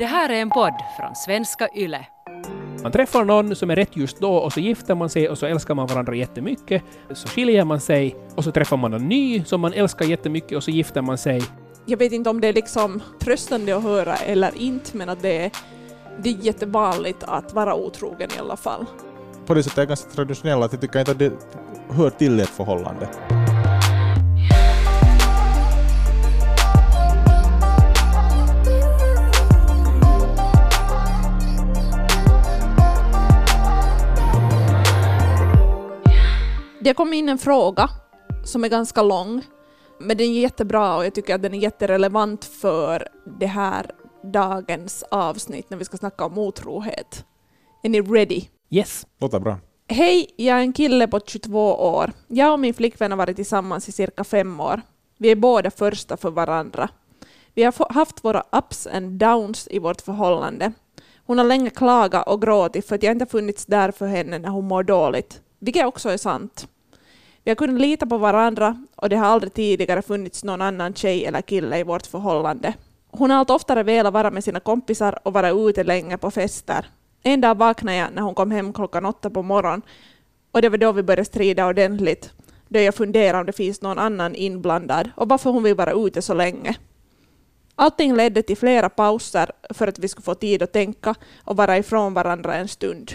Det 0.00 0.06
här 0.06 0.28
är 0.28 0.34
en 0.34 0.50
podd 0.50 0.74
från 0.96 1.16
svenska 1.16 1.68
YLE. 1.74 2.06
Man 2.82 2.92
träffar 2.92 3.24
någon 3.24 3.56
som 3.56 3.70
är 3.70 3.76
rätt 3.76 3.96
just 3.96 4.20
då 4.20 4.34
och 4.34 4.52
så 4.52 4.60
gifter 4.60 4.94
man 4.94 5.10
sig 5.10 5.28
och 5.28 5.38
så 5.38 5.46
älskar 5.46 5.74
man 5.74 5.86
varandra 5.86 6.14
jättemycket. 6.14 6.82
Så 7.14 7.28
skiljer 7.28 7.64
man 7.64 7.80
sig 7.80 8.16
och 8.34 8.44
så 8.44 8.52
träffar 8.52 8.76
man 8.76 8.92
en 8.92 9.08
ny 9.08 9.44
som 9.44 9.60
man 9.60 9.72
älskar 9.72 10.04
jättemycket 10.04 10.56
och 10.56 10.64
så 10.64 10.70
gifter 10.70 11.02
man 11.02 11.18
sig. 11.18 11.42
Jag 11.86 11.96
vet 11.98 12.12
inte 12.12 12.30
om 12.30 12.40
det 12.40 12.48
är 12.48 12.52
liksom 12.52 13.02
tröstande 13.20 13.76
att 13.76 13.82
höra 13.82 14.16
eller 14.16 14.58
inte, 14.58 14.96
men 14.96 15.08
att 15.08 15.22
det 15.22 15.44
är, 15.44 15.50
det 16.22 16.30
är 16.30 16.34
jättevanligt 16.34 17.24
att 17.24 17.54
vara 17.54 17.74
otrogen 17.74 18.30
i 18.36 18.38
alla 18.38 18.56
fall. 18.56 18.86
På 19.46 19.54
det 19.54 19.62
sättet 19.62 19.78
är 19.78 19.82
jag 19.82 19.88
ganska 19.88 20.10
traditionell 20.10 20.62
att 20.62 20.72
jag 20.72 20.80
tycker 20.80 20.98
inte 20.98 21.12
att 21.12 21.18
det 21.18 21.32
hör 21.90 22.10
till 22.10 22.40
ett 22.40 22.48
förhållande. 22.48 23.08
Det 36.82 36.94
kom 36.94 37.12
in 37.12 37.28
en 37.28 37.38
fråga 37.38 37.88
som 38.44 38.64
är 38.64 38.68
ganska 38.68 39.02
lång, 39.02 39.42
men 39.98 40.16
den 40.16 40.26
är 40.26 40.40
jättebra 40.40 40.96
och 40.96 41.06
jag 41.06 41.14
tycker 41.14 41.34
att 41.34 41.42
den 41.42 41.54
är 41.54 41.58
jätterelevant 41.58 42.44
för 42.44 43.08
det 43.38 43.46
här 43.46 43.90
dagens 44.32 45.04
avsnitt 45.10 45.70
när 45.70 45.76
vi 45.76 45.84
ska 45.84 45.96
snacka 45.96 46.24
om 46.24 46.38
otrohet. 46.38 47.24
Är 47.82 47.88
ni 47.88 48.00
ready? 48.00 48.42
Yes. 48.70 49.06
Låter 49.20 49.38
bra. 49.38 49.58
Hej, 49.88 50.30
jag 50.36 50.58
är 50.58 50.60
en 50.60 50.72
kille 50.72 51.08
på 51.08 51.20
22 51.26 51.74
år. 51.74 52.12
Jag 52.28 52.52
och 52.52 52.60
min 52.60 52.74
flickvän 52.74 53.10
har 53.10 53.18
varit 53.18 53.36
tillsammans 53.36 53.88
i 53.88 53.92
cirka 53.92 54.24
fem 54.24 54.60
år. 54.60 54.80
Vi 55.18 55.30
är 55.30 55.36
båda 55.36 55.70
första 55.70 56.16
för 56.16 56.30
varandra. 56.30 56.88
Vi 57.54 57.62
har 57.62 57.92
haft 57.92 58.24
våra 58.24 58.44
ups 58.52 58.86
and 58.86 59.12
downs 59.12 59.68
i 59.70 59.78
vårt 59.78 60.00
förhållande. 60.00 60.72
Hon 61.26 61.38
har 61.38 61.44
länge 61.44 61.70
klagat 61.70 62.28
och 62.28 62.42
gråtit 62.42 62.86
för 62.86 62.94
att 62.94 63.02
jag 63.02 63.12
inte 63.12 63.26
funnits 63.26 63.66
där 63.66 63.90
för 63.90 64.06
henne 64.06 64.38
när 64.38 64.48
hon 64.48 64.68
mår 64.68 64.82
dåligt, 64.82 65.40
vilket 65.60 65.86
också 65.86 66.08
är 66.08 66.16
sant. 66.16 66.68
Vi 67.44 67.50
har 67.50 67.56
kunnat 67.56 67.80
lita 67.80 68.06
på 68.06 68.18
varandra 68.18 68.84
och 68.96 69.08
det 69.08 69.16
har 69.16 69.26
aldrig 69.26 69.54
tidigare 69.54 70.02
funnits 70.02 70.44
någon 70.44 70.62
annan 70.62 70.94
tjej 70.94 71.26
eller 71.26 71.42
kille 71.42 71.78
i 71.78 71.82
vårt 71.82 72.06
förhållande. 72.06 72.74
Hon 73.10 73.30
har 73.30 73.38
allt 73.38 73.50
oftare 73.50 73.82
velat 73.82 74.12
vara 74.12 74.30
med 74.30 74.44
sina 74.44 74.60
kompisar 74.60 75.18
och 75.22 75.32
vara 75.32 75.50
ute 75.50 75.84
länge 75.84 76.18
på 76.18 76.30
fester. 76.30 76.86
En 77.22 77.40
dag 77.40 77.58
vaknade 77.58 77.98
jag 77.98 78.12
när 78.14 78.22
hon 78.22 78.34
kom 78.34 78.50
hem 78.50 78.72
klockan 78.72 79.06
åtta 79.06 79.30
på 79.30 79.42
morgonen 79.42 79.82
och 80.52 80.62
det 80.62 80.68
var 80.68 80.78
då 80.78 80.92
vi 80.92 81.02
började 81.02 81.24
strida 81.24 81.66
ordentligt. 81.66 82.32
Då 82.68 82.78
jag 82.78 82.94
funderade 82.94 83.38
om 83.38 83.46
det 83.46 83.52
finns 83.52 83.82
någon 83.82 83.98
annan 83.98 84.34
inblandad 84.34 85.10
och 85.16 85.28
varför 85.28 85.50
hon 85.50 85.62
vill 85.62 85.74
vara 85.74 85.92
ute 85.92 86.22
så 86.22 86.34
länge. 86.34 86.76
Allting 87.74 88.16
ledde 88.16 88.42
till 88.42 88.56
flera 88.56 88.88
pauser 88.88 89.50
för 89.70 89.86
att 89.86 89.98
vi 89.98 90.08
skulle 90.08 90.24
få 90.24 90.34
tid 90.34 90.62
att 90.62 90.72
tänka 90.72 91.14
och 91.44 91.56
vara 91.56 91.78
ifrån 91.78 92.14
varandra 92.14 92.54
en 92.54 92.68
stund. 92.68 93.12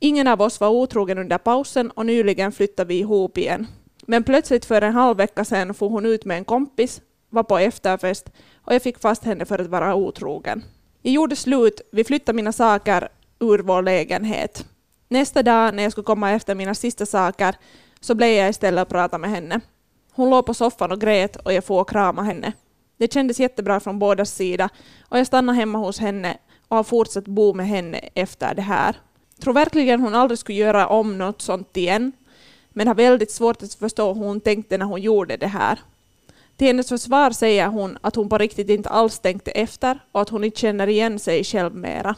Ingen 0.00 0.26
av 0.26 0.42
oss 0.42 0.60
var 0.60 0.68
otrogen 0.68 1.18
under 1.18 1.38
pausen 1.38 1.90
och 1.90 2.06
nyligen 2.06 2.52
flyttade 2.52 2.88
vi 2.88 2.98
ihop 2.98 3.38
igen. 3.38 3.66
Men 4.06 4.24
plötsligt 4.24 4.64
för 4.64 4.82
en 4.82 4.94
halv 4.94 5.16
vecka 5.16 5.44
sedan 5.44 5.74
for 5.74 5.88
hon 5.88 6.06
ut 6.06 6.24
med 6.24 6.36
en 6.38 6.44
kompis, 6.44 7.00
var 7.30 7.42
på 7.42 7.58
efterfest 7.58 8.30
och 8.64 8.74
jag 8.74 8.82
fick 8.82 8.98
fast 8.98 9.24
henne 9.24 9.44
för 9.44 9.58
att 9.58 9.66
vara 9.66 9.94
otrogen. 9.94 10.64
Jag 11.02 11.14
gjorde 11.14 11.36
slut, 11.36 11.80
vi 11.92 12.04
flyttade 12.04 12.36
mina 12.36 12.52
saker 12.52 13.08
ur 13.40 13.58
vår 13.58 13.82
lägenhet. 13.82 14.66
Nästa 15.08 15.42
dag 15.42 15.74
när 15.74 15.82
jag 15.82 15.92
skulle 15.92 16.04
komma 16.04 16.30
efter 16.30 16.54
mina 16.54 16.74
sista 16.74 17.06
saker 17.06 17.56
så 18.00 18.14
blev 18.14 18.28
jag 18.28 18.50
istället 18.50 18.82
och 18.82 18.88
pratade 18.88 19.20
med 19.20 19.30
henne. 19.30 19.60
Hon 20.12 20.30
låg 20.30 20.46
på 20.46 20.54
soffan 20.54 20.92
och 20.92 21.00
grät 21.00 21.36
och 21.36 21.52
jag 21.52 21.64
får 21.64 21.84
krama 21.84 22.22
henne. 22.22 22.52
Det 22.96 23.12
kändes 23.12 23.40
jättebra 23.40 23.80
från 23.80 23.98
bådas 23.98 24.30
sida 24.30 24.68
och 25.08 25.18
jag 25.18 25.26
stannade 25.26 25.58
hemma 25.58 25.78
hos 25.78 25.98
henne 25.98 26.38
och 26.68 26.76
har 26.76 26.84
fortsatt 26.84 27.24
bo 27.24 27.54
med 27.54 27.66
henne 27.66 27.98
efter 28.14 28.54
det 28.54 28.62
här. 28.62 28.96
Tror 29.40 29.54
verkligen 29.54 30.00
hon 30.00 30.14
aldrig 30.14 30.38
skulle 30.38 30.58
göra 30.58 30.86
om 30.86 31.18
något 31.18 31.42
sånt 31.42 31.76
igen, 31.76 32.12
men 32.70 32.88
har 32.88 32.94
väldigt 32.94 33.30
svårt 33.30 33.62
att 33.62 33.74
förstå 33.74 34.14
hur 34.14 34.24
hon 34.24 34.40
tänkte 34.40 34.78
när 34.78 34.86
hon 34.86 35.00
gjorde 35.00 35.36
det 35.36 35.46
här. 35.46 35.78
Till 36.56 36.66
hennes 36.66 36.88
försvar 36.88 37.30
säger 37.30 37.66
hon 37.66 37.98
att 38.00 38.16
hon 38.16 38.28
på 38.28 38.38
riktigt 38.38 38.68
inte 38.68 38.88
alls 38.88 39.18
tänkte 39.18 39.50
efter 39.50 39.98
och 40.12 40.20
att 40.20 40.28
hon 40.28 40.44
inte 40.44 40.60
känner 40.60 40.86
igen 40.86 41.18
sig 41.18 41.44
själv 41.44 41.74
mera. 41.74 42.14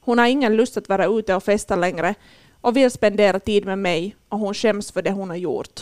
Hon 0.00 0.18
har 0.18 0.26
ingen 0.26 0.56
lust 0.56 0.76
att 0.76 0.88
vara 0.88 1.06
ute 1.06 1.34
och 1.34 1.44
festa 1.44 1.76
längre 1.76 2.14
och 2.60 2.76
vill 2.76 2.90
spendera 2.90 3.40
tid 3.40 3.66
med 3.66 3.78
mig 3.78 4.16
och 4.28 4.38
hon 4.38 4.54
skäms 4.54 4.92
för 4.92 5.02
det 5.02 5.10
hon 5.10 5.28
har 5.28 5.36
gjort. 5.36 5.80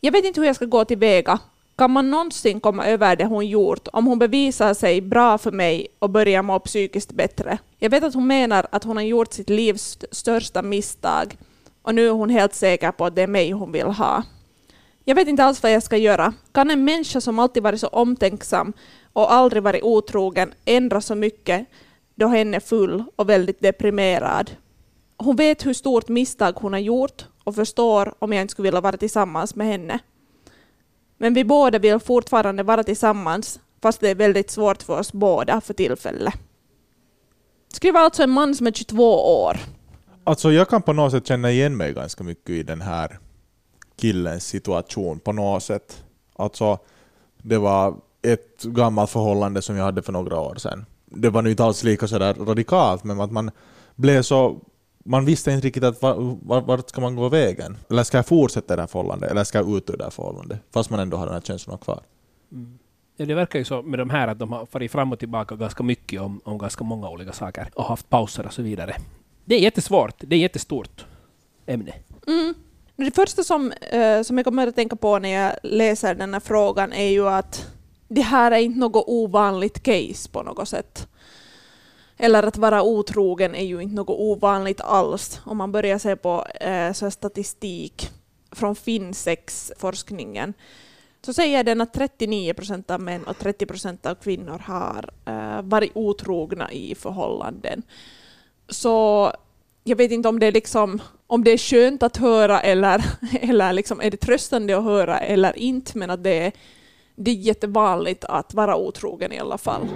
Jag 0.00 0.12
vet 0.12 0.24
inte 0.24 0.40
hur 0.40 0.46
jag 0.46 0.56
ska 0.56 0.64
gå 0.64 0.84
tillväga. 0.84 1.38
Kan 1.76 1.90
man 1.90 2.10
någonsin 2.10 2.60
komma 2.60 2.86
över 2.86 3.16
det 3.16 3.24
hon 3.24 3.46
gjort 3.46 3.88
om 3.92 4.06
hon 4.06 4.18
bevisar 4.18 4.74
sig 4.74 5.00
bra 5.00 5.38
för 5.38 5.52
mig 5.52 5.86
och 5.98 6.10
börjar 6.10 6.42
må 6.42 6.58
psykiskt 6.58 7.12
bättre? 7.12 7.58
Jag 7.78 7.90
vet 7.90 8.04
att 8.04 8.14
hon 8.14 8.26
menar 8.26 8.66
att 8.72 8.84
hon 8.84 8.96
har 8.96 9.04
gjort 9.04 9.32
sitt 9.32 9.50
livs 9.50 9.98
största 10.10 10.62
misstag 10.62 11.36
och 11.82 11.94
nu 11.94 12.06
är 12.06 12.10
hon 12.10 12.30
helt 12.30 12.54
säker 12.54 12.92
på 12.92 13.04
att 13.04 13.16
det 13.16 13.22
är 13.22 13.26
mig 13.26 13.50
hon 13.50 13.72
vill 13.72 13.86
ha. 13.86 14.22
Jag 15.04 15.14
vet 15.14 15.28
inte 15.28 15.44
alls 15.44 15.62
vad 15.62 15.72
jag 15.72 15.82
ska 15.82 15.96
göra. 15.96 16.34
Kan 16.52 16.70
en 16.70 16.84
människa 16.84 17.20
som 17.20 17.38
alltid 17.38 17.62
varit 17.62 17.80
så 17.80 17.86
omtänksam 17.86 18.72
och 19.12 19.32
aldrig 19.32 19.62
varit 19.62 19.82
otrogen 19.82 20.52
ändra 20.64 21.00
så 21.00 21.14
mycket 21.14 21.66
då 22.14 22.26
hen 22.26 22.54
är 22.54 22.60
full 22.60 23.04
och 23.16 23.28
väldigt 23.28 23.60
deprimerad? 23.60 24.50
Hon 25.16 25.36
vet 25.36 25.66
hur 25.66 25.74
stort 25.74 26.08
misstag 26.08 26.52
hon 26.56 26.72
har 26.72 26.80
gjort 26.80 27.24
och 27.44 27.54
förstår 27.54 28.14
om 28.18 28.32
jag 28.32 28.42
inte 28.42 28.52
skulle 28.52 28.66
vilja 28.66 28.80
vara 28.80 28.96
tillsammans 28.96 29.54
med 29.54 29.66
henne. 29.66 29.98
Men 31.18 31.34
vi 31.34 31.44
båda 31.44 31.78
vill 31.78 31.98
fortfarande 31.98 32.62
vara 32.62 32.82
tillsammans 32.82 33.60
fast 33.82 34.00
det 34.00 34.10
är 34.10 34.14
väldigt 34.14 34.50
svårt 34.50 34.82
för 34.82 34.98
oss 34.98 35.12
båda 35.12 35.60
för 35.60 35.74
tillfället. 35.74 36.34
Skriver 37.72 38.00
alltså 38.00 38.22
en 38.22 38.30
man 38.30 38.54
som 38.54 38.66
är 38.66 38.72
22 38.72 39.42
år. 39.42 39.56
Alltså 40.24 40.52
jag 40.52 40.68
kan 40.68 40.82
på 40.82 40.92
något 40.92 41.12
sätt 41.12 41.26
känna 41.26 41.50
igen 41.50 41.76
mig 41.76 41.92
ganska 41.92 42.24
mycket 42.24 42.50
i 42.50 42.62
den 42.62 42.80
här 42.80 43.18
killens 43.96 44.46
situation 44.46 45.18
på 45.18 45.32
något 45.32 45.62
sätt. 45.62 46.04
Alltså 46.36 46.78
det 47.42 47.58
var 47.58 47.96
ett 48.22 48.62
gammalt 48.62 49.10
förhållande 49.10 49.62
som 49.62 49.76
jag 49.76 49.84
hade 49.84 50.02
för 50.02 50.12
några 50.12 50.40
år 50.40 50.54
sedan. 50.54 50.86
Det 51.04 51.30
var 51.30 51.42
nu 51.42 51.50
inte 51.50 51.64
alls 51.64 51.84
lika 51.84 52.08
sådär 52.08 52.34
radikalt 52.34 53.04
men 53.04 53.20
att 53.20 53.32
man 53.32 53.50
blev 53.96 54.22
så 54.22 54.60
man 55.04 55.24
visste 55.24 55.52
inte 55.52 55.66
riktigt 55.66 55.84
att 55.84 56.02
var, 56.02 56.38
var, 56.42 56.60
vart 56.60 56.88
ska 56.88 57.00
man 57.00 57.16
gå 57.16 57.28
vägen? 57.28 57.76
Eller 57.90 58.02
ska 58.02 58.18
jag 58.18 58.26
fortsätta 58.26 58.76
det 58.76 58.82
här 58.82 58.86
förhållandet? 58.86 59.30
Eller 59.30 59.44
ska 59.44 59.58
jag 59.58 59.76
ut 59.76 59.90
ur 59.90 59.96
det 59.96 60.04
här 60.04 60.10
förhållandet? 60.10 60.60
Fast 60.70 60.90
man 60.90 61.00
ändå 61.00 61.16
har 61.16 61.26
den 61.26 61.34
här 61.34 61.42
känslan 61.42 61.78
kvar. 61.78 62.00
Ja, 63.16 63.26
det 63.26 63.34
verkar 63.34 63.58
ju 63.58 63.64
så 63.64 63.82
med 63.82 63.98
de 63.98 64.10
här 64.10 64.28
att 64.28 64.38
de 64.38 64.52
har 64.52 64.66
farit 64.66 64.92
fram 64.92 65.12
och 65.12 65.18
tillbaka 65.18 65.56
ganska 65.56 65.82
mycket 65.82 66.20
om, 66.20 66.40
om 66.44 66.58
ganska 66.58 66.84
många 66.84 67.08
olika 67.10 67.32
saker 67.32 67.68
och 67.74 67.84
haft 67.84 68.08
pauser 68.08 68.46
och 68.46 68.52
så 68.52 68.62
vidare. 68.62 68.96
Det 69.44 69.54
är 69.54 69.60
jättesvårt. 69.60 70.14
Det 70.18 70.36
är 70.36 70.38
ett 70.38 70.42
jättestort 70.42 71.04
ämne. 71.66 71.94
Mm. 72.26 72.54
Det 72.96 73.14
första 73.14 73.44
som, 73.44 73.72
eh, 73.72 74.22
som 74.22 74.38
jag 74.38 74.44
kommer 74.44 74.66
att 74.66 74.74
tänka 74.74 74.96
på 74.96 75.18
när 75.18 75.28
jag 75.28 75.52
läser 75.62 76.14
den 76.14 76.32
här 76.32 76.40
frågan 76.40 76.92
är 76.92 77.08
ju 77.08 77.28
att 77.28 77.66
det 78.08 78.20
här 78.20 78.52
är 78.52 78.58
inte 78.58 78.78
något 78.78 79.04
ovanligt 79.06 79.82
case 79.82 80.30
på 80.30 80.42
något 80.42 80.68
sätt. 80.68 81.08
Eller 82.16 82.42
att 82.42 82.56
vara 82.56 82.82
otrogen 82.82 83.54
är 83.54 83.64
ju 83.64 83.80
inte 83.80 83.94
något 83.94 84.18
ovanligt 84.18 84.80
alls. 84.80 85.40
Om 85.44 85.56
man 85.56 85.72
börjar 85.72 85.98
se 85.98 86.16
på 86.16 86.46
eh, 86.60 86.92
så 86.92 87.10
statistik 87.10 88.10
från 88.52 88.76
Finsex-forskningen 88.76 90.54
så 91.22 91.32
säger 91.32 91.64
den 91.64 91.80
att 91.80 91.92
39 91.92 92.54
procent 92.54 92.90
av 92.90 93.00
män 93.00 93.24
och 93.24 93.38
30 93.38 93.66
procent 93.66 94.06
av 94.06 94.14
kvinnor 94.14 94.58
har 94.58 95.10
eh, 95.24 95.62
varit 95.62 95.90
otrogna 95.94 96.72
i 96.72 96.94
förhållanden. 96.94 97.82
Så 98.68 99.32
jag 99.84 99.96
vet 99.96 100.10
inte 100.10 100.28
om 100.28 100.38
det 100.38 100.46
är 100.46 100.52
liksom 100.52 101.00
om 101.26 101.44
det 101.44 101.50
är 101.50 101.58
skönt 101.58 102.02
att 102.02 102.16
höra 102.16 102.60
eller, 102.60 103.04
eller 103.40 103.72
liksom 103.72 104.00
är 104.00 104.10
det 104.10 104.16
tröstande 104.16 104.78
att 104.78 104.84
höra 104.84 105.18
eller 105.18 105.58
inte, 105.58 105.98
men 105.98 106.10
att 106.10 106.24
det 106.24 106.46
är, 106.46 106.52
det 107.16 107.30
är 107.30 107.34
jättevanligt 107.34 108.24
att 108.24 108.54
vara 108.54 108.76
otrogen 108.76 109.32
i 109.32 109.38
alla 109.38 109.58
fall. 109.58 109.88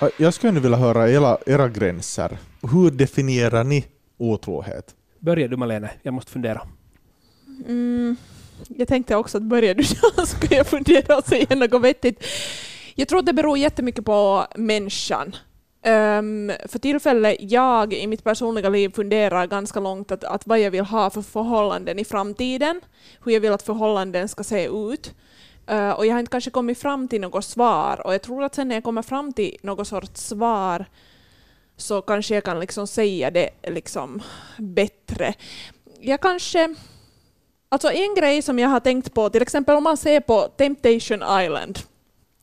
Ja, 0.00 0.10
Jag 0.16 0.34
skulle 0.34 0.52
nu 0.52 0.60
vilja 0.60 0.76
höra 0.76 1.10
era, 1.10 1.38
era 1.46 1.68
gränser. 1.68 2.38
Hur 2.72 2.90
definierar 2.90 3.64
ni 3.64 3.86
otrohet? 4.18 4.94
Börjar 5.18 5.48
du 5.48 5.56
Malene? 5.56 5.90
Jag 6.02 6.14
måste 6.14 6.32
fundera. 6.32 6.62
Mm, 7.66 8.16
jag 8.68 8.88
tänkte 8.88 9.16
också 9.16 9.36
att 9.38 9.42
börjar 9.42 9.74
du 9.74 9.84
så 10.16 10.26
skulle 10.26 10.56
jag 10.56 10.66
fundera 10.66 11.16
och 11.16 11.24
säga 11.24 11.56
något 11.56 11.82
vettigt. 11.82 12.24
Jag 12.94 13.08
tror 13.08 13.18
att 13.18 13.26
det 13.26 13.32
beror 13.32 13.58
jättemycket 13.58 14.04
på 14.04 14.46
människan. 14.56 15.36
Um, 15.86 16.52
för 16.68 16.78
tillfället, 16.78 17.36
jag 17.40 17.92
i 17.92 18.06
mitt 18.06 18.24
personliga 18.24 18.68
liv 18.68 18.92
funderar 18.94 19.46
ganska 19.46 19.80
långt 19.80 20.10
att, 20.10 20.24
att 20.24 20.46
vad 20.46 20.60
jag 20.60 20.70
vill 20.70 20.84
ha 20.84 21.10
för 21.10 21.22
förhållanden 21.22 21.98
i 21.98 22.04
framtiden, 22.04 22.80
hur 23.24 23.32
jag 23.32 23.40
vill 23.40 23.52
att 23.52 23.62
förhållanden 23.62 24.28
ska 24.28 24.44
se 24.44 24.66
ut. 24.66 25.14
Uh, 25.70 25.90
och 25.90 26.06
jag 26.06 26.12
har 26.12 26.20
inte 26.20 26.30
kanske 26.30 26.50
kommit 26.50 26.78
fram 26.78 27.08
till 27.08 27.20
något 27.20 27.44
svar, 27.44 28.06
och 28.06 28.14
jag 28.14 28.22
tror 28.22 28.44
att 28.44 28.54
sen 28.54 28.68
när 28.68 28.76
jag 28.76 28.84
kommer 28.84 29.02
fram 29.02 29.32
till 29.32 29.56
något 29.62 29.88
sorts 29.88 30.20
svar 30.20 30.86
så 31.76 32.02
kanske 32.02 32.34
jag 32.34 32.44
kan 32.44 32.60
liksom 32.60 32.86
säga 32.86 33.30
det 33.30 33.50
liksom 33.62 34.22
bättre. 34.58 35.34
Jag 36.00 36.20
kanske... 36.20 36.74
Alltså 37.68 37.90
en 37.90 38.14
grej 38.14 38.42
som 38.42 38.58
jag 38.58 38.68
har 38.68 38.80
tänkt 38.80 39.14
på, 39.14 39.30
till 39.30 39.42
exempel 39.42 39.76
om 39.76 39.84
man 39.84 39.96
ser 39.96 40.20
på 40.20 40.48
Temptation 40.56 41.42
Island, 41.42 41.78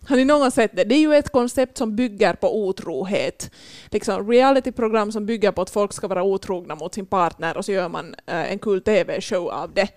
Har 0.08 0.16
ni 0.16 0.26
någon 0.26 0.52
sett 0.52 0.76
det? 0.76 0.84
Det 0.84 0.96
är 0.96 1.00
ju 1.00 1.16
ett 1.16 1.32
koncept 1.32 1.78
som 1.78 1.96
bygger 1.96 2.34
på 2.34 2.58
otrohet. 2.58 3.52
Liksom 3.92 4.32
realityprogram 4.32 5.12
som 5.12 5.26
bygger 5.26 5.52
på 5.52 5.62
att 5.62 5.70
folk 5.70 5.94
ska 5.94 6.08
vara 6.08 6.24
otrogna 6.24 6.76
mot 6.76 6.94
sin 6.94 7.06
partner 7.06 7.58
och 7.58 7.66
så 7.66 7.72
gör 7.72 7.90
man 7.90 8.16
eh, 8.26 8.52
en 8.52 8.60
kul 8.60 8.82
TV-show 8.82 9.50
av 9.50 9.74
det. 9.74 9.88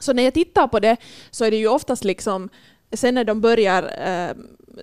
Så 0.00 0.12
när 0.12 0.22
jag 0.22 0.34
tittar 0.34 0.66
på 0.66 0.80
det 0.80 0.96
så 1.30 1.44
är 1.44 1.50
det 1.50 1.56
ju 1.56 1.68
oftast 1.68 2.04
liksom, 2.04 2.48
sen 2.92 3.14
när 3.14 3.24
de 3.24 3.40
börjar 3.40 3.82
eh, 4.06 4.34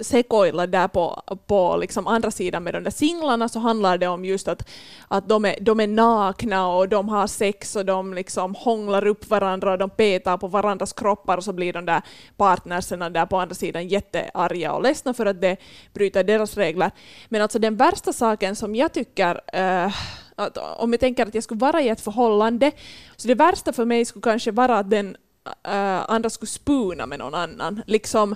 sekoila 0.02 0.68
där 0.68 0.88
på, 0.88 1.22
på 1.48 1.78
liksom 1.78 2.08
andra 2.08 2.32
sidan 2.32 2.64
med 2.64 2.74
de 2.74 2.84
där 2.84 2.92
singlarna 2.92 3.50
så 3.50 3.60
handlar 3.60 3.98
det 3.98 4.08
om 4.08 4.26
just 4.26 4.48
att, 4.48 4.70
att 5.08 5.30
de, 5.30 5.46
är, 5.46 5.56
de 5.62 5.80
är 5.80 5.88
nakna 5.88 6.68
och 6.68 6.90
de 6.90 7.10
har 7.10 7.28
sex 7.28 7.76
och 7.76 7.86
de 7.86 8.14
liksom 8.14 8.56
hånglar 8.56 9.08
upp 9.08 9.30
varandra 9.30 9.72
och 9.72 9.78
de 9.78 9.90
petar 9.90 10.38
på 10.38 10.48
varandras 10.48 10.94
kroppar 10.94 11.38
och 11.38 11.44
så 11.44 11.54
blir 11.54 11.74
de 11.74 11.86
där 11.86 12.02
partnerserna 12.38 13.10
där 13.10 13.26
på 13.26 13.38
andra 13.38 13.56
sidan 13.56 13.88
jättearga 13.88 14.74
och 14.74 14.84
ledsna 14.84 15.14
för 15.14 15.26
att 15.26 15.42
det 15.42 15.58
bryter 15.94 16.24
deras 16.24 16.58
regler. 16.58 16.92
Men 17.30 17.42
alltså 17.42 17.60
den 17.60 17.76
värsta 17.76 18.14
saken 18.14 18.56
som 18.56 18.76
jag 18.76 18.94
tycker 18.94 19.42
eh, 19.54 19.94
att 20.38 20.58
om 20.58 20.94
jag 20.94 21.00
tänker 21.00 21.26
att 21.26 21.36
jag 21.36 21.44
skulle 21.44 21.60
vara 21.60 21.82
i 21.82 21.90
ett 21.90 22.02
förhållande, 22.02 22.72
så 23.16 23.28
det 23.28 23.36
värsta 23.36 23.74
för 23.74 23.86
mig 23.86 24.06
skulle 24.06 24.24
kanske 24.24 24.52
vara 24.52 24.78
att 24.78 24.90
den 24.90 25.18
äh, 25.64 26.12
andra 26.12 26.30
skulle 26.30 26.50
spuna 26.50 27.06
med 27.06 27.20
någon 27.20 27.36
annan. 27.36 27.82
Liksom 27.88 28.36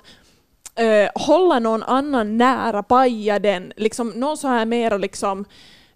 äh, 0.76 1.10
hålla 1.16 1.60
någon 1.60 1.84
annan 1.84 2.38
nära, 2.38 2.84
paja 2.84 3.40
den, 3.40 3.74
liksom 3.76 4.10
någon 4.10 4.38
så 4.38 4.48
här 4.48 4.66
mer 4.66 5.00
liksom 5.00 5.46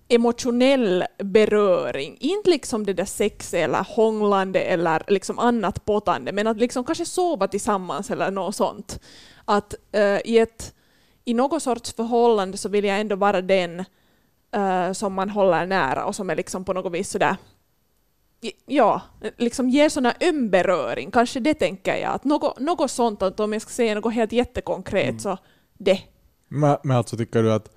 emotionell 0.07 1.03
beröring. 1.17 2.17
Inte 2.19 2.49
liksom 2.49 2.85
det 2.85 2.93
där 2.93 3.05
sex 3.05 3.53
eller 3.53 3.83
hånglande 3.83 4.59
eller 4.59 5.03
liksom 5.07 5.39
annat 5.39 5.85
potande, 5.85 6.31
men 6.31 6.47
att 6.47 6.57
liksom 6.57 6.83
kanske 6.83 7.05
sova 7.05 7.47
tillsammans 7.47 8.11
eller 8.11 8.31
något 8.31 8.55
sånt. 8.55 8.99
Att 9.45 9.75
äh, 9.91 10.19
i, 10.25 10.37
ett, 10.37 10.73
i 11.25 11.33
något 11.33 11.63
sorts 11.63 11.93
förhållande 11.93 12.57
så 12.57 12.69
vill 12.69 12.85
jag 12.85 12.99
ändå 12.99 13.15
vara 13.15 13.41
den 13.41 13.85
uh, 14.55 14.93
som 14.93 15.13
man 15.13 15.29
håller 15.29 15.65
nära 15.65 16.05
och 16.05 16.15
som 16.15 16.29
är 16.29 16.35
liksom 16.35 16.65
på 16.65 16.73
något 16.73 16.93
vis 16.93 17.09
sådär 17.09 17.35
ja, 18.65 19.01
liksom 19.37 19.69
ger 19.69 19.89
sådana 19.89 20.15
öm 20.21 20.49
beröring, 20.49 21.11
kanske 21.11 21.39
det 21.39 21.53
tänker 21.53 21.95
jag, 21.95 22.13
att 22.13 22.23
något, 22.23 22.59
något 22.59 22.91
sånt, 22.91 23.21
att 23.21 23.39
om 23.39 23.53
jag 23.53 23.61
ska 23.61 23.71
säga 23.71 23.95
något 23.95 24.13
helt 24.13 24.31
jättekonkret 24.31 25.09
mm. 25.09 25.19
så 25.19 25.37
det. 25.77 26.01
Men, 26.47 26.77
men 26.83 26.97
alltså 26.97 27.17
tycker 27.17 27.43
du 27.43 27.53
att, 27.53 27.69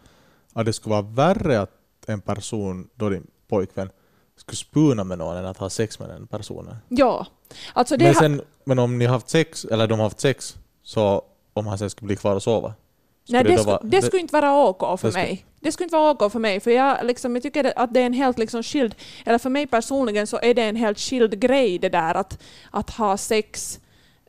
att 0.52 0.66
det 0.66 0.72
skulle 0.72 0.90
vara 0.90 1.02
värre 1.02 1.60
att 1.60 1.70
en 2.06 2.20
person, 2.20 2.88
då 2.94 3.08
din 3.08 3.26
pojkvän, 3.48 3.90
skulle 4.36 4.56
spuna 4.56 5.04
med 5.04 5.18
någon 5.18 5.36
än 5.36 5.46
att 5.46 5.56
ha 5.56 5.70
sex 5.70 5.98
med 5.98 6.08
den 6.08 6.26
personen? 6.26 6.76
Ja. 6.88 7.26
Alltså 7.72 7.96
det 7.96 8.04
men, 8.04 8.14
sen, 8.14 8.42
men 8.64 8.78
om 8.78 8.98
ni 8.98 9.04
har 9.04 9.12
haft 9.12 9.30
sex, 9.30 9.64
eller 9.64 9.86
de 9.86 9.98
har 9.98 10.06
haft 10.06 10.20
sex, 10.20 10.56
så 10.82 11.22
om 11.52 11.66
han 11.66 11.78
sen 11.78 11.90
skulle 11.90 12.06
bli 12.06 12.16
kvar 12.16 12.34
och 12.34 12.42
sova? 12.42 12.74
Nej, 13.28 13.44
det, 13.44 13.56
det, 13.56 13.62
vara, 13.62 13.80
det, 13.82 14.02
skulle 14.02 14.20
inte 14.20 14.32
vara 14.32 14.68
OK 14.68 15.00
för 15.00 15.12
mig. 15.12 15.44
Det 15.60 15.72
skulle 15.72 15.84
inte 15.84 15.96
vara 15.96 16.10
OK 16.10 16.32
för 16.32 16.38
mig, 16.38 16.60
för 16.60 16.70
jag, 16.70 17.06
liksom, 17.06 17.34
jag 17.34 17.42
tycker 17.42 17.72
att 17.76 17.94
det 17.94 18.00
är 18.00 18.06
en 18.06 18.12
helt 18.12 18.38
liksom, 18.38 18.62
skild, 18.62 18.94
eller 19.26 19.38
för 19.38 19.50
mig 19.50 19.66
personligen 19.66 20.26
så 20.26 20.38
är 20.42 20.54
det 20.54 20.62
en 20.62 20.76
helt 20.76 20.98
skild 20.98 21.40
grej 21.40 21.78
det 21.78 21.88
där 21.88 22.14
att, 22.14 22.42
att 22.70 22.90
ha 22.90 23.16
sex. 23.16 23.80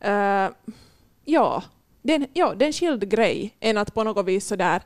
Uh, 0.05 0.49
ja, 1.25 1.63
det 2.01 2.13
är, 2.13 2.15
en, 2.15 2.27
ja, 2.33 2.53
det 2.55 2.65
är 2.65 2.67
en 2.67 2.73
skild 2.73 3.09
grej 3.09 3.55
än 3.59 3.77
att 3.77 3.93
på 3.93 4.03
något 4.03 4.25
vis 4.25 4.47
sådär, 4.47 4.81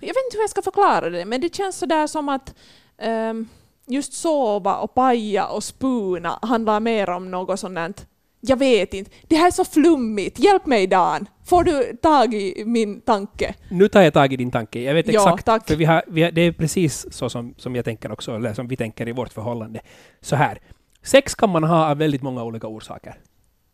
jag 0.00 0.08
vet 0.08 0.24
inte 0.26 0.36
hur 0.36 0.42
jag 0.42 0.50
ska 0.50 0.62
förklara 0.62 1.10
det, 1.10 1.24
men 1.24 1.40
det 1.40 1.54
känns 1.54 1.78
sådär 1.78 2.06
som 2.06 2.28
att 2.28 2.54
um, 3.02 3.48
just 3.86 4.12
sova 4.12 4.76
och 4.76 4.94
paja 4.94 5.46
och 5.46 5.64
spuna 5.64 6.38
handlar 6.42 6.80
mer 6.80 7.10
om 7.10 7.30
något 7.30 7.60
sådant 7.60 8.06
jag 8.44 8.56
vet 8.56 8.94
inte. 8.94 9.10
Det 9.28 9.36
här 9.36 9.46
är 9.46 9.50
så 9.50 9.64
flummigt. 9.64 10.38
Hjälp 10.38 10.66
mig 10.66 10.86
Dan. 10.86 11.28
Får 11.44 11.64
du 11.64 11.96
tag 12.02 12.34
i 12.34 12.64
min 12.66 13.00
tanke? 13.00 13.54
Nu 13.68 13.88
tar 13.88 14.02
jag 14.02 14.12
tag 14.12 14.32
i 14.32 14.36
din 14.36 14.50
tanke. 14.50 14.80
Jag 14.80 14.94
vet 14.94 15.08
exakt. 15.08 15.46
Ja. 15.46 15.60
För 15.66 15.76
vi 15.76 15.84
har, 15.84 16.02
vi 16.06 16.22
har, 16.22 16.30
det 16.30 16.40
är 16.40 16.52
precis 16.52 17.06
så 17.10 17.28
som, 17.28 17.54
som 17.58 17.76
jag 17.76 17.84
tänker 17.84 18.12
också, 18.12 18.36
eller 18.36 18.54
som 18.54 18.68
vi 18.68 18.76
tänker 18.76 19.08
i 19.08 19.12
vårt 19.12 19.32
förhållande. 19.32 19.80
Så 20.20 20.36
här. 20.36 20.58
Sex 21.02 21.34
kan 21.34 21.50
man 21.50 21.64
ha 21.64 21.90
av 21.90 21.98
väldigt 21.98 22.22
många 22.22 22.44
olika 22.44 22.66
orsaker. 22.66 23.14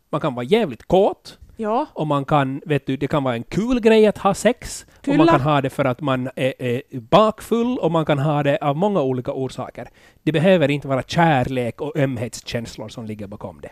Man 0.09 0.21
kan 0.21 0.35
vara 0.35 0.45
jävligt 0.45 0.87
kåt. 0.87 1.37
Ja. 1.57 1.85
Och 1.93 2.07
man 2.07 2.25
kan, 2.25 2.61
vet 2.65 2.87
du, 2.87 2.97
det 2.97 3.07
kan 3.07 3.23
vara 3.23 3.35
en 3.35 3.43
kul 3.43 3.79
grej 3.79 4.07
att 4.07 4.17
ha 4.17 4.33
sex. 4.33 4.85
Kulla. 5.01 5.13
Och 5.13 5.17
man 5.17 5.27
kan 5.27 5.41
ha 5.41 5.61
det 5.61 5.69
för 5.69 5.85
att 5.85 6.01
man 6.01 6.29
är, 6.35 6.53
är 6.61 6.81
bakfull 6.99 7.77
och 7.77 7.91
man 7.91 8.05
kan 8.05 8.19
ha 8.19 8.43
det 8.43 8.57
av 8.57 8.77
många 8.77 9.01
olika 9.01 9.31
orsaker. 9.31 9.89
Det 10.23 10.31
behöver 10.31 10.71
inte 10.71 10.87
vara 10.87 11.03
kärlek 11.03 11.81
och 11.81 11.97
ömhetskänslor 11.97 12.89
som 12.89 13.05
ligger 13.05 13.27
bakom 13.27 13.61
det. 13.61 13.71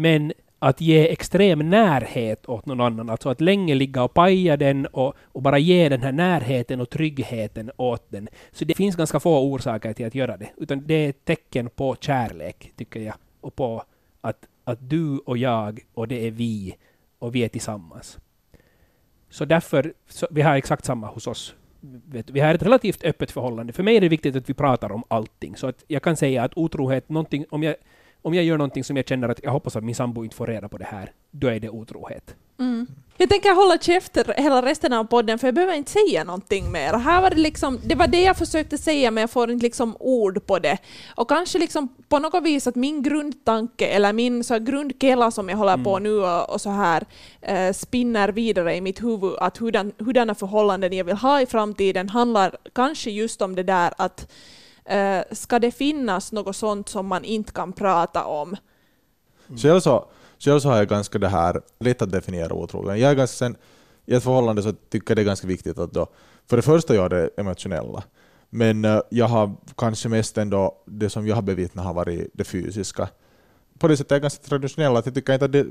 Men 0.00 0.32
att 0.58 0.80
ge 0.80 1.08
extrem 1.08 1.70
närhet 1.70 2.48
åt 2.48 2.66
någon 2.66 2.80
annan, 2.80 3.10
alltså 3.10 3.28
att 3.28 3.40
länge 3.40 3.74
ligga 3.74 4.02
och 4.02 4.14
paja 4.14 4.56
den 4.56 4.86
och, 4.86 5.14
och, 5.22 5.42
bara 5.42 5.58
ge 5.58 5.88
den 5.88 6.02
här 6.02 6.12
närheten 6.12 6.80
och 6.80 6.90
tryggheten 6.90 7.70
åt 7.76 8.10
den. 8.10 8.28
Så 8.52 8.64
det 8.64 8.74
finns 8.74 8.96
ganska 8.96 9.20
få 9.20 9.40
orsaker 9.40 9.92
till 9.92 10.06
att 10.06 10.14
göra 10.14 10.36
det, 10.36 10.50
utan 10.56 10.86
det 10.86 10.94
är 10.94 11.08
ett 11.10 11.24
tecken 11.24 11.70
på 11.70 11.96
kärlek, 12.00 12.72
tycker 12.76 13.00
jag, 13.00 13.14
och 13.40 13.56
på 13.56 13.82
att, 14.20 14.46
att 14.64 14.90
du 14.90 15.18
och 15.18 15.38
jag 15.38 15.80
och 15.94 16.08
det 16.08 16.26
är 16.26 16.30
vi 16.30 16.76
och 17.18 17.34
vi 17.34 17.44
är 17.44 17.48
tillsammans. 17.48 18.18
Så 19.30 19.44
därför, 19.44 19.94
så 20.08 20.26
vi 20.30 20.42
har 20.42 20.56
exakt 20.56 20.84
samma 20.84 21.06
hos 21.06 21.26
oss. 21.26 21.54
Vi 22.26 22.40
har 22.40 22.54
ett 22.54 22.62
relativt 22.62 23.04
öppet 23.04 23.30
förhållande. 23.30 23.72
För 23.72 23.82
mig 23.82 23.96
är 23.96 24.00
det 24.00 24.08
viktigt 24.08 24.36
att 24.36 24.50
vi 24.50 24.54
pratar 24.54 24.92
om 24.92 25.04
allting. 25.08 25.56
Så 25.56 25.66
att 25.66 25.84
jag 25.88 26.02
kan 26.02 26.16
säga 26.16 26.42
att 26.42 26.52
otrohet, 26.56 27.08
någonting, 27.08 27.44
om 27.50 27.62
jag 27.62 27.74
om 28.22 28.34
jag 28.34 28.44
gör 28.44 28.58
någonting 28.58 28.84
som 28.84 28.96
jag 28.96 29.08
känner 29.08 29.28
att 29.28 29.40
jag 29.42 29.50
hoppas 29.50 29.76
att 29.76 29.84
min 29.84 29.94
sambo 29.94 30.24
inte 30.24 30.36
får 30.36 30.46
reda 30.46 30.68
på 30.68 30.78
det 30.78 30.84
här, 30.84 31.12
då 31.30 31.48
är 31.48 31.60
det 31.60 31.68
otrohet. 31.68 32.34
Mm. 32.58 32.86
Jag 33.16 33.28
tänker 33.28 33.54
hålla 33.54 33.78
käften 33.78 34.24
hela 34.36 34.62
resten 34.62 34.92
av 34.92 35.04
podden 35.04 35.38
för 35.38 35.46
jag 35.46 35.54
behöver 35.54 35.74
inte 35.74 35.90
säga 35.90 36.24
någonting 36.24 36.72
mer. 36.72 36.92
Här 36.92 37.22
var 37.22 37.30
det, 37.30 37.36
liksom, 37.36 37.78
det 37.84 37.94
var 37.94 38.06
det 38.06 38.22
jag 38.22 38.36
försökte 38.36 38.78
säga 38.78 39.10
men 39.10 39.20
jag 39.20 39.30
får 39.30 39.50
inte 39.50 39.66
liksom 39.66 39.96
ord 40.00 40.46
på 40.46 40.58
det. 40.58 40.78
Och 41.14 41.28
kanske 41.28 41.58
liksom 41.58 41.88
på 42.08 42.18
något 42.18 42.44
vis 42.44 42.66
att 42.66 42.74
min 42.74 43.02
grundtanke 43.02 43.86
eller 43.86 44.12
min 44.12 44.44
så 44.44 44.58
grundkela 44.58 45.30
som 45.30 45.48
jag 45.48 45.56
håller 45.56 45.74
mm. 45.74 45.84
på 45.84 45.98
nu 45.98 46.12
och, 46.12 46.50
och 46.50 46.60
så 46.60 46.70
här 46.70 47.06
eh, 47.40 47.72
spinner 47.72 48.28
vidare 48.28 48.76
i 48.76 48.80
mitt 48.80 49.02
huvud 49.02 49.34
att 49.38 49.56
hurdan, 49.56 49.92
hurdana 49.98 50.34
förhållanden 50.34 50.92
jag 50.92 51.04
vill 51.04 51.16
ha 51.16 51.40
i 51.40 51.46
framtiden 51.46 52.08
handlar 52.08 52.56
kanske 52.72 53.10
just 53.10 53.42
om 53.42 53.54
det 53.54 53.62
där 53.62 53.92
att 53.96 54.32
Uh, 54.92 55.34
ska 55.34 55.58
det 55.58 55.70
finnas 55.70 56.32
något 56.32 56.56
sånt 56.56 56.88
som 56.88 57.06
man 57.06 57.24
inte 57.24 57.52
kan 57.52 57.72
prata 57.72 58.24
om? 58.24 58.56
Mm. 59.48 59.58
Själv, 59.58 59.80
så, 59.80 60.08
själv 60.38 60.60
så 60.60 60.68
har 60.68 60.76
jag 60.76 60.88
ganska 60.88 61.18
det 61.18 61.28
här 61.28 61.60
lätt 61.80 62.02
att 62.02 62.10
definiera 62.10 62.54
otrogen. 62.54 63.00
Jag 63.00 63.10
är 63.10 63.14
ganska 63.14 63.36
sen, 63.36 63.56
I 64.06 64.14
ett 64.14 64.22
förhållande 64.22 64.62
så 64.62 64.72
tycker 64.72 65.10
jag 65.10 65.16
det 65.16 65.22
är 65.22 65.24
ganska 65.24 65.46
viktigt 65.46 65.78
att 65.78 65.92
då, 65.92 66.06
för 66.46 66.56
det 66.56 66.62
första 66.62 66.94
göra 66.94 67.08
det 67.08 67.30
emotionella, 67.36 68.02
men 68.50 68.84
uh, 68.84 69.00
jag 69.10 69.26
har 69.26 69.52
kanske 69.76 70.08
mest 70.08 70.38
ändå, 70.38 70.82
det 70.86 71.10
som 71.10 71.26
jag 71.26 71.34
har 71.34 71.42
bevittnat 71.42 71.84
har 71.84 71.94
varit 71.94 72.30
det 72.34 72.44
fysiska. 72.44 73.08
På 73.78 73.88
det 73.88 73.96
sättet 73.96 74.12
är 74.12 74.14
jag 74.14 74.22
ganska 74.22 74.44
traditionell, 74.44 74.96
att 74.96 75.06
jag 75.06 75.14
tycker 75.14 75.32
inte 75.32 75.44
att 75.44 75.52
det 75.52 75.66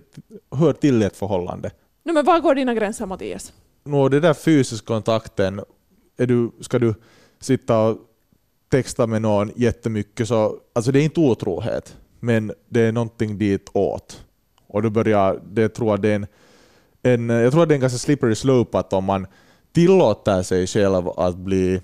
hör 0.51 0.73
till 0.73 1.01
ett 1.01 1.15
förhållande. 1.15 1.71
No, 2.03 2.13
men 2.13 2.25
var 2.25 2.39
går 2.39 2.55
dina 2.55 2.73
gränser 2.73 3.05
Mattias? 3.05 3.53
No, 3.83 4.09
det 4.09 4.19
där 4.19 4.33
fysiska 4.33 4.85
kontakten, 4.85 5.61
är 6.17 6.25
du, 6.25 6.51
ska 6.61 6.79
du 6.79 6.93
sitta 7.39 7.79
och 7.79 7.97
texta 8.69 9.07
med 9.07 9.21
någon 9.21 9.51
jättemycket 9.55 10.27
så, 10.27 10.57
alltså 10.73 10.91
det 10.91 10.99
är 10.99 11.03
inte 11.03 11.19
otrohet, 11.19 11.97
men 12.19 12.53
det 12.69 12.81
är 12.81 12.91
någonting 12.91 13.37
dit 13.37 13.69
åt. 13.73 14.25
Och 14.67 14.81
då 14.81 14.89
börjar, 14.89 15.41
det 15.51 15.69
tror 15.69 15.89
jag 15.89 16.01
det 16.01 16.09
är 16.09 16.15
en, 16.15 16.27
en, 17.03 17.29
jag 17.29 17.51
tror 17.51 17.63
att 17.63 17.69
det 17.69 17.73
är 17.73 17.77
en 17.77 17.81
ganska 17.81 17.99
slippery 17.99 18.35
slope 18.35 18.77
att 18.77 18.93
om 18.93 19.05
man 19.05 19.27
tillåter 19.71 20.43
sig 20.43 20.67
själv 20.67 21.09
att 21.09 21.35
bli 21.35 21.81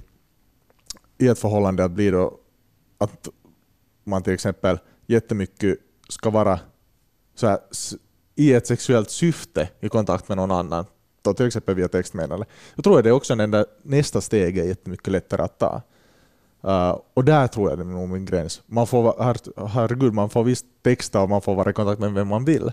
i 1.17 1.27
ett 1.27 1.39
förhållande 1.39 1.83
att 1.83 1.91
bli 1.91 2.11
då 2.11 2.39
att 2.97 3.27
man 4.03 4.23
till 4.23 4.33
exempel 4.33 4.79
jättemycket 5.07 5.77
ska 6.09 6.29
vara 6.29 6.59
så 7.35 7.47
här, 7.47 7.59
i 8.35 8.53
ett 8.53 8.67
sexuellt 8.67 9.09
syfte 9.09 9.69
i 9.79 9.89
kontakt 9.89 10.27
med 10.27 10.37
någon 10.37 10.51
annan, 10.51 10.85
då 11.21 11.33
till 11.33 11.45
exempel 11.45 11.75
via 11.75 11.87
textmeddelande. 11.87 12.45
Jag 12.75 12.83
tror 12.83 12.97
att 12.97 13.03
det 13.03 13.09
är 13.09 13.13
också 13.13 13.35
den 13.35 13.51
där 13.51 13.65
nästa 13.83 14.21
steg 14.21 14.57
är 14.57 14.63
jättemycket 14.63 15.07
lättare 15.07 15.41
att 15.41 15.59
ta. 15.59 15.81
Uh, 16.65 16.99
och 17.13 17.25
där 17.25 17.47
tror 17.47 17.69
jag 17.69 17.79
det 17.79 17.83
är 17.83 17.85
nog 17.85 18.09
min 18.09 18.25
gräns. 18.25 18.61
Man 18.65 18.87
får, 18.87 19.23
her, 19.23 19.67
herregud, 19.67 20.13
man 20.13 20.29
får 20.29 20.43
visst 20.43 20.65
texta 20.81 21.21
och 21.21 21.29
man 21.29 21.41
får 21.41 21.55
vara 21.55 21.69
i 21.69 21.73
kontakt 21.73 21.99
med 21.99 22.13
vem 22.13 22.27
man 22.27 22.45
vill. 22.45 22.71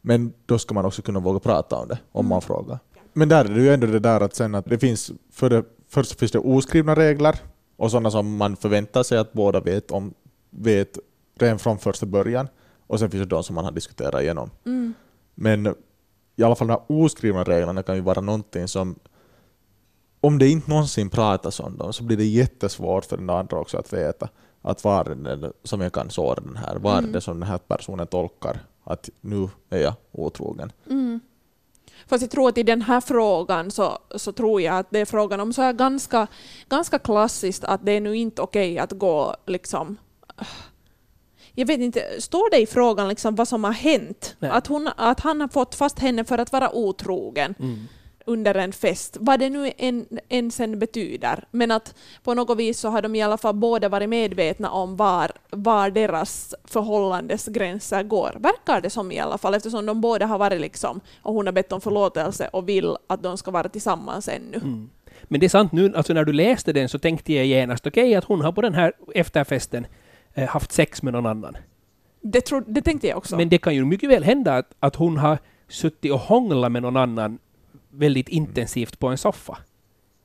Men 0.00 0.32
då 0.46 0.58
ska 0.58 0.74
man 0.74 0.84
också 0.84 1.02
kunna 1.02 1.20
våga 1.20 1.38
prata 1.38 1.76
om 1.76 1.88
det, 1.88 1.98
om 2.12 2.26
man 2.26 2.42
frågar. 2.42 2.78
Men 3.12 3.28
där 3.28 3.44
är 3.44 3.54
det 3.54 3.60
ju 3.60 3.74
ändå 3.74 3.86
det 3.86 3.98
där 3.98 4.20
att 4.20 4.34
sen 4.34 4.54
att 4.54 4.64
det 4.64 4.78
finns, 4.78 5.10
för 5.32 5.50
det, 5.50 5.64
först 5.88 6.18
finns 6.18 6.32
det 6.32 6.38
oskrivna 6.38 6.94
regler 6.94 7.36
och 7.76 7.90
sådana 7.90 8.10
som 8.10 8.36
man 8.36 8.56
förväntar 8.56 9.02
sig 9.02 9.18
att 9.18 9.32
båda 9.32 9.60
vet, 9.60 9.90
om, 9.90 10.14
vet 10.50 10.98
redan 11.38 11.58
från 11.58 11.78
första 11.78 12.06
början. 12.06 12.48
Och 12.86 12.98
sen 12.98 13.10
finns 13.10 13.22
det 13.22 13.36
de 13.36 13.44
som 13.44 13.54
man 13.54 13.64
har 13.64 13.72
diskuterat 13.72 14.22
igenom. 14.22 14.50
Mm. 14.66 14.94
Men 15.34 15.74
i 16.36 16.42
alla 16.42 16.54
fall 16.54 16.68
de 16.68 16.72
här 16.72 16.82
oskrivna 16.86 17.44
reglerna 17.44 17.82
kan 17.82 17.94
ju 17.94 18.00
vara 18.00 18.20
någonting 18.20 18.68
som 18.68 18.98
om 20.20 20.38
det 20.38 20.48
inte 20.48 20.70
någonsin 20.70 21.10
pratas 21.10 21.60
om 21.60 21.76
dem 21.76 21.92
så 21.92 22.02
blir 22.04 22.16
det 22.16 22.24
jättesvårt 22.24 23.04
för 23.04 23.16
den 23.16 23.30
andra 23.30 23.58
också 23.58 23.78
att 23.78 23.92
veta 23.92 24.28
att 24.62 24.84
vad 24.84 25.08
är 25.08 25.14
det 25.14 25.52
som 25.64 25.80
jag 25.80 25.92
kan 25.92 26.10
såra 26.10 26.34
den 26.34 26.56
här, 26.56 26.76
vad 26.76 26.94
är 26.94 26.98
mm. 26.98 27.12
det 27.12 27.20
som 27.20 27.40
den 27.40 27.48
här 27.48 27.58
personen 27.58 28.06
tolkar 28.06 28.60
att 28.84 29.08
nu 29.20 29.48
är 29.70 29.78
jag 29.78 29.94
otrogen. 30.12 30.72
Mm. 30.90 31.20
Fast 32.06 32.22
jag 32.22 32.30
tror 32.30 32.48
att 32.48 32.58
i 32.58 32.62
den 32.62 32.82
här 32.82 33.00
frågan 33.00 33.70
så, 33.70 33.98
så 34.16 34.32
tror 34.32 34.60
jag 34.60 34.78
att 34.78 34.86
det 34.90 34.98
är 34.98 35.04
frågan 35.04 35.40
om 35.40 35.52
så 35.52 35.62
här 35.62 35.72
ganska, 35.72 36.26
ganska 36.68 36.98
klassiskt 36.98 37.64
att 37.64 37.86
det 37.86 37.92
är 37.92 38.00
nu 38.00 38.16
inte 38.16 38.42
okej 38.42 38.78
att 38.78 38.92
gå 38.92 39.36
liksom 39.46 39.96
jag 41.52 41.66
vet 41.66 41.80
inte, 41.80 42.20
står 42.20 42.50
det 42.50 42.58
i 42.58 42.66
frågan 42.66 43.08
liksom 43.08 43.34
vad 43.34 43.48
som 43.48 43.64
har 43.64 43.72
hänt? 43.72 44.36
Att, 44.40 44.66
hon, 44.66 44.90
att 44.96 45.20
han 45.20 45.40
har 45.40 45.48
fått 45.48 45.74
fast 45.74 45.98
henne 45.98 46.24
för 46.24 46.38
att 46.38 46.52
vara 46.52 46.74
otrogen 46.74 47.54
Mm. 47.58 47.88
Under 48.28 48.54
en 48.54 48.72
fest, 48.72 49.16
vad 49.20 49.40
det 49.40 49.50
nu 49.50 49.72
än, 49.78 50.06
än 50.28 50.50
sen 50.50 50.78
betyder. 50.78 51.44
Men 51.50 51.70
att 51.70 51.94
på 52.22 52.34
något 52.34 52.58
vis 52.58 52.80
så 52.80 52.88
har 52.88 53.02
de 53.02 53.14
i 53.14 53.22
alla 53.22 53.36
fall 53.38 53.54
båda 53.54 53.88
varit 53.88 54.08
medvetna 54.08 54.70
om 54.70 54.96
var, 54.96 55.30
var 55.50 55.90
deras 55.90 56.54
förhållandes 56.64 57.46
gränser 57.46 58.02
går. 58.02 58.36
Verkar 58.38 58.80
det 58.80 58.90
som 58.90 59.12
i 59.12 59.18
alla 59.18 59.38
fall, 59.38 59.54
eftersom 59.54 59.86
de 59.86 60.00
båda 60.00 60.26
har 60.26 60.38
varit 60.38 60.60
liksom, 60.60 61.00
och 61.22 61.34
hon 61.34 61.46
har 61.46 61.52
bett 61.52 61.72
om 61.72 61.80
förlåtelse 61.80 62.48
och 62.52 62.68
vill 62.68 62.96
att 63.06 63.22
de 63.22 63.38
ska 63.38 63.50
vara 63.50 63.68
tillsammans 63.68 64.28
ännu. 64.28 64.56
Mm. 64.56 64.90
Men 65.22 65.40
det 65.40 65.46
är 65.46 65.50
sant 65.50 65.72
nu, 65.72 65.92
alltså 65.96 66.12
när 66.12 66.24
du 66.24 66.32
läste 66.32 66.72
den 66.72 66.88
så 66.88 66.98
tänkte 66.98 67.32
jag 67.32 67.46
genast, 67.46 67.86
okej 67.86 68.14
att 68.14 68.24
hon 68.24 68.40
har 68.40 68.52
på 68.52 68.62
den 68.62 68.74
här 68.74 68.92
efterfesten 69.14 69.86
eh, 70.34 70.48
haft 70.48 70.72
sex 70.72 71.02
med 71.02 71.12
någon 71.12 71.26
annan. 71.26 71.56
Det, 72.20 72.40
tro, 72.40 72.60
det 72.66 72.82
tänkte 72.82 73.06
jag 73.06 73.18
också. 73.18 73.36
Men 73.36 73.48
det 73.48 73.58
kan 73.58 73.74
ju 73.74 73.84
mycket 73.84 74.10
väl 74.10 74.24
hända 74.24 74.56
att, 74.56 74.74
att 74.80 74.96
hon 74.96 75.16
har 75.16 75.38
suttit 75.68 76.12
och 76.12 76.18
hånglat 76.18 76.72
med 76.72 76.82
någon 76.82 76.96
annan 76.96 77.38
väldigt 77.90 78.28
intensivt 78.28 78.98
på 78.98 79.08
en 79.08 79.18
soffa. 79.18 79.58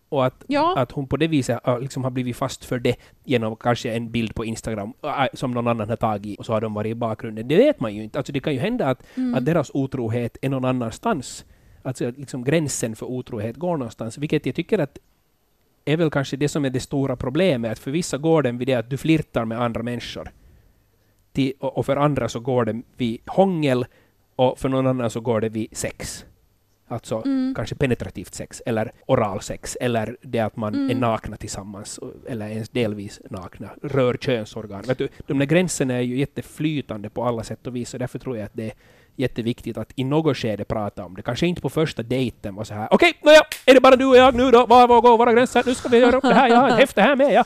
Och 0.09 0.25
att, 0.25 0.43
ja, 0.47 0.77
att 0.77 0.91
hon 0.91 1.07
på 1.07 1.17
det 1.17 1.27
viset 1.27 1.59
har, 1.63 1.79
liksom 1.79 2.03
har 2.03 2.11
blivit 2.11 2.35
fast 2.35 2.65
för 2.65 2.79
det 2.79 2.95
genom 3.23 3.55
kanske 3.55 3.93
en 3.93 4.11
bild 4.11 4.35
på 4.35 4.45
Instagram 4.45 4.93
äh, 5.03 5.25
som 5.33 5.51
någon 5.51 5.67
annan 5.67 5.89
har 5.89 5.95
tagit 5.95 6.39
och 6.39 6.45
så 6.45 6.53
har 6.53 6.61
de 6.61 6.73
varit 6.73 6.91
i 6.91 6.95
bakgrunden. 6.95 7.47
Det 7.47 7.57
vet 7.57 7.79
man 7.79 7.95
ju 7.95 8.03
inte. 8.03 8.17
Alltså 8.17 8.33
det 8.33 8.39
kan 8.39 8.53
ju 8.53 8.59
hända 8.59 8.87
att, 8.87 9.03
mm. 9.17 9.35
att 9.35 9.45
deras 9.45 9.71
otrohet 9.73 10.37
är 10.41 10.49
någon 10.49 10.65
annanstans. 10.65 11.45
Alltså 11.81 12.11
liksom 12.17 12.43
gränsen 12.43 12.95
för 12.95 13.05
otrohet 13.05 13.55
går 13.55 13.77
någonstans, 13.77 14.17
vilket 14.17 14.45
jag 14.45 14.55
tycker 14.55 14.79
att 14.79 14.97
är 15.85 15.97
väl 15.97 16.11
kanske 16.11 16.37
det 16.37 16.49
som 16.49 16.65
är 16.65 16.69
det 16.69 16.79
stora 16.79 17.15
problemet. 17.15 17.71
Att 17.71 17.79
för 17.79 17.91
vissa 17.91 18.17
går 18.17 18.41
den 18.41 18.57
vid 18.57 18.67
det 18.67 18.73
att 18.73 18.89
du 18.89 18.97
flirtar 18.97 19.45
med 19.45 19.61
andra 19.61 19.83
människor. 19.83 20.31
Till, 21.31 21.53
och, 21.59 21.77
och 21.77 21.85
för 21.85 21.97
andra 21.97 22.29
så 22.29 22.39
går 22.39 22.65
den 22.65 22.83
vid 22.97 23.21
hångel 23.25 23.85
och 24.35 24.59
för 24.59 24.69
någon 24.69 24.87
annan 24.87 25.09
så 25.09 25.21
går 25.21 25.41
det 25.41 25.49
vid 25.49 25.77
sex. 25.77 26.25
Alltså 26.93 27.21
Mm. 27.25 27.53
kanske 27.55 27.75
penetrativt 27.75 28.33
sex 28.33 28.61
eller 28.65 28.91
oralsex 29.07 29.77
eller 29.81 30.17
det 30.21 30.39
att 30.39 30.55
man 30.55 30.73
Mm. 30.75 30.89
är 30.89 30.95
nakna 30.95 31.37
tillsammans 31.37 31.99
eller 32.27 32.47
ens 32.47 32.69
delvis 32.69 33.21
nakna, 33.29 33.69
rör 33.81 34.13
könsorgan. 34.13 34.81
Vet 34.87 34.97
du, 34.97 35.07
de 35.27 35.39
där 35.39 35.45
gränserna 35.45 35.93
är 35.93 36.01
ju 36.01 36.17
jätteflytande 36.17 37.09
på 37.09 37.23
alla 37.23 37.43
sätt 37.43 37.67
och 37.67 37.75
vis 37.75 37.93
och 37.93 37.99
därför 37.99 38.19
tror 38.19 38.37
jag 38.37 38.45
att 38.45 38.51
det 38.53 38.65
är 38.65 38.73
jätteviktigt 39.15 39.77
att 39.77 39.91
i 39.95 40.03
något 40.03 40.37
skede 40.37 40.65
prata 40.65 41.05
om 41.05 41.15
det. 41.15 41.21
Kanske 41.21 41.47
inte 41.47 41.61
på 41.61 41.69
första 41.69 42.03
dejten 42.03 42.55
vara 42.55 42.65
så 42.65 42.73
här 42.73 42.87
okej, 42.91 43.13
nåja, 43.23 43.41
är 43.65 43.73
det 43.73 43.81
bara 43.81 43.95
du 43.95 44.05
och 44.05 44.17
jag 44.17 44.35
nu 44.35 44.51
då? 44.51 44.65
Var, 44.65 44.87
var 44.87 45.01
går 45.01 45.17
våra 45.17 45.33
gränser? 45.33 45.63
Nu 45.65 45.75
ska 45.75 45.89
vi 45.89 45.97
göra 45.97 46.15
upp 46.17 46.23
det 46.23 46.33
här, 46.33 46.49
jag 46.49 46.57
har 46.57 46.69
ett 46.69 46.77
häfte 46.79 47.01
här 47.01 47.15
med, 47.15 47.33
ja. 47.33 47.43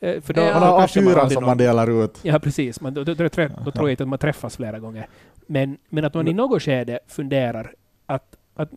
Eh, 0.00 0.20
För 0.20 0.34
då, 0.34 0.40
Ja. 0.40 0.52
Man 0.60 0.62
har 0.68 0.78
kanske 0.78 1.00
A4 1.00 1.08
aldrig 1.18 1.32
som 1.32 1.42
någon- 1.42 1.48
man 1.50 1.58
delar 1.58 2.04
ut. 2.04 2.18
Ja, 2.22 2.38
precis. 2.38 2.80
Man, 2.80 2.94
då, 2.94 3.04
då, 3.04 3.14
då 3.14 3.28
tror 3.28 3.50
jag 3.74 3.90
inte 3.90 4.02
att 4.02 4.08
man 4.08 4.18
träffas 4.18 4.56
flera 4.56 4.78
gånger. 4.78 5.06
Men, 5.46 5.76
men 5.88 6.04
att 6.04 6.14
man 6.14 6.28
i 6.28 6.32
något 6.32 6.62
skede 6.62 6.98
funderar 7.08 7.72
att, 8.06 8.35
att 8.56 8.70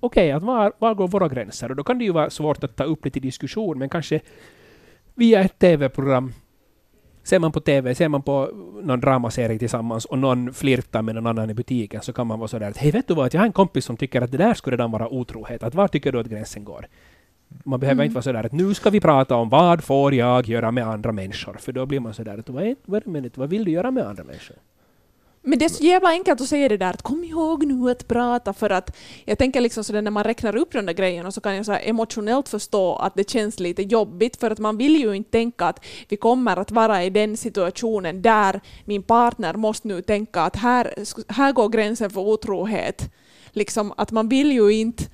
okej, 0.00 0.32
att 0.32 0.42
var, 0.42 0.72
var 0.78 0.94
går 0.94 1.08
våra 1.08 1.28
gränser? 1.28 1.70
Och 1.70 1.76
då 1.76 1.84
kan 1.84 1.98
det 1.98 2.04
ju 2.04 2.12
vara 2.12 2.30
svårt 2.30 2.64
att 2.64 2.76
ta 2.76 2.84
upp 2.84 3.02
det 3.02 3.10
till 3.10 3.22
diskussion, 3.22 3.78
men 3.78 3.88
kanske 3.88 4.20
via 5.14 5.40
ett 5.40 5.58
TV-program 5.58 6.32
Ser 7.26 7.38
man 7.38 7.52
på 7.52 7.60
TV, 7.60 7.94
ser 7.94 8.08
man 8.08 8.22
på 8.22 8.50
någon 8.82 9.00
dramaserie 9.00 9.58
tillsammans 9.58 10.04
och 10.04 10.18
någon 10.18 10.54
flirtar 10.54 11.02
med 11.02 11.14
någon 11.14 11.26
annan 11.26 11.50
i 11.50 11.54
butiken 11.54 12.00
så 12.02 12.12
kan 12.12 12.26
man 12.26 12.38
vara 12.38 12.48
sådär 12.48 12.70
att 12.70 12.76
hej 12.76 12.90
vet 12.90 13.08
du 13.08 13.14
vad, 13.14 13.34
jag 13.34 13.40
har 13.40 13.46
en 13.46 13.52
kompis 13.52 13.84
som 13.84 13.96
tycker 13.96 14.22
att 14.22 14.32
det 14.32 14.38
där 14.38 14.54
skulle 14.54 14.76
redan 14.76 14.90
vara 14.90 15.08
otrohet. 15.08 15.62
Att 15.62 15.74
var 15.74 15.88
tycker 15.88 16.12
du 16.12 16.20
att 16.20 16.26
gränsen 16.26 16.64
går? 16.64 16.86
Man 17.64 17.80
behöver 17.80 17.94
Mm. 17.94 18.04
inte 18.04 18.14
vara 18.14 18.22
sådär 18.22 18.44
att 18.44 18.52
nu 18.52 18.74
ska 18.74 18.90
vi 18.90 19.00
prata 19.00 19.36
om 19.36 19.48
vad 19.48 19.84
får 19.84 20.14
jag 20.14 20.46
göra 20.46 20.70
med 20.70 20.86
andra 20.86 21.12
människor? 21.12 21.56
För 21.58 21.72
då 21.72 21.86
blir 21.86 22.00
man 22.00 22.14
sådär 22.14 22.38
att 22.38 22.48
är, 22.48 22.76
wait 22.84 23.06
a 23.06 23.10
minute, 23.10 23.40
vad 23.40 23.50
vill 23.50 23.64
du 23.64 23.70
göra 23.70 23.90
med 23.90 24.06
andra 24.06 24.24
människor? 24.24 24.56
Men 25.48 25.58
det 25.58 25.64
är 25.64 25.68
så 25.68 25.84
jävla 25.84 26.08
enkelt 26.08 26.40
att 26.40 26.48
säga 26.48 26.68
det 26.68 26.76
där 26.76 26.90
att 26.90 27.02
kom 27.02 27.24
ihåg 27.24 27.66
nu 27.66 27.90
att 27.90 28.08
prata 28.08 28.52
för 28.52 28.70
att 28.70 28.96
jag 29.24 29.38
tänker 29.38 29.60
liksom 29.60 29.84
så 29.84 30.00
när 30.00 30.10
man 30.10 30.24
räknar 30.24 30.56
upp 30.56 30.72
de 30.72 30.86
där 30.86 30.92
grejerna 30.92 31.32
så 31.32 31.40
kan 31.40 31.56
jag 31.56 31.66
så 31.66 31.72
här 31.72 31.80
emotionellt 31.84 32.48
förstå 32.48 32.96
att 32.96 33.14
det 33.14 33.30
känns 33.30 33.60
lite 33.60 33.82
jobbigt 33.82 34.36
för 34.36 34.50
att 34.50 34.58
man 34.58 34.76
vill 34.76 34.96
ju 34.96 35.12
inte 35.12 35.30
tänka 35.30 35.64
att 35.64 35.84
vi 36.08 36.16
kommer 36.16 36.56
att 36.56 36.70
vara 36.70 37.04
i 37.04 37.10
den 37.10 37.36
situationen 37.36 38.22
där 38.22 38.60
min 38.84 39.02
partner 39.02 39.54
måste 39.54 39.88
nu 39.88 40.02
tänka 40.02 40.42
att 40.42 40.56
här, 40.56 40.94
här 41.28 41.52
går 41.52 41.68
gränsen 41.68 42.10
för 42.10 42.20
otrohet. 42.20 43.10
Liksom 43.50 43.92
att 43.96 44.10
man 44.10 44.28
vill 44.28 44.52
ju 44.52 44.70
inte 44.70 45.04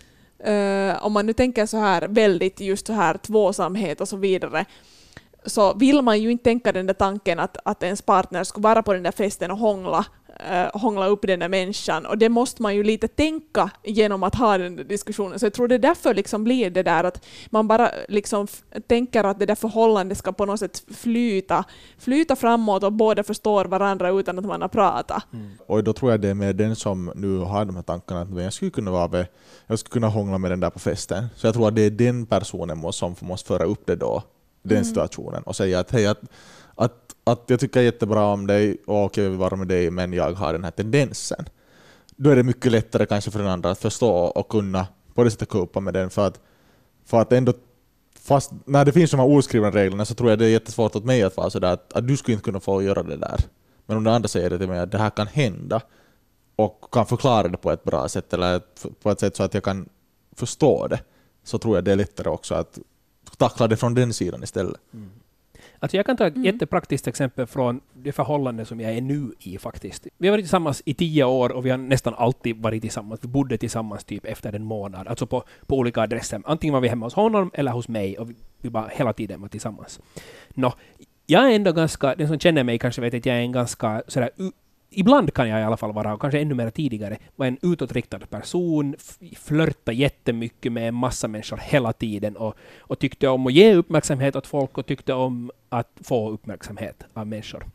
Uh, 0.49 1.07
om 1.07 1.13
man 1.13 1.27
nu 1.27 1.33
tänker 1.33 1.67
så 1.67 1.77
här 1.77 2.09
väldigt 2.09 2.61
just 2.61 2.87
så 2.87 2.93
här 2.93 3.17
tvåsamhet 3.17 4.01
och 4.01 4.09
så 4.09 4.17
vidare 4.17 4.67
så 5.47 5.75
vill 5.75 6.03
man 6.03 6.21
ju 6.21 6.31
inte 6.31 6.45
tänka 6.45 6.73
den 6.73 6.87
där 6.87 6.95
tanken 6.95 7.39
att, 7.39 7.57
att 7.65 7.83
ens 7.83 8.03
partner 8.03 8.45
skulle 8.45 8.63
vara 8.63 8.83
på 8.83 8.93
den 8.93 9.03
där 9.03 9.13
festen 9.13 9.51
och 9.51 9.59
hångla, 9.59 10.05
eh, 10.51 10.81
hångla 10.81 11.07
upp 11.07 11.23
den 11.23 11.41
där 11.41 11.49
människan. 11.49 12.07
Och 12.07 12.19
det 12.19 12.29
måste 12.29 12.63
man 12.63 12.75
ju 12.75 12.83
lite 12.83 13.09
tänka 13.09 13.71
genom 13.85 14.23
att 14.23 14.35
ha 14.35 14.59
den 14.59 14.77
där 14.77 14.85
diskussionen. 14.85 15.39
Så 15.39 15.47
jag 15.47 15.53
tror 15.53 15.69
det 15.69 15.79
därför 15.79 16.15
liksom 16.15 16.45
blir 16.45 16.71
det 16.71 16.83
där 16.83 17.05
att 17.05 17.25
man 17.51 17.69
bara 17.69 17.91
liksom 18.09 18.47
tänker 18.87 19.25
att 19.25 19.39
det 19.39 19.47
där 19.47 19.55
förhållandet 19.55 20.19
ska 20.19 20.33
på 20.33 20.47
något 20.47 20.59
sätt 20.59 20.83
flyta, 20.95 21.65
flyta 21.99 22.37
framåt 22.37 22.83
och 22.85 22.93
båda 22.93 23.23
förstår 23.23 23.65
varandra 23.65 24.11
utan 24.11 24.39
att 24.39 24.45
man 24.45 24.63
har 24.63 24.69
pratat. 24.69 25.23
Och 25.67 25.85
då 25.85 25.93
tror 25.93 26.11
jag 26.11 26.21
det 26.21 26.29
är 26.29 26.35
med 26.35 26.57
den 26.57 26.77
som 26.77 27.13
nu 27.15 27.39
har 27.39 27.65
de 27.65 27.77
här 27.77 27.83
tankarna 27.83 28.21
att 28.21 28.43
jag 28.43 28.53
skulle 28.53 28.71
kunna 28.71 28.91
vara 28.91 29.09
med, 29.09 29.27
jag 29.67 29.79
skulle 29.79 29.93
kunna 29.93 30.09
hångla 30.09 30.39
med 30.39 30.51
den 30.51 30.61
där 30.61 30.71
på 30.71 30.79
festen. 30.79 31.27
Så 31.37 31.47
jag 31.47 31.55
tror 31.55 31.69
att 31.69 31.75
det 31.75 31.83
är 31.83 31.91
den 31.91 32.27
personen 32.27 32.93
som 32.93 33.15
måste 33.21 33.49
föra 33.49 33.65
upp 33.65 33.87
det 33.87 33.97
då, 33.97 34.23
den 34.63 34.77
Mm. 34.77 34.85
situationen, 34.85 35.43
och 35.43 35.57
säga 35.57 35.79
att 35.79 35.91
hej, 35.91 36.07
att, 36.07 36.21
att, 36.85 37.17
att 37.25 37.45
jag 37.47 37.61
tycker 37.61 37.81
jättebra 37.81 38.25
om 38.25 38.47
dig 38.47 38.77
och 38.87 39.05
okej, 39.05 39.25
jag 39.25 39.31
vill 39.31 39.39
vara 39.39 39.57
med 39.57 39.69
dig, 39.69 39.91
men 39.91 40.13
jag 40.13 40.33
har 40.33 40.53
den 40.53 40.65
här 40.65 40.71
tendensen. 40.71 41.45
Då 42.17 42.31
är 42.31 42.37
det 42.37 42.43
mycket 42.43 42.73
lättare 42.73 43.07
kanske 43.07 43.31
för 43.31 43.39
den 43.39 43.49
andra 43.49 43.71
att 43.71 43.79
förstå 43.79 44.11
och 44.11 44.49
kunna 44.49 44.87
på 45.15 45.25
det 45.25 45.31
sättet 45.31 45.49
kopa 45.49 45.81
med 45.81 45.95
den, 45.95 46.11
för 46.11 46.27
att, 46.27 46.41
för 47.05 47.21
att 47.21 47.33
ändå 47.33 47.53
Fast 48.25 48.53
när 48.65 48.85
det 48.85 48.93
finns 48.93 49.11
de 49.11 49.17
här 49.17 49.27
oskrivna 49.27 49.71
reglerna 49.71 50.05
så 50.05 50.15
tror 50.15 50.31
jag 50.31 50.39
det 50.39 50.45
är 50.45 50.49
jättesvårt 50.49 50.97
åt 50.97 51.05
mig 51.05 51.23
att 51.23 51.37
vara 51.37 51.51
sådär 51.51 51.73
att, 51.73 51.93
att 51.93 52.09
du 52.09 52.17
skulle 52.17 52.33
inte 52.33 52.45
kunna 52.45 52.61
få 52.61 52.83
göra 52.83 53.03
det 53.03 53.17
där. 53.17 53.41
Men 53.87 53.97
om 53.97 54.05
den 54.05 54.15
andra 54.15 54.29
säger 54.29 54.51
det 54.51 54.59
till 54.59 54.69
mig 54.69 54.79
att 54.79 54.91
det 54.91 54.99
här 54.99 55.11
kan 55.11 55.27
hända 55.27 55.81
och 56.57 56.89
kan 56.93 57.07
förklara 57.07 57.49
det 57.49 57.57
på 57.57 57.71
ett 57.71 57.85
bra 57.85 58.09
sätt 58.09 58.33
eller 58.33 58.61
på 59.03 59.11
ett 59.11 59.21
sätt 59.21 59.37
så 59.37 59.43
att 59.43 59.55
jag 59.55 59.63
kan 59.63 59.89
förstå 60.37 60.87
det 60.87 61.01
så 61.45 61.59
tror 61.59 61.77
jag 61.77 61.85
det 61.85 61.93
är 61.93 61.97
lättare 61.97 62.29
också 62.29 62.55
att 62.55 62.79
tackla 63.37 63.69
det 63.69 63.77
från 63.77 63.95
den 63.95 64.13
sidan 64.13 64.43
istället. 64.43 64.81
Mm. 64.95 65.11
Alltså 65.83 65.97
jag 65.97 66.07
kan 66.07 66.17
ta 66.17 66.27
ett 66.27 66.35
Mm. 66.35 66.45
jättepraktiskt 66.45 67.09
exempel 67.09 67.47
från 67.47 67.81
det 67.95 68.13
förhållande 68.13 68.65
som 68.65 68.81
jag 68.81 68.93
är 68.93 69.01
nu 69.01 69.33
i 69.39 69.59
faktiskt. 69.59 70.07
Vi 70.19 70.29
har 70.29 70.33
varit 70.33 70.45
tillsammans 70.45 70.83
i 70.85 70.95
tio 70.95 71.25
år 71.25 71.53
och 71.53 71.67
vi 71.67 71.71
har 71.71 71.79
nästan 71.79 72.15
alltid 72.15 72.57
varit 72.63 72.83
tillsammans. 72.83 73.21
Vi 73.23 73.29
bodde 73.29 73.59
tillsammans 73.59 74.05
typ 74.05 74.25
efter 74.25 74.53
en 74.53 74.65
månad, 74.65 75.09
alltså 75.09 75.27
på, 75.27 75.45
på 75.67 75.77
olika 75.77 76.01
adresser. 76.01 76.43
Antingen 76.45 76.75
var 76.75 76.81
vi 76.81 76.89
hemma 76.89 77.07
hos 77.07 77.15
honom 77.15 77.51
eller 77.55 77.73
hos 77.73 77.89
mig 77.89 78.19
och 78.19 78.31
vi, 78.31 78.35
vi 78.61 78.71
bara 78.71 78.89
hela 78.89 79.13
tiden 79.13 79.41
var 79.41 79.49
tillsammans. 79.49 80.01
Nå, 80.55 80.73
jag 81.27 81.51
är 81.51 81.55
ändå 81.57 81.73
ganska, 81.73 82.15
den 82.15 82.29
som 82.29 82.39
känner 82.39 82.65
mig 82.65 82.79
kanske 82.79 83.01
vet 83.01 83.15
att 83.15 83.27
jag 83.27 83.37
är 83.37 83.41
en 83.41 83.53
ganska 83.53 84.03
sådär 84.09 84.31
Ibland 84.95 85.35
kan 85.35 85.49
jag 85.49 85.61
i 85.61 85.63
alla 85.63 85.77
fall 85.77 85.93
vara, 85.93 86.15
och 86.15 86.21
kanske 86.21 86.41
ännu 86.41 86.55
mer 86.55 86.71
tidigare, 86.71 87.19
vara 87.37 87.49
en 87.49 87.59
utåtriktad 87.63 88.19
person, 88.19 88.95
flörta 89.37 89.93
jättemycket 89.93 90.73
med 90.73 90.89
en 90.89 90.95
massa 90.95 91.29
människor 91.29 91.57
hela 91.57 91.93
tiden 91.93 92.37
och, 92.37 92.55
och 92.79 92.99
tyckte 92.99 93.29
om 93.29 93.47
att 93.47 93.53
ge 93.53 93.75
uppmärksamhet 93.75 94.37
åt 94.37 94.47
folk 94.47 94.79
och 94.79 94.87
tyckte 94.87 95.13
om 95.13 95.51
att 95.69 95.91
få 96.01 96.31
uppmärksamhet 96.31 97.05
av 97.15 97.27
människor. 97.27 97.67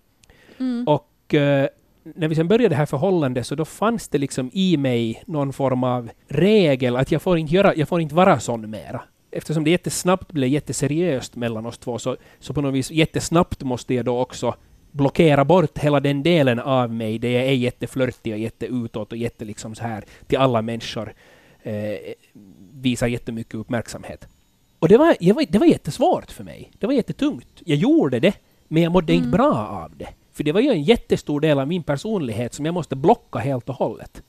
Mm. 0.59 0.88
Och 0.88 1.33
eh, 1.33 1.67
när 2.15 2.27
vi 2.27 2.36
sen 2.36 2.47
började 2.47 2.69
det 2.69 2.75
här 2.75 2.86
förhållandet 2.86 3.47
så 3.47 3.55
då 3.55 3.65
fanns 3.65 4.07
det 4.07 4.17
liksom 4.17 4.50
i 4.53 4.77
mig 4.77 5.24
någon 5.25 5.53
form 5.53 5.83
av 5.83 6.09
regel 6.27 6.95
att 6.95 7.12
jag 7.12 7.21
får 7.21 7.38
inte, 7.38 7.55
göra, 7.55 7.75
jag 7.75 7.88
får 7.88 8.01
inte 8.01 8.15
vara 8.15 8.39
sån 8.39 8.69
mera. 8.69 9.01
Eftersom 9.31 9.63
det 9.63 9.69
jättesnabbt 9.69 10.31
blev 10.31 10.50
jätteseriöst 10.50 11.36
mellan 11.36 11.65
oss 11.65 11.77
två 11.77 12.00
så, 12.00 12.17
så 12.39 12.53
på 12.53 12.62
något 12.62 12.74
vis 12.74 12.91
jättesnabbt 12.91 13.63
måste 13.63 13.93
jag 13.93 14.05
då 14.05 14.19
också 14.19 14.55
blockera 14.97 15.45
bort 15.45 15.77
hela 15.77 15.99
den 15.99 16.23
delen 16.23 16.59
av 16.59 16.91
mig 16.93 17.19
där 17.19 17.29
jag 17.29 17.43
är 17.43 17.51
jätteflörtig 17.53 18.33
och 18.33 18.39
jätteutåt 18.39 19.11
och 19.11 19.17
jätte 19.17 19.45
liksom 19.45 19.75
så 19.75 19.83
här 19.83 20.03
till 20.27 20.37
alla 20.37 20.61
människor 20.61 21.13
eh, 21.63 21.97
visar 22.73 23.07
jättemycket 23.07 23.55
uppmärksamhet. 23.55 24.27
Och 24.79 24.87
det 24.87 24.97
var, 24.97 25.33
var, 25.33 25.45
det 25.49 25.57
var 25.59 25.65
jättesvårt 25.65 26.31
för 26.31 26.43
mig. 26.43 26.71
Det 26.79 26.87
var 26.87 26.93
jättetungt. 26.93 27.47
Jag 27.65 27.77
gjorde 27.77 28.19
det, 28.19 28.33
men 28.67 28.83
jag 28.83 28.91
mådde 28.91 29.13
inte 29.13 29.27
Mm. 29.27 29.37
bra 29.37 29.67
av 29.67 29.97
det. 29.97 30.07
För 30.33 30.43
det 30.43 30.51
var 30.51 30.61
ju 30.61 30.69
en 30.69 30.83
jättestor 30.83 31.39
del 31.39 31.59
av 31.59 31.67
min 31.67 31.83
personlighet 31.83 32.53
som 32.53 32.65
jag 32.65 32.73
måste 32.73 32.95
blocka 32.95 33.39
helt 33.39 33.69
och 33.69 33.75
hållet. 33.75 34.21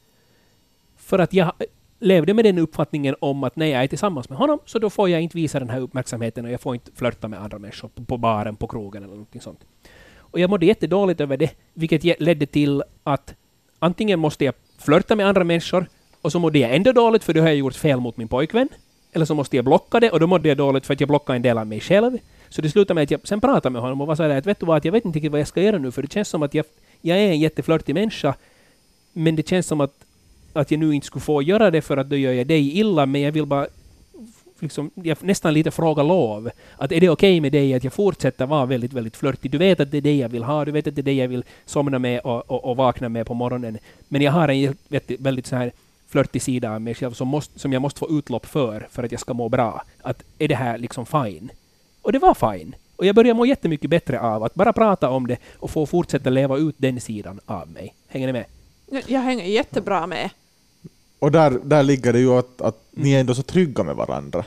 För 0.96 1.18
att 1.18 1.32
jag 1.32 1.52
levde 2.00 2.34
med 2.34 2.44
den 2.44 2.58
uppfattningen 2.58 3.14
om 3.20 3.44
att 3.44 3.56
när 3.56 3.66
jag 3.66 3.82
är 3.82 3.86
tillsammans 3.86 4.28
med 4.28 4.38
honom 4.38 4.58
så 4.64 4.78
då 4.78 4.90
får 4.90 5.08
jag 5.08 5.20
inte 5.22 5.36
visa 5.36 5.58
den 5.58 5.70
här 5.70 5.80
uppmärksamheten 5.80 6.44
och 6.44 6.50
jag 6.50 6.60
får 6.60 6.74
inte 6.74 6.90
flörta 6.94 7.28
med 7.28 7.42
andra 7.42 7.58
människor 7.58 7.88
på, 7.88 8.04
på 8.04 8.16
baren, 8.16 8.56
på 8.56 8.66
krogen 8.66 9.02
eller 9.02 9.12
någonting 9.12 9.40
sånt. 9.40 9.60
Och 10.38 10.42
jag 10.42 10.50
mådde 10.50 10.66
jättedåligt 10.66 11.20
över 11.20 11.36
det, 11.36 11.50
vilket 11.74 12.20
ledde 12.20 12.46
till 12.46 12.82
att 13.04 13.34
antingen 13.78 14.18
måste 14.18 14.44
jag 14.44 14.54
flörta 14.78 15.16
med 15.16 15.26
andra 15.26 15.44
människor 15.44 15.86
Och 16.22 16.32
så 16.32 16.38
mådde 16.38 16.58
jag 16.58 16.74
ändå 16.74 16.92
dåligt 16.92 17.24
för 17.24 17.34
då 17.34 17.40
har 17.40 17.48
jag 17.48 17.56
gjort 17.56 17.74
fel 17.74 18.00
mot 18.00 18.16
min 18.16 18.28
pojkvän. 18.28 18.68
Eller 19.12 19.24
så 19.24 19.34
måste 19.34 19.56
jag 19.56 19.64
blocka 19.64 20.00
det 20.00 20.10
och 20.10 20.20
då 20.20 20.26
mådde 20.26 20.48
jag 20.48 20.56
dåligt 20.56 20.86
för 20.86 20.94
att 20.94 21.00
jag 21.00 21.08
blockade 21.08 21.36
en 21.36 21.42
del 21.42 21.58
av 21.58 21.66
mig 21.66 21.80
själv. 21.80 22.18
Så 22.48 22.62
det 22.62 22.70
slutade 22.70 22.94
med 22.94 23.02
att 23.02 23.10
jag 23.10 23.20
sen 23.24 23.40
pratade 23.40 23.72
med 23.72 23.82
honom 23.82 24.00
och 24.00 24.06
var 24.06 24.16
så 24.16 24.22
att 24.22 24.46
vet 24.46 24.60
du 24.60 24.66
vad, 24.66 24.76
att 24.76 24.84
jag 24.84 24.92
vet 24.92 25.04
inte 25.04 25.16
riktigt 25.16 25.32
vad 25.32 25.40
jag 25.40 25.48
ska 25.48 25.62
göra 25.62 25.78
nu 25.78 25.90
för 25.90 26.02
det 26.02 26.12
känns 26.12 26.28
som 26.28 26.42
att 26.42 26.54
jag, 26.54 26.64
jag 27.00 27.18
är 27.18 27.28
en 27.28 27.40
jätteflörtig 27.40 27.94
människa 27.94 28.34
men 29.12 29.36
det 29.36 29.48
känns 29.48 29.66
som 29.66 29.80
att, 29.80 29.94
att 30.52 30.70
jag 30.70 30.80
nu 30.80 30.94
inte 30.94 31.06
skulle 31.06 31.22
få 31.22 31.42
göra 31.42 31.70
det 31.70 31.82
för 31.82 31.96
att 31.96 32.10
då 32.10 32.16
gör 32.16 32.32
jag 32.32 32.46
dig 32.46 32.78
illa 32.78 33.06
men 33.06 33.20
jag 33.20 33.32
vill 33.32 33.46
bara 33.46 33.66
liksom, 34.62 34.90
jag 34.94 35.24
nästan 35.24 35.54
lite 35.54 35.70
fråga 35.70 36.02
lov. 36.02 36.50
Att 36.76 36.92
är 36.92 37.00
det 37.00 37.10
okej 37.10 37.32
okay 37.32 37.40
med 37.40 37.52
dig 37.52 37.74
att 37.74 37.84
jag 37.84 37.92
fortsätter 37.92 38.46
vara 38.46 38.66
väldigt, 38.66 38.92
väldigt 38.92 39.16
flörtig? 39.16 39.50
Du 39.50 39.58
vet 39.58 39.80
att 39.80 39.90
det 39.90 39.96
är 39.96 40.02
det 40.02 40.16
jag 40.16 40.28
vill 40.28 40.42
ha, 40.42 40.64
du 40.64 40.72
vet 40.72 40.86
att 40.86 40.94
det 40.94 41.00
är 41.00 41.02
det 41.02 41.12
jag 41.12 41.28
vill 41.28 41.44
somna 41.66 41.98
med 41.98 42.20
och, 42.20 42.50
och, 42.50 42.64
och 42.64 42.76
vakna 42.76 43.08
med 43.08 43.26
på 43.26 43.34
morgonen. 43.34 43.78
Men 44.08 44.22
jag 44.22 44.32
har 44.32 44.48
en 44.48 44.76
väldigt, 44.88 45.20
väldigt 45.20 45.46
så 45.46 45.56
här 45.56 45.72
flörtig 46.08 46.42
sida 46.42 46.74
av 46.74 46.80
mig 46.80 46.94
själv 46.94 47.12
som, 47.12 47.28
måste, 47.28 47.58
som 47.58 47.72
jag 47.72 47.82
måste 47.82 47.98
få 47.98 48.10
utlopp 48.10 48.46
för, 48.46 48.86
för 48.90 49.02
att 49.02 49.12
jag 49.12 49.20
ska 49.20 49.34
må 49.34 49.48
bra. 49.48 49.82
Att 50.02 50.24
är 50.38 50.48
det 50.48 50.54
här 50.54 50.78
liksom 50.78 51.06
fine? 51.06 51.50
Och 52.02 52.12
det 52.12 52.18
var 52.18 52.34
fine. 52.34 52.74
Och 52.96 53.06
jag 53.06 53.14
börjar 53.14 53.34
må 53.34 53.46
jättemycket 53.46 53.90
bättre 53.90 54.20
av 54.20 54.44
att 54.44 54.54
bara 54.54 54.72
prata 54.72 55.10
om 55.10 55.26
det 55.26 55.36
och 55.58 55.70
få 55.70 55.86
fortsätta 55.86 56.30
leva 56.30 56.56
ut 56.56 56.74
den 56.78 57.00
sidan 57.00 57.40
av 57.46 57.68
mig. 57.68 57.94
Hänger 58.08 58.26
ni 58.26 58.32
med? 58.32 58.44
Jag 59.06 59.20
hänger 59.20 59.44
jättebra 59.44 60.06
med. 60.06 60.30
Och 61.18 61.30
där, 61.30 61.60
där 61.64 61.82
ligger 61.82 62.12
det 62.12 62.18
ju 62.18 62.30
att, 62.30 62.60
att 62.60 62.76
mm. 62.92 63.04
ni 63.04 63.12
är 63.12 63.20
ändå 63.20 63.34
så 63.34 63.42
trygga 63.42 63.82
med 63.82 63.96
varandra. 63.96 64.44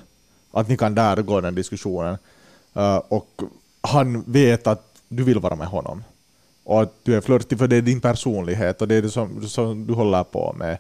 Att 0.51 0.69
ni 0.69 0.77
kan 0.77 0.95
där 0.95 1.21
gå 1.21 1.41
den 1.41 1.55
diskussionen. 1.55 2.17
Uh, 2.77 2.95
och 2.95 3.41
han 3.81 4.23
vet 4.27 4.67
att 4.67 4.95
du 5.07 5.23
vill 5.23 5.39
vara 5.39 5.55
med 5.55 5.67
honom. 5.67 6.03
Och 6.63 6.81
att 6.81 6.93
du 7.03 7.15
är 7.15 7.21
flörtig 7.21 7.57
för 7.57 7.67
det 7.67 7.75
är 7.75 7.81
din 7.81 8.01
personlighet 8.01 8.81
och 8.81 8.87
det 8.87 8.95
är 8.95 9.01
det 9.01 9.09
som, 9.09 9.47
som 9.47 9.87
du 9.87 9.93
håller 9.93 10.23
på 10.23 10.55
med. 10.59 10.77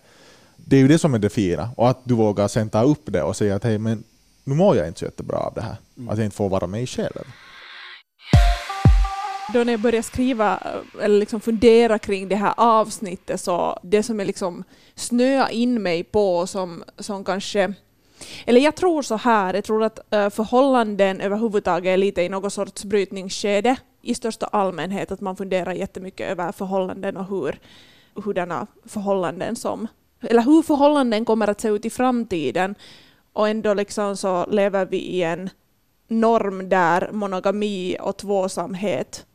Det 0.55 0.75
är 0.75 0.79
ju 0.79 0.87
det 0.87 0.99
som 0.99 1.13
är 1.13 1.19
det 1.19 1.29
fina. 1.29 1.69
Och 1.75 1.89
att 1.89 1.99
du 2.03 2.13
vågar 2.13 2.47
sen 2.47 2.69
ta 2.69 2.83
upp 2.83 3.01
det 3.05 3.23
och 3.23 3.35
säga 3.35 3.55
att 3.55 3.63
hej, 3.63 3.77
men 3.77 4.03
nu 4.43 4.55
mår 4.55 4.75
jag 4.75 4.87
inte 4.87 4.99
så 4.99 5.05
jättebra 5.05 5.37
av 5.37 5.53
det 5.53 5.61
här. 5.61 5.75
Mm. 5.97 6.09
Att 6.09 6.17
jag 6.17 6.25
inte 6.25 6.37
får 6.37 6.49
vara 6.49 6.67
mig 6.67 6.87
själv 6.87 7.25
då 9.53 9.63
när 9.63 9.73
jag 9.73 9.79
började 9.79 10.03
skriva 10.03 10.59
eller 11.01 11.19
liksom 11.19 11.41
fundera 11.41 11.99
kring 11.99 12.29
det 12.29 12.35
här 12.35 12.53
avsnittet 12.57 13.41
så 13.41 13.79
det 13.83 14.03
som 14.03 14.19
jag 14.19 14.25
liksom 14.25 14.63
snöa 14.95 15.49
in 15.49 15.81
mig 15.81 16.03
på 16.03 16.47
som, 16.47 16.83
som 16.97 17.23
kanske 17.23 17.73
eller 18.45 18.61
jag 18.61 18.75
tror 18.75 19.01
så 19.01 19.15
här, 19.15 19.53
jag 19.53 19.63
tror 19.63 19.83
att 19.83 20.13
eh, 20.13 20.29
förhållanden 20.29 21.21
överhuvudtaget 21.21 21.93
är 21.93 21.97
lite 21.97 22.21
i 22.21 22.29
något 22.29 22.53
sorts 22.53 22.85
brytningsskede 22.85 23.75
i 24.01 24.15
största 24.15 24.45
allmänhet, 24.45 25.11
att 25.11 25.21
man 25.21 25.35
funderar 25.35 25.73
jättemycket 25.73 26.29
över 26.29 26.51
förhållanden 26.51 27.17
och 27.17 27.25
hur, 27.25 27.59
hurdana 28.15 28.67
förhållanden 28.85 29.55
som, 29.55 29.87
eller 30.21 30.41
hur 30.41 30.61
förhållanden 30.61 31.25
kommer 31.25 31.47
att 31.47 31.61
se 31.61 31.67
ut 31.67 31.85
i 31.85 31.89
framtiden. 31.89 32.75
Och 33.33 33.49
ändå 33.49 33.73
liksom 33.73 34.17
så 34.17 34.45
lever 34.45 34.85
vi 34.85 34.97
i 34.97 35.23
en 35.23 35.49
norm 36.07 36.69
där 36.69 37.09
monogami 37.11 37.97
och 38.01 38.17
tvåsamhet 38.17 39.25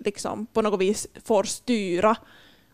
liksom 0.00 0.46
på 0.46 0.62
något 0.62 0.80
vis 0.80 1.06
får 1.24 1.42
styra. 1.42 2.16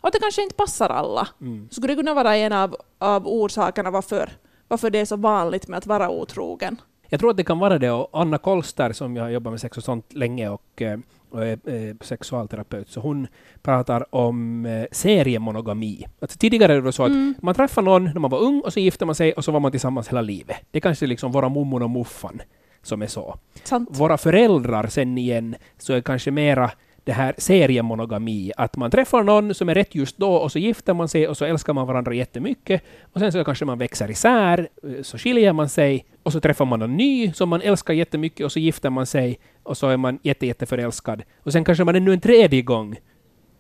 Och 0.01 0.11
det 0.13 0.19
kanske 0.19 0.43
inte 0.43 0.55
passar 0.55 0.89
alla. 0.89 1.29
Mm. 1.41 1.69
Skulle 1.71 1.93
det 1.93 1.97
kunna 1.97 2.15
vara 2.15 2.37
en 2.37 2.53
av, 2.53 2.77
av 2.99 3.29
orsakerna 3.29 3.91
varför, 3.91 4.31
varför 4.69 4.91
det 4.91 4.99
är 4.99 5.05
så 5.05 5.17
vanligt 5.17 5.69
med 5.69 5.79
att 5.79 5.87
vara 5.87 6.11
otrogen? 6.11 6.77
Jag 7.09 7.21
tror 7.21 7.31
att 7.31 7.37
det 7.37 7.45
kan 7.45 7.59
vara 7.59 7.79
det. 7.79 7.91
Och 7.91 8.09
Anna 8.13 8.39
Kolster, 8.39 8.93
som 8.93 9.17
jag 9.17 9.25
har 9.25 9.31
jobbat 9.31 9.53
med 9.53 9.61
sex 9.61 9.77
och 9.77 9.85
sånt 9.85 10.13
länge 10.13 10.49
och, 10.49 10.83
eh, 10.83 10.99
och 11.31 11.45
är 11.47 12.05
sexualterapeut, 12.05 12.89
så 12.89 13.01
hon 13.01 13.27
pratar 13.63 14.15
om 14.15 14.67
eh, 14.67 14.85
seriemonogami. 14.93 16.07
Alltså 16.21 16.39
tidigare 16.39 16.81
var 16.81 16.87
det 16.87 16.93
så 16.93 17.03
att 17.03 17.09
mm. 17.09 17.35
man 17.43 17.55
träffade 17.55 17.85
någon 17.85 18.05
när 18.05 18.21
man 18.21 18.31
var 18.31 18.39
ung 18.39 18.61
och 18.61 18.73
så 18.73 18.81
gifte 18.81 19.05
man 19.05 19.15
sig 19.15 19.33
och 19.33 19.45
så 19.45 19.53
var 19.53 19.61
man 19.61 19.71
tillsammans 19.71 20.09
hela 20.09 20.21
livet. 20.21 20.57
Det 20.71 20.81
kanske 20.81 21.07
liksom 21.07 21.33
våra 21.33 21.49
mummor 21.49 21.83
och 21.83 21.91
muffan 21.91 22.41
som 22.83 23.03
är 23.03 23.07
så. 23.07 23.39
Sant. 23.65 23.89
Våra 23.93 24.19
föräldrar 24.19 24.87
sen 24.87 25.19
igen 25.19 25.57
så 25.79 25.93
är 25.93 26.01
kanske 26.01 26.31
mera 26.31 26.71
det 27.05 27.13
här 27.13 27.35
seriemonogami, 27.39 28.53
att 28.57 28.77
man 28.77 28.91
träffar 28.91 29.23
någon 29.23 29.55
som 29.55 29.69
är 29.69 29.75
rätt 29.75 29.95
just 29.95 30.19
då 30.19 30.35
och 30.35 30.53
så 30.53 30.59
gifter 30.59 30.95
man 30.95 31.09
sig 31.09 31.29
och 31.29 31.37
så 31.37 31.45
älskar 31.45 31.73
man 31.73 31.87
varandra 31.87 32.15
jättemycket 32.15 32.83
och 33.13 33.21
sen 33.21 33.33
så 33.33 33.45
kanske 33.45 33.65
man 33.65 33.79
växer 33.79 34.11
isär, 34.11 34.69
eh, 34.83 35.03
så 35.03 35.19
skiljer 35.19 35.53
man 35.53 35.69
sig 35.69 36.05
och 36.23 36.33
så 36.33 36.41
träffar 36.41 36.65
man 36.65 36.79
någon 36.79 36.97
ny 36.97 37.33
som 37.33 37.49
man 37.49 37.63
älskar 37.63 37.95
jättemycket 37.95 38.45
och 38.45 38.53
så 38.53 38.59
gifter 38.59 38.91
man 38.91 39.07
sig 39.07 39.39
och 39.63 39.77
så 39.77 39.89
är 39.89 39.97
man 39.97 40.19
jätte, 40.23 40.47
jätteförälskad 40.47 41.23
och 41.43 41.53
sen 41.53 41.65
kanske 41.65 41.85
man 41.85 41.97
ännu 41.97 42.13
en 42.13 42.21
tredje 42.21 42.63
gång 42.63 42.97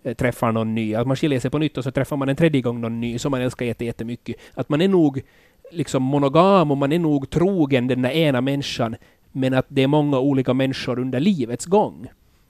eh, 0.03 0.15
träffar 0.15 0.53
någon 0.53 0.75
ny, 0.75 0.95
att 0.95 1.07
man 1.07 1.17
skiljer 1.17 1.41
sig 1.41 1.51
på 1.51 1.59
nytt 1.59 1.79
och 1.79 1.85
så 1.85 1.91
träffar 1.91 2.17
man 2.17 2.29
en 2.29 2.37
tredje 2.37 2.61
gång 2.61 2.81
någon 2.81 3.01
ny 3.01 3.19
som 3.19 3.31
man 3.31 3.41
älskar 3.41 3.67
jätte, 3.67 3.85
jättemycket. 3.85 4.37
Att 4.55 4.69
man 4.69 4.81
är 4.81 4.89
nog 4.89 5.23
liksom 5.71 6.03
monogam 6.03 6.71
och 6.71 6.77
man 6.77 6.93
är 6.93 6.99
nog 6.99 7.31
trogen 7.31 7.87
den 7.87 8.03
där 8.03 8.11
ena 8.11 8.41
människan, 8.41 8.97
men 9.33 9.55
att 9.55 9.67
det 9.69 9.83
är 9.83 9.87
många 9.87 10.19
olika 10.19 10.55
människor 10.55 10.99
under 10.99 11.21
livets 11.21 11.67
gång. 11.67 12.09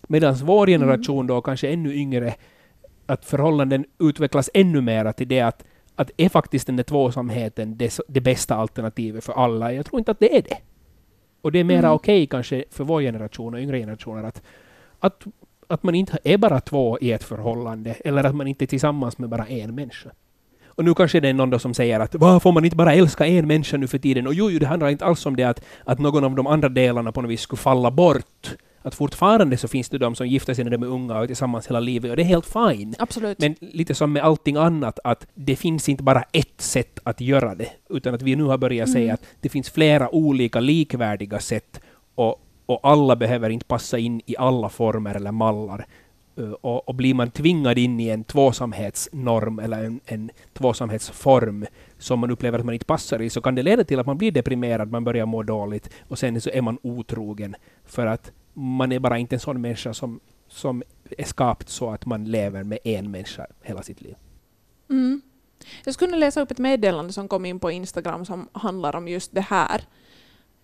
Medan 0.09 0.35
vår 0.35 0.68
mm. 0.68 0.80
generation 0.80 1.26
då, 1.26 1.40
kanske 1.40 1.68
ännu 1.68 1.94
yngre, 1.94 2.35
att 3.06 3.24
förhållanden 3.24 3.85
utvecklas 3.98 4.50
ännu 4.54 4.80
mer 4.80 5.12
till 5.12 5.28
det 5.28 5.40
att, 5.40 5.64
att 5.94 6.11
är 6.16 6.28
faktiskt 6.28 6.66
den 6.66 6.76
där 6.76 6.85
tvåsamheten 6.85 7.76
det, 7.76 7.98
det 8.09 8.20
bästa 8.20 8.54
alternativet 8.54 9.24
för 9.24 9.33
alla? 9.33 9.72
Jag 9.72 9.87
tror 9.87 9.98
inte 9.98 10.11
att 10.11 10.20
det 10.20 10.37
är 10.37 10.42
det. 10.42 10.59
Och 11.40 11.52
det 11.52 11.59
är 11.59 11.64
mera 11.64 11.78
mm. 11.78 11.90
okej 11.90 12.16
okay, 12.16 12.26
kanske 12.26 12.64
för 12.70 12.85
vår 12.85 13.00
generation 13.00 13.54
och 13.54 13.61
yngre 13.61 13.78
generationer 13.78 14.24
att, 14.24 14.42
att, 14.98 15.24
att 15.66 15.83
man 15.83 15.94
inte 15.94 16.18
är 16.24 16.38
bara 16.38 16.61
två 16.61 16.98
i 17.00 17.12
ett 17.12 17.24
förhållande, 17.24 17.90
eller 17.90 18.24
att 18.24 18.35
man 18.35 18.46
inte 18.46 18.64
är 18.64 18.66
tillsammans 18.66 19.18
med 19.18 19.28
bara 19.28 19.46
en 19.46 19.74
människa. 19.74 20.11
Och 20.74 20.85
nu 20.85 20.94
kanske 20.94 21.20
det 21.20 21.28
är 21.28 21.35
någon 21.35 21.61
som 21.61 21.74
säger 21.74 22.00
att 22.00 22.14
vad 22.14 22.42
får 22.42 22.52
man 22.52 22.64
inte 22.64 22.76
bara 22.76 22.94
älska 22.94 23.26
en 23.26 23.46
människa 23.46 23.76
nu 23.76 23.87
för 23.87 23.98
tiden? 23.98 24.26
Och 24.26 24.35
jo, 24.35 24.50
jo, 24.50 24.59
det 24.59 24.66
handlar 24.66 24.88
inte 24.88 25.04
alls 25.04 25.26
om 25.26 25.37
det 25.37 25.44
att, 25.44 25.62
att 25.85 25.98
någon 25.98 26.24
av 26.24 26.35
de 26.35 26.46
andra 26.46 26.68
delarna 26.68 27.12
på 27.12 27.22
något 27.22 27.30
vis 27.30 27.40
skulle 27.40 27.61
falla 27.61 27.90
bort. 27.90 28.56
Att 28.83 28.94
fortfarande 28.94 29.56
så 29.56 29.68
finns 29.68 29.88
det 29.88 29.98
de 29.98 30.14
som 30.14 30.26
gifter 30.26 30.54
sig 30.54 30.64
när 30.64 30.70
de 30.70 30.83
är 30.83 30.87
unga 30.87 31.16
och 31.16 31.22
är 31.22 31.26
tillsammans 31.26 31.68
hela 31.68 31.80
livet 31.80 32.11
och 32.11 32.16
det 32.16 32.22
är 32.22 32.26
helt 32.26 32.46
fine. 32.46 32.94
Absolut. 32.98 33.38
Men 33.38 33.56
lite 33.61 33.94
som 33.94 34.12
med 34.12 34.22
allting 34.22 34.56
annat, 34.56 34.98
att 35.04 35.26
det 35.35 35.56
finns 35.56 35.88
inte 35.88 36.02
bara 36.02 36.22
ett 36.33 36.61
sätt 36.61 36.98
att 37.02 37.20
göra 37.20 37.54
det, 37.54 37.68
utan 37.90 38.14
att 38.14 38.22
vi 38.22 38.37
nu 38.37 38.44
har 38.44 38.59
börjat 38.59 38.88
mm. 38.88 38.94
säga 38.94 39.14
att 39.14 39.22
det 39.40 39.48
finns 39.48 39.70
flera 39.70 40.14
olika 40.14 40.61
likvärdiga 40.61 41.38
sätt 41.38 41.80
och, 42.14 42.40
och 42.66 42.80
alla 42.83 43.16
behöver 43.16 43.50
inte 43.50 43.66
passa 43.66 43.98
in 43.98 44.20
i 44.26 44.37
alla 44.37 44.68
former 44.68 45.14
eller 45.14 45.33
mallar. 45.33 45.87
Eh, 46.36 46.50
och, 46.50 46.88
och, 46.88 46.94
blir 46.94 47.14
man 47.14 47.30
tvingad 47.30 47.78
in 47.78 48.00
i 48.00 48.08
en 48.08 48.24
tvåsamhetsnorm 48.24 49.58
eller 49.58 49.84
en, 49.84 50.00
en 50.06 50.30
tvåsamhetsform 50.52 51.66
som 51.98 52.20
man 52.20 52.30
upplever 52.30 52.58
att 52.58 52.64
man 52.64 52.74
inte 52.74 52.86
passar 52.86 53.22
i, 53.22 53.30
så 53.30 53.40
kan 53.40 53.54
det 53.54 53.62
leda 53.62 53.84
till 53.84 53.98
att 53.98 54.06
man 54.06 54.18
blir 54.18 54.32
deprimerad, 54.32 54.90
man 54.90 55.04
börjar 55.04 55.26
må 55.26 55.42
dåligt 55.42 55.90
och 56.08 56.18
sen 56.18 56.40
så 56.40 56.50
är 56.50 56.62
man 56.62 56.78
otrogen. 56.82 57.56
För 57.84 58.06
att 58.06 58.32
man 58.54 58.92
är 58.92 58.98
bara 58.98 59.18
inte 59.18 59.36
en 59.36 59.40
sån 59.40 59.60
människa 59.60 59.94
som, 59.94 60.20
som 60.48 60.82
är 61.18 61.24
skapt 61.24 61.68
så 61.68 61.90
att 61.90 62.06
man 62.06 62.24
lever 62.24 62.64
med 62.64 62.78
en 62.84 63.10
människa 63.10 63.46
hela 63.62 63.82
sitt 63.82 64.00
liv. 64.00 64.14
Mm. 64.90 65.20
Jag 65.84 65.94
skulle 65.94 66.16
läsa 66.16 66.40
upp 66.40 66.50
ett 66.50 66.58
meddelande 66.58 67.12
som 67.12 67.28
kom 67.28 67.44
in 67.44 67.60
på 67.60 67.70
Instagram 67.70 68.24
som 68.24 68.48
handlar 68.52 68.96
om 68.96 69.08
just 69.08 69.34
det 69.34 69.40
här. 69.40 69.80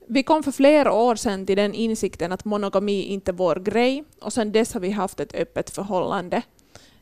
Vi 0.09 0.23
kom 0.23 0.43
för 0.43 0.53
flera 0.53 0.93
år 0.93 1.17
sedan 1.17 1.47
till 1.47 1.57
den 1.57 1.75
insikten 1.75 2.33
att 2.33 2.45
monogami 2.45 3.03
inte 3.03 3.31
är 3.31 3.33
vår 3.33 3.57
grej 3.57 4.05
och 4.21 4.33
sedan 4.33 4.53
dess 4.53 4.75
har 4.75 4.81
vi 4.81 4.91
haft 4.91 5.21
ett 5.21 5.35
öppet 5.35 5.71
förhållande. 5.71 6.43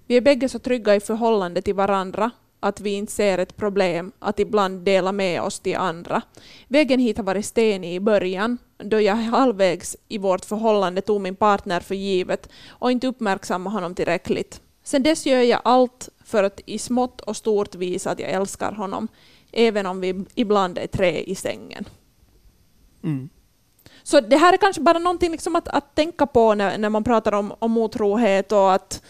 Vi 0.07 0.17
är 0.17 0.21
bägge 0.21 0.49
så 0.49 0.59
trygga 0.59 0.95
i 0.95 1.01
förhållande 1.01 1.63
till 1.63 1.75
varandra 1.75 2.31
att 2.61 2.81
vi 2.81 2.91
inte 2.91 3.13
ser 3.13 3.39
ett 3.39 3.57
problem 3.57 4.13
att 4.19 4.41
ibland 4.41 4.85
dela 4.85 5.13
med 5.13 5.43
oss 5.43 5.61
till 5.61 5.77
andra. 5.77 6.23
Vägen 6.69 7.01
hit 7.01 7.17
har 7.17 7.25
varit 7.25 7.47
stenig 7.47 7.95
i 7.95 8.01
början, 8.01 8.59
då 8.79 9.01
jag 9.01 9.15
halvvägs 9.15 9.97
i 10.09 10.19
vårt 10.19 10.45
förhållande 10.45 11.01
tog 11.01 11.21
min 11.21 11.37
partner 11.37 11.81
för 11.81 11.95
givet 11.95 12.49
och 12.69 12.93
inte 12.93 13.07
uppmärksammade 13.07 13.77
honom 13.77 13.95
tillräckligt. 13.95 14.61
Sen 14.85 15.03
dess 15.03 15.27
gör 15.27 15.41
jag 15.41 15.61
allt 15.65 16.09
för 16.25 16.45
att 16.45 16.61
i 16.67 16.79
smått 16.79 17.21
och 17.21 17.37
stort 17.37 17.75
visa 17.75 18.11
att 18.11 18.21
jag 18.21 18.31
älskar 18.31 18.73
honom, 18.73 19.09
även 19.53 19.87
om 19.87 20.01
vi 20.01 20.25
ibland 20.35 20.79
är 20.79 20.87
tre 20.87 21.21
i 21.21 21.35
sängen. 21.35 21.85
Mm. 23.05 23.29
Så 24.03 24.21
det 24.21 24.37
här 24.37 24.53
är 24.53 24.57
kanske 24.57 24.83
bara 24.83 24.99
någonting 24.99 25.33
liksom 25.33 25.57
att, 25.57 25.69
att 25.69 25.95
tänka 25.95 26.27
på 26.27 26.55
när, 26.55 26.79
när 26.79 26.91
man 26.91 27.05
pratar 27.05 27.33
om, 27.33 27.55
om 27.59 27.79
otrohet 27.79 28.53
och 28.53 28.73
att 28.73 29.03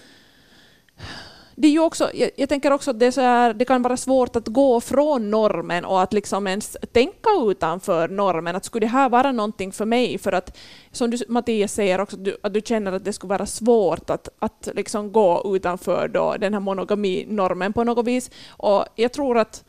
det 1.56 1.68
är 1.68 1.72
ju 1.72 1.80
också, 1.80 2.10
jag, 2.14 2.30
jag, 2.36 2.48
tänker 2.48 2.72
också 2.72 2.90
att 2.90 3.00
det, 3.00 3.12
så 3.12 3.20
här, 3.20 3.54
det 3.54 3.64
kan 3.64 3.82
vara 3.82 3.96
svårt 3.96 4.36
att 4.36 4.48
gå 4.48 4.80
från 4.80 5.30
normen 5.30 5.84
och 5.84 6.02
att 6.02 6.12
liksom 6.12 6.46
ens 6.46 6.76
tänka 6.92 7.30
utanför 7.46 8.08
normen. 8.08 8.56
Att 8.56 8.64
skulle 8.64 8.86
det 8.86 8.90
här 8.90 9.08
vara 9.08 9.32
någonting 9.32 9.72
för 9.72 9.84
mig? 9.84 10.18
För 10.18 10.32
att, 10.32 10.56
som 10.92 11.10
du, 11.10 11.18
Mattias 11.28 11.72
säger 11.72 12.00
också, 12.00 12.16
att 12.16 12.24
du, 12.24 12.36
att 12.42 12.54
du 12.54 12.60
känner 12.60 12.92
att 12.92 13.04
det 13.04 13.12
skulle 13.12 13.28
vara 13.28 13.46
svårt 13.46 14.10
att, 14.10 14.28
att 14.38 14.68
liksom 14.74 15.12
gå 15.12 15.52
utanför 15.56 16.08
då 16.08 16.36
den 16.38 16.52
här 16.52 16.60
monogaminormen 16.60 17.72
på 17.72 17.84
något 17.84 18.06
vis. 18.06 18.30
Och 18.48 18.84
jag 18.94 19.12
tror 19.12 19.38
att 19.38 19.64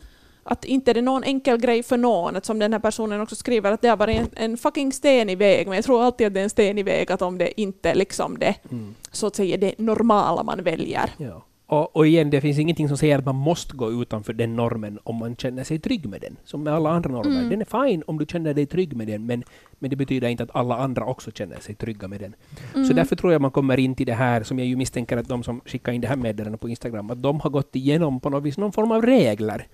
att 0.48 0.66
inte 0.66 0.92
är 0.92 0.94
det 0.94 1.02
någon 1.02 1.24
enkel 1.24 1.58
grej 1.58 1.84
för 1.84 1.98
någon, 1.98 2.36
att 2.36 2.46
som 2.46 2.60
den 2.60 2.74
här 2.74 2.80
personen 2.80 3.22
också 3.22 3.36
skriver, 3.36 3.72
att 3.72 3.82
det 3.82 3.88
har 3.88 3.98
varit 3.98 4.18
en, 4.18 4.28
en 4.34 4.58
fucking 4.58 4.94
stenig 4.94 5.38
väg, 5.38 5.68
men 5.68 5.76
jag 5.76 5.86
tror 5.86 6.04
alltid 6.04 6.28
att 6.28 6.34
det 6.34 6.40
är 6.40 6.44
en 6.44 6.50
stenig 6.50 6.86
väg, 6.86 7.12
att 7.12 7.22
om 7.22 7.38
det 7.38 7.62
inte 7.62 7.90
är 7.90 7.96
liksom 7.96 8.40
det, 8.40 8.56
mm. 8.72 8.96
så 9.12 9.28
att 9.28 9.36
säga, 9.36 9.58
det 9.58 9.80
normala 9.80 10.44
man 10.44 10.64
väljer. 10.64 11.10
Ja. 11.18 11.44
Och, 11.68 11.96
och 11.96 12.08
igen, 12.08 12.30
det 12.30 12.42
finns 12.42 12.60
ingenting 12.60 12.88
som 12.88 12.98
säger 12.98 13.20
att 13.20 13.26
man 13.26 13.36
måste 13.36 13.76
gå 13.76 13.92
utanför 14.02 14.34
den 14.34 14.56
normen 14.56 15.00
om 15.04 15.16
man 15.16 15.36
känner 15.36 15.64
sig 15.64 15.80
trygg 15.80 16.06
med 16.06 16.22
den. 16.22 16.38
Som 16.44 16.64
med 16.64 16.74
alla 16.74 16.90
andra 16.90 17.12
normer. 17.12 17.38
Mm. 17.38 17.50
Den 17.50 17.62
är 17.62 17.88
fine 17.88 18.04
om 18.08 18.18
du 18.20 18.26
känner 18.26 18.54
dig 18.54 18.66
trygg 18.66 18.96
med 18.96 19.08
den, 19.08 19.26
men, 19.26 19.44
men 19.80 19.90
det 19.90 19.96
betyder 19.96 20.28
inte 20.28 20.44
att 20.44 20.56
alla 20.56 20.78
andra 20.78 21.06
också 21.06 21.32
känner 21.32 21.60
sig 21.60 21.76
trygga 21.76 22.08
med 22.08 22.20
den. 22.20 22.36
Så 22.72 22.80
Mm. 22.80 22.96
därför 22.96 23.16
tror 23.16 23.32
jag 23.32 23.42
man 23.42 23.52
kommer 23.52 23.80
in 23.80 23.96
till 23.96 24.06
det 24.06 24.14
här, 24.14 24.44
som 24.44 24.60
jag 24.60 24.68
ju 24.68 24.76
misstänker 24.76 25.18
att 25.18 25.28
de 25.28 25.44
som 25.44 25.62
skickar 25.66 25.92
in 25.92 26.02
det 26.02 26.08
här 26.08 26.16
meddelandet 26.16 26.62
på 26.62 26.70
Instagram, 26.70 27.12
att 27.12 27.22
de 27.22 27.40
har 27.40 27.50
gått 27.50 27.76
igenom 27.76 28.20
på 28.20 28.30
något 28.30 28.44
vis 28.44 28.58
någon 28.58 28.72
form 28.72 28.92
av 28.92 29.02
regler. 29.02 29.68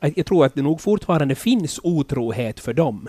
Jag 0.00 0.26
tror 0.26 0.44
att 0.44 0.54
det 0.54 0.62
nog 0.62 0.80
fortfarande 0.80 1.34
finns 1.34 1.80
otrohet 1.82 2.60
för 2.60 2.72
dem. 2.72 3.08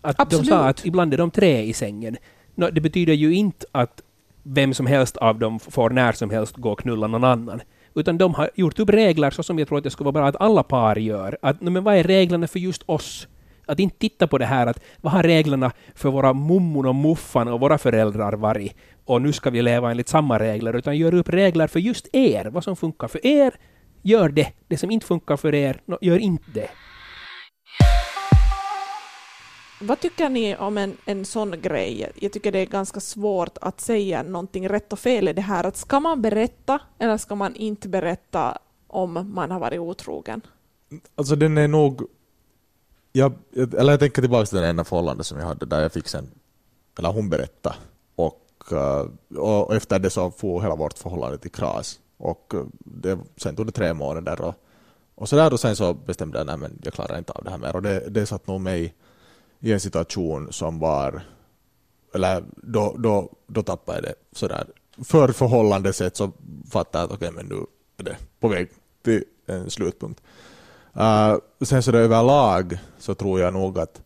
Att 0.00 0.16
de 0.16 0.22
Absolut. 0.22 0.46
sa 0.46 0.68
att 0.68 0.86
ibland 0.86 1.14
är 1.14 1.18
de 1.18 1.30
tre 1.30 1.62
i 1.62 1.72
sängen. 1.72 2.16
Nå, 2.54 2.70
det 2.70 2.80
betyder 2.80 3.12
ju 3.12 3.34
inte 3.34 3.66
att 3.72 4.02
vem 4.42 4.74
som 4.74 4.86
helst 4.86 5.16
av 5.16 5.38
dem 5.38 5.60
får 5.60 5.90
när 5.90 6.12
som 6.12 6.30
helst 6.30 6.56
gå 6.56 6.72
och 6.72 6.78
knulla 6.78 7.06
någon 7.06 7.24
annan. 7.24 7.60
Utan 7.94 8.18
de 8.18 8.34
har 8.34 8.50
gjort 8.54 8.78
upp 8.78 8.90
regler 8.90 9.30
så 9.30 9.42
som 9.42 9.58
jag 9.58 9.68
tror 9.68 9.78
att 9.78 9.84
det 9.84 9.90
skulle 9.90 10.04
vara 10.04 10.12
bra 10.12 10.28
att 10.28 10.40
alla 10.40 10.62
par 10.62 10.96
gör. 10.96 11.38
Att, 11.42 11.60
nå, 11.60 11.70
men 11.70 11.84
vad 11.84 11.96
är 11.96 12.02
reglerna 12.02 12.46
för 12.46 12.58
just 12.58 12.82
oss? 12.86 13.28
Att 13.66 13.80
inte 13.80 13.98
titta 13.98 14.26
på 14.26 14.38
det 14.38 14.46
här 14.46 14.66
att 14.66 14.80
vad 15.00 15.12
har 15.12 15.22
reglerna 15.22 15.72
för 15.94 16.10
våra 16.10 16.32
mummon 16.32 16.86
och 16.86 16.94
muffan 16.94 17.48
och 17.48 17.60
våra 17.60 17.78
föräldrar 17.78 18.32
varit? 18.32 18.76
Och 19.04 19.22
nu 19.22 19.32
ska 19.32 19.50
vi 19.50 19.62
leva 19.62 19.90
enligt 19.90 20.08
samma 20.08 20.38
regler. 20.38 20.76
Utan 20.76 20.96
gör 20.96 21.14
upp 21.14 21.28
regler 21.28 21.66
för 21.66 21.80
just 21.80 22.08
er. 22.12 22.44
Vad 22.44 22.64
som 22.64 22.76
funkar 22.76 23.08
för 23.08 23.26
er, 23.26 23.54
gör 24.02 24.28
det. 24.28 24.52
Det 24.68 24.76
som 24.76 24.90
inte 24.90 25.06
funkar 25.06 25.36
för 25.36 25.54
er, 25.54 25.80
gör 26.00 26.18
inte 26.18 26.50
det. 26.54 26.70
Vad 29.82 30.00
tycker 30.00 30.28
ni 30.28 30.56
om 30.56 30.78
en, 30.78 30.96
en 31.04 31.24
sån 31.24 31.60
grej? 31.60 32.12
Jag 32.14 32.32
tycker 32.32 32.52
det 32.52 32.58
är 32.58 32.66
ganska 32.66 33.00
svårt 33.00 33.58
att 33.60 33.80
säga 33.80 34.22
någonting 34.22 34.68
rätt 34.68 34.92
och 34.92 34.98
fel 34.98 35.28
i 35.28 35.32
det 35.32 35.40
här. 35.40 35.64
Att 35.64 35.76
ska 35.76 36.00
man 36.00 36.22
berätta 36.22 36.80
eller 36.98 37.16
ska 37.16 37.34
man 37.34 37.54
inte 37.54 37.88
berätta 37.88 38.58
om 38.86 39.32
man 39.34 39.50
har 39.50 39.60
varit 39.60 39.80
otrogen? 39.80 40.40
Alltså 41.14 41.36
den 41.36 41.58
är 41.58 41.68
nog... 41.68 42.02
Jag, 43.12 43.32
eller 43.54 43.90
jag 43.90 44.00
tänker 44.00 44.22
tillbaka 44.22 44.46
till 44.46 44.58
den 44.58 44.70
ena 44.70 44.84
förhållande 44.84 45.24
som 45.24 45.38
jag 45.38 45.46
hade 45.46 45.66
där 45.66 45.82
jag 45.82 45.92
fick 45.92 46.08
sen, 46.08 46.30
eller 46.98 47.12
hon 47.12 47.30
berättade. 47.30 47.76
Och, 48.16 48.72
eh, 48.72 49.38
och 49.38 49.74
efter 49.74 49.98
det 49.98 50.10
så 50.10 50.30
får 50.30 50.62
hela 50.62 50.76
vårt 50.76 50.98
förhållande 50.98 51.38
till 51.38 51.50
kras. 51.50 52.00
Och 52.20 52.54
eh, 52.54 52.64
det, 52.78 53.18
sen 53.36 53.56
tog 53.56 53.66
det 53.66 53.72
tre 53.72 53.94
månader 53.94 54.40
och, 54.40 54.54
och 55.14 55.28
så 55.28 55.36
där 55.36 55.52
och 55.52 55.60
sen 55.60 55.76
så 55.76 55.94
bestämde 55.94 56.38
jag 56.38 56.50
att 56.50 56.70
jag 56.82 56.94
klarar 56.94 57.18
inte 57.18 57.32
av 57.32 57.44
det 57.44 57.50
här 57.50 57.58
mer. 57.58 57.76
Och 57.76 57.82
det, 57.82 58.08
det 58.08 58.26
satt 58.26 58.46
nog 58.46 58.60
mig 58.60 58.94
i 59.60 59.72
en 59.72 59.80
situation 59.80 60.52
som 60.52 60.78
var, 60.78 61.22
eller 62.14 62.44
då, 62.56 62.94
då, 62.98 63.32
då 63.46 63.62
tappade 63.62 63.98
jag 63.98 64.04
det 64.04 64.14
sådär. 64.32 64.66
För 65.04 65.28
förhållande 65.32 65.92
sett 65.92 66.16
så 66.16 66.32
fattade 66.70 67.02
jag 67.02 67.10
att 67.10 67.16
okej 67.16 67.30
men 67.32 67.46
nu 67.46 67.66
är 67.96 68.04
det 68.04 68.16
på 68.40 68.48
väg 68.48 68.68
till 69.02 69.24
en 69.46 69.70
slutpunkt. 69.70 70.22
Uh, 70.96 71.36
sen 71.60 71.82
så 71.82 71.90
det 71.90 71.98
överlag 71.98 72.78
så 72.98 73.14
tror 73.14 73.40
jag 73.40 73.52
nog 73.52 73.78
att 73.78 74.02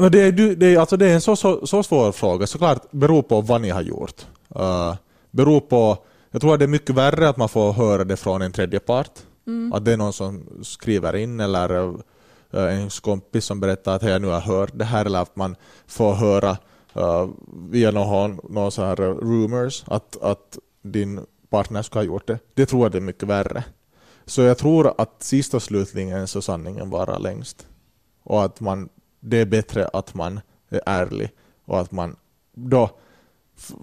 men 0.00 0.12
det, 0.12 0.20
är, 0.20 0.32
det, 0.56 0.66
är, 0.66 0.78
alltså 0.78 0.96
det 0.96 1.06
är 1.06 1.14
en 1.14 1.20
så, 1.20 1.36
så, 1.36 1.66
så 1.66 1.82
svår 1.82 2.12
fråga. 2.12 2.46
Såklart 2.46 2.90
beror 2.90 3.22
på 3.22 3.40
vad 3.40 3.60
ni 3.60 3.70
har 3.70 3.82
gjort. 3.82 4.26
Uh, 4.56 4.94
beror 5.30 5.60
på, 5.60 5.98
jag 6.38 6.42
tror 6.42 6.54
att 6.54 6.58
det 6.58 6.64
är 6.64 6.68
mycket 6.68 6.94
värre 6.94 7.28
att 7.28 7.36
man 7.36 7.48
får 7.48 7.72
höra 7.72 8.04
det 8.04 8.16
från 8.16 8.42
en 8.42 8.52
tredje 8.52 8.80
part. 8.80 9.18
Att 9.72 9.84
det 9.84 9.92
är 9.92 9.96
någon 9.96 10.12
som 10.12 10.62
skriver 10.62 11.16
in 11.16 11.40
eller 11.40 11.78
uh, 11.80 12.00
ens 12.52 13.00
kompis 13.00 13.44
som 13.44 13.60
berättar 13.60 13.96
att 13.96 14.02
hej, 14.02 14.20
nu 14.20 14.26
har 14.26 14.34
jag 14.34 14.40
hört 14.40 14.70
det 14.74 14.84
här 14.84 15.04
eller 15.04 15.18
att 15.18 15.36
man 15.36 15.56
får 15.86 16.14
höra 16.14 16.56
uh, 16.96 17.28
via 17.70 17.90
någon, 17.90 18.40
någon 18.48 18.72
så 18.72 18.84
här 18.84 19.00
uh, 19.00 19.16
rumors 19.16 19.84
att, 19.86 20.22
att 20.22 20.58
din 20.82 21.20
partner 21.50 21.82
ska 21.82 21.98
ha 21.98 22.04
gjort 22.04 22.26
det. 22.26 22.38
Det 22.54 22.66
tror 22.66 22.84
jag 22.84 22.92
det 22.92 22.98
är 22.98 23.02
mycket 23.02 23.28
värre. 23.28 23.64
Så 24.26 24.42
jag 24.42 24.58
tror 24.58 24.94
att 24.98 25.22
sist 25.22 25.54
och 25.54 25.62
slutligen 25.62 26.28
så 26.28 26.42
sanningen 26.42 26.90
varar 26.90 27.18
längst. 27.18 27.66
Och 28.22 28.44
att 28.44 28.60
man, 28.60 28.88
det 29.20 29.36
är 29.36 29.46
bättre 29.46 29.88
att 29.92 30.14
man 30.14 30.40
är 30.68 30.80
ärlig 30.86 31.30
och 31.64 31.80
att 31.80 31.92
man 31.92 32.16
då 32.54 32.90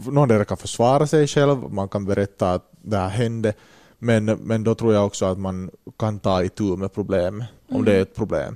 någon 0.05 0.27
där 0.27 0.43
kan 0.43 0.57
försvara 0.57 1.07
sig 1.07 1.27
själv, 1.27 1.73
man 1.73 1.89
kan 1.89 2.05
berätta 2.05 2.51
att 2.51 2.71
det 2.81 2.97
här 2.97 3.09
hände, 3.09 3.53
men, 3.99 4.25
men 4.25 4.63
då 4.63 4.75
tror 4.75 4.93
jag 4.93 5.05
också 5.05 5.25
att 5.25 5.39
man 5.39 5.71
kan 5.97 6.19
ta 6.19 6.43
itu 6.43 6.63
med 6.77 6.93
problem, 6.93 7.43
om 7.69 7.85
det 7.85 7.93
är 7.95 8.01
ett 8.01 8.15
problem. 8.15 8.55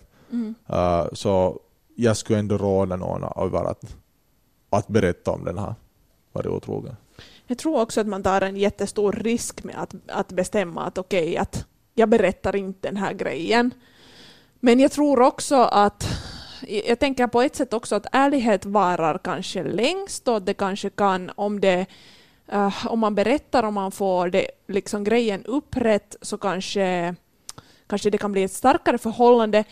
Uh, 0.69 1.13
så 1.13 1.59
jag 1.95 2.17
skulle 2.17 2.39
ändå 2.39 2.57
råda 2.57 2.95
någon 2.95 3.23
över 3.23 3.71
att, 3.71 3.95
att 4.69 4.87
berätta 4.87 5.31
om 5.31 5.45
den 5.45 5.57
här 5.57 5.75
varit 6.31 6.47
otrogen. 6.47 6.95
Jag 7.47 7.57
tror 7.57 7.81
också 7.81 8.01
att 8.01 8.07
man 8.07 8.23
tar 8.23 8.41
en 8.41 8.57
jättestor 8.57 9.11
risk 9.11 9.63
med 9.63 9.75
att, 9.77 9.95
att 10.07 10.31
bestämma 10.31 10.85
att 10.85 10.97
okej, 10.97 11.37
att 11.37 11.65
jag 11.93 12.09
berättar 12.09 12.55
inte 12.55 12.87
den 12.87 12.97
här 12.97 13.13
grejen. 13.13 13.73
Men 14.59 14.79
jag 14.79 14.91
tror 14.91 15.21
också 15.21 15.55
att, 15.55 16.07
jag 16.67 16.99
tänker 16.99 17.27
på 17.27 17.41
ett 17.41 17.55
sätt 17.55 17.73
också 17.73 17.95
att 17.95 18.05
ärlighet 18.11 18.65
varar 18.65 19.17
kanske 19.17 19.63
längst 19.63 20.27
och 20.27 20.41
det 20.41 20.53
kanske 20.53 20.89
kan, 20.89 21.31
om 21.35 21.59
det 21.59 21.85
uh, 22.53 22.87
om 22.87 22.99
man 22.99 23.15
berättar 23.15 23.63
och 23.63 23.73
man 23.73 23.91
får 23.91 24.29
det, 24.29 24.47
liksom 24.67 25.03
grejen 25.03 25.45
upprätt 25.45 26.15
så 26.21 26.37
kanske, 26.37 27.15
kanske 27.87 28.09
det 28.09 28.17
kan 28.17 28.31
bli 28.31 28.43
ett 28.43 28.51
starkare 28.51 28.97
förhållande 28.97 29.63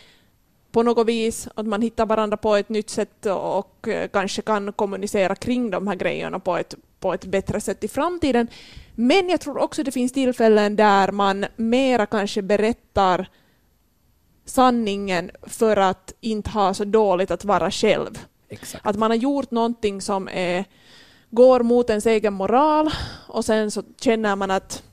på 0.71 0.83
något 0.83 1.07
vis, 1.07 1.47
att 1.55 1.65
man 1.65 1.81
hittar 1.81 2.05
varandra 2.05 2.37
på 2.37 2.55
ett 2.55 2.69
nytt 2.69 2.89
sätt 2.89 3.25
och 3.25 3.87
eh, 3.87 4.07
kanske 4.07 4.41
kan 4.41 4.73
kommunicera 4.73 5.35
kring 5.35 5.69
de 5.71 5.87
här 5.87 5.95
grejerna 5.95 6.39
på 6.39 6.57
ett, 6.57 6.75
på 6.99 7.13
ett 7.13 7.25
bättre 7.25 7.61
sätt 7.61 7.83
i 7.83 7.87
framtiden. 7.87 8.47
Men 8.95 9.29
jag 9.29 9.41
tror 9.41 9.57
också 9.57 9.83
det 9.83 9.91
finns 9.91 10.11
tillfällen 10.11 10.75
där 10.75 11.11
man 11.11 11.45
mera 11.55 12.05
kanske 12.05 12.41
berättar 12.41 13.29
sanningen 14.47 15.31
för 15.43 15.77
att 15.77 16.13
inte 16.21 16.49
ha 16.49 16.73
så 16.73 16.83
dåligt 16.83 17.31
att 17.31 17.45
vara 17.45 17.71
själv. 17.71 18.19
Exakt. 18.49 18.85
Att 18.85 18.95
man 18.95 19.11
har 19.11 19.17
gjort 19.17 19.51
någonting 19.51 20.01
som 20.01 20.29
är, 20.31 20.65
går 21.29 21.59
mot 21.59 21.89
ens 21.89 22.05
egen 22.05 22.33
moral 22.33 22.89
och 23.27 23.45
sen 23.45 23.71
så 23.71 23.83
känner 23.99 24.35
man 24.35 24.51
att 24.51 24.83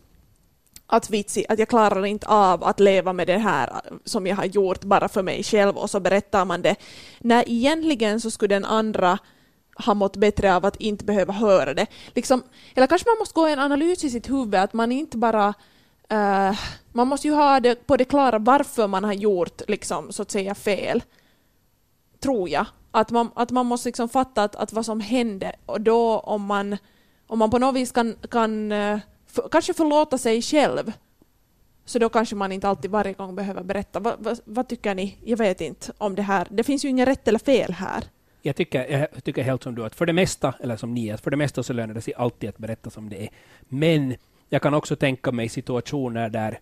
att 0.86 1.10
vitsi, 1.10 1.44
att 1.48 1.58
jag 1.58 1.68
klarar 1.68 2.06
inte 2.06 2.26
av 2.26 2.64
att 2.64 2.80
leva 2.80 3.12
med 3.12 3.26
det 3.26 3.38
här 3.38 3.70
som 4.04 4.26
jag 4.26 4.36
har 4.36 4.44
gjort 4.44 4.84
bara 4.84 5.08
för 5.08 5.22
mig 5.22 5.42
själv 5.42 5.76
och 5.76 5.90
så 5.90 6.00
berättar 6.00 6.44
man 6.44 6.62
det. 6.62 6.76
När 7.18 7.44
egentligen 7.48 8.20
så 8.20 8.30
skulle 8.30 8.54
den 8.54 8.64
andra 8.64 9.18
ha 9.86 9.94
mått 9.94 10.16
bättre 10.16 10.54
av 10.54 10.64
att 10.64 10.76
inte 10.76 11.04
behöva 11.04 11.32
höra 11.32 11.74
det. 11.74 11.86
Liksom, 12.14 12.42
eller 12.74 12.86
kanske 12.86 13.08
man 13.08 13.18
måste 13.18 13.34
gå 13.34 13.46
en 13.46 13.58
analys 13.58 14.04
i 14.04 14.10
sitt 14.10 14.30
huvud, 14.30 14.54
att 14.54 14.72
man 14.72 14.92
inte 14.92 15.16
bara 15.16 15.54
Uh, 16.12 16.58
man 16.92 17.08
måste 17.08 17.28
ju 17.28 17.34
ha 17.34 17.60
det 17.60 17.86
på 17.86 17.96
det 17.96 18.04
klara 18.04 18.38
varför 18.38 18.88
man 18.88 19.04
har 19.04 19.12
gjort 19.12 19.62
liksom, 19.68 20.12
så 20.12 20.22
att 20.22 20.30
säga 20.30 20.54
fel. 20.54 21.02
Tror 22.20 22.48
jag. 22.48 22.66
Att 22.90 23.10
man, 23.10 23.30
att 23.34 23.50
man 23.50 23.66
måste 23.66 23.88
liksom 23.88 24.08
fatta 24.08 24.42
att, 24.42 24.56
att 24.56 24.72
vad 24.72 24.86
som 24.86 25.00
hände 25.00 25.52
och 25.66 25.80
då 25.80 26.18
om 26.18 26.42
man, 26.42 26.76
om 27.26 27.38
man 27.38 27.50
på 27.50 27.58
något 27.58 27.74
vis 27.74 27.92
kan, 27.92 28.16
kan 28.30 28.72
eh, 28.72 28.98
för, 29.26 29.48
kanske 29.48 29.74
förlåta 29.74 30.18
sig 30.18 30.42
själv 30.42 30.92
så 31.84 31.98
då 31.98 32.08
kanske 32.08 32.36
man 32.36 32.52
inte 32.52 32.68
alltid 32.68 32.90
varje 32.90 33.12
gång 33.12 33.34
behöver 33.34 33.62
berätta. 33.62 34.00
Va, 34.00 34.16
va, 34.18 34.36
vad 34.44 34.68
tycker 34.68 34.94
ni? 34.94 35.18
Jag 35.24 35.36
vet 35.36 35.60
inte 35.60 35.92
om 35.98 36.14
det 36.14 36.22
här. 36.22 36.46
Det 36.50 36.64
finns 36.64 36.84
ju 36.84 36.88
inget 36.88 37.08
rätt 37.08 37.28
eller 37.28 37.38
fel 37.38 37.72
här. 37.72 38.04
Jag 38.42 38.56
tycker, 38.56 39.08
jag 39.14 39.24
tycker 39.24 39.42
helt 39.42 39.62
som 39.62 39.74
du, 39.74 39.84
att 39.84 39.94
för 39.94 40.06
det 40.06 40.12
mesta, 40.12 40.54
eller 40.60 40.76
som 40.76 40.94
ni, 40.94 41.10
att 41.10 41.20
för 41.20 41.30
det 41.30 41.36
mesta 41.36 41.62
så 41.62 41.72
lönar 41.72 41.94
det 41.94 42.00
sig 42.00 42.14
alltid 42.14 42.48
att 42.48 42.58
berätta 42.58 42.90
som 42.90 43.08
det 43.08 43.22
är. 43.22 43.28
Men 43.68 44.14
jag 44.54 44.62
kan 44.62 44.74
också 44.74 44.96
tänka 44.96 45.32
mig 45.32 45.48
situationer 45.48 46.28
där 46.28 46.58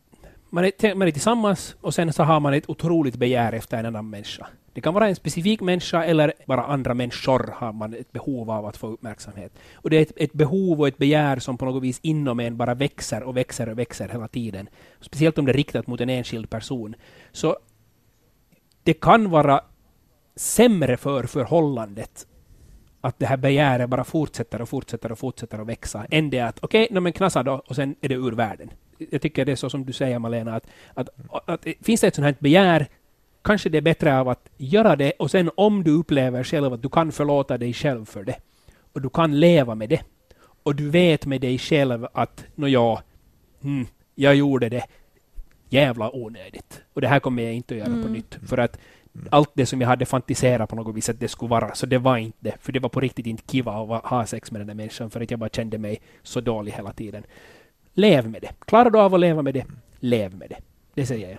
man 0.51 0.65
är, 0.65 0.95
man 0.95 1.09
är 1.09 1.13
tillsammans 1.13 1.77
och 1.81 1.95
sen 1.95 2.13
så 2.13 2.23
har 2.23 2.41
man 2.41 2.55
ett 2.55 2.71
otroligt 2.71 3.17
begär 3.17 3.53
efter 3.53 3.79
en 3.79 3.87
annan 3.87 4.11
människa. 4.11 4.47
Det 4.73 4.81
kan 4.81 4.95
vara 4.95 5.09
en 5.09 5.17
specifik 5.17 5.61
människa 5.61 6.05
eller 6.05 6.33
bara 6.47 6.65
andra 6.65 6.95
människor 6.95 7.55
har 7.57 7.73
man 7.73 7.95
ett 7.95 8.13
behov 8.13 8.51
av 8.51 8.67
att 8.67 8.77
få 8.77 8.87
uppmärksamhet. 8.87 9.53
Och 9.75 9.91
det 9.91 9.97
är 9.97 10.03
ett, 10.03 10.13
ett 10.17 10.33
behov 10.33 10.81
och 10.81 10.89
ett 10.89 10.99
begär 10.99 11.39
som 11.39 11.59
på 11.59 11.65
något 11.65 11.83
vis 11.83 12.01
inom 12.03 12.41
en 12.41 12.57
bara 12.57 12.75
växer 12.75 13.23
och 13.23 13.37
växer 13.37 13.69
och 13.69 13.79
växer 13.79 14.09
hela 14.09 14.29
tiden. 14.29 14.69
Speciellt 15.01 15.39
om 15.39 15.45
det 15.45 15.53
är 15.53 15.57
riktat 15.57 15.87
mot 15.87 16.01
en 16.01 16.11
enskild 16.11 16.51
person. 16.51 16.95
Så 17.33 17.57
det 18.83 18.95
kan 18.95 19.31
vara 19.31 19.61
sämre 20.37 20.97
för 20.97 21.25
förhållandet 21.27 22.27
att 23.05 23.19
det 23.19 23.27
här 23.27 23.37
begäret 23.37 23.89
bara 23.89 24.05
fortsätter 24.05 24.63
och 24.63 24.69
fortsätter 24.69 25.13
och 25.13 25.19
fortsätter 25.19 25.59
att 25.59 25.67
växa, 25.67 26.07
än 26.11 26.31
det 26.31 26.41
att 26.41 26.59
okej, 26.63 26.85
okay, 26.91 27.01
men 27.01 27.13
knasa 27.13 27.43
då, 27.43 27.63
och 27.67 27.77
sen 27.77 27.97
är 28.01 28.09
det 28.09 28.15
ur 28.15 28.33
världen. 28.33 28.71
Jag 29.11 29.23
tycker 29.23 29.45
det 29.45 29.53
är 29.53 29.57
så 29.57 29.71
som 29.71 29.85
du 29.85 29.93
säger, 29.93 30.19
Malena, 30.19 30.55
att, 30.55 30.67
att, 30.95 31.09
att 31.49 31.67
finns 31.81 32.01
det 32.01 32.07
ett 32.07 32.15
sånt 32.15 32.25
här 32.25 32.37
begär, 32.39 32.87
kanske 33.43 33.69
det 33.69 33.79
är 33.79 33.83
bättre 33.83 34.19
av 34.21 34.29
att 34.29 34.49
göra 34.57 34.97
det, 34.97 35.13
och 35.19 35.31
sen 35.31 35.51
om 35.57 35.85
du 35.85 35.91
upplever 35.91 36.45
själv 36.45 36.73
att 36.73 36.83
du 36.83 36.89
kan 36.89 37.13
förlåta 37.13 37.59
dig 37.59 37.73
själv 37.73 38.05
för 38.05 38.25
det, 38.25 38.37
och 38.93 39.01
du 39.01 39.09
kan 39.09 39.41
leva 39.41 39.75
med 39.75 39.89
det, 39.89 40.01
och 40.63 40.75
du 40.75 40.91
vet 40.91 41.27
med 41.27 41.41
dig 41.41 41.59
själv 41.59 42.07
att 42.13 42.45
nåja, 42.55 43.03
hmm, 43.63 43.87
jag 44.15 44.35
gjorde 44.35 44.69
det, 44.69 44.85
jävla 45.69 46.17
onödigt. 46.17 46.83
Och 46.93 47.01
det 47.01 47.09
här 47.09 47.21
kommer 47.21 47.43
jag 47.43 47.55
inte 47.55 47.75
att 47.75 47.79
göra 47.79 47.89
Mm. 47.89 48.03
på 48.03 48.09
nytt, 48.09 48.39
för 48.47 48.59
att 48.59 48.79
allt 49.31 49.51
det 49.55 49.67
som 49.67 49.81
jag 49.81 49.89
hade 49.89 50.07
fantiserat 50.07 50.69
på 50.69 50.77
något 50.77 50.97
vis 50.97 51.09
att 51.09 51.21
det 51.21 51.29
skulle 51.29 51.51
vara, 51.51 51.75
så 51.75 51.87
det 51.87 51.99
var 51.99 52.17
inte 52.17 52.39
det. 52.41 52.55
För 52.61 52.73
det 52.73 52.81
var 52.81 52.89
på 52.89 53.01
riktigt 53.01 53.27
inte 53.27 53.43
kiva 53.47 53.73
att 53.73 54.05
ha 54.05 54.27
sex 54.27 54.53
med 54.53 54.61
den 54.61 54.69
där 54.69 54.75
människan, 54.75 55.11
för 55.11 55.21
att 55.21 55.31
jag 55.31 55.41
bara 55.41 55.51
kände 55.51 55.79
mig 55.79 56.01
så 56.23 56.41
dålig 56.41 56.73
hela 56.73 56.93
tiden. 56.93 57.25
lev 57.95 58.29
med 58.29 58.43
det. 58.43 58.51
Klarar 58.67 58.91
du 58.91 58.99
av 58.99 59.15
att 59.15 59.21
leva 59.21 59.43
med 59.43 59.55
det, 59.55 59.67
lev 60.01 60.35
med 60.35 60.51
det. 60.51 60.59
Det 60.95 61.07
säger 61.07 61.31
jag. 61.31 61.39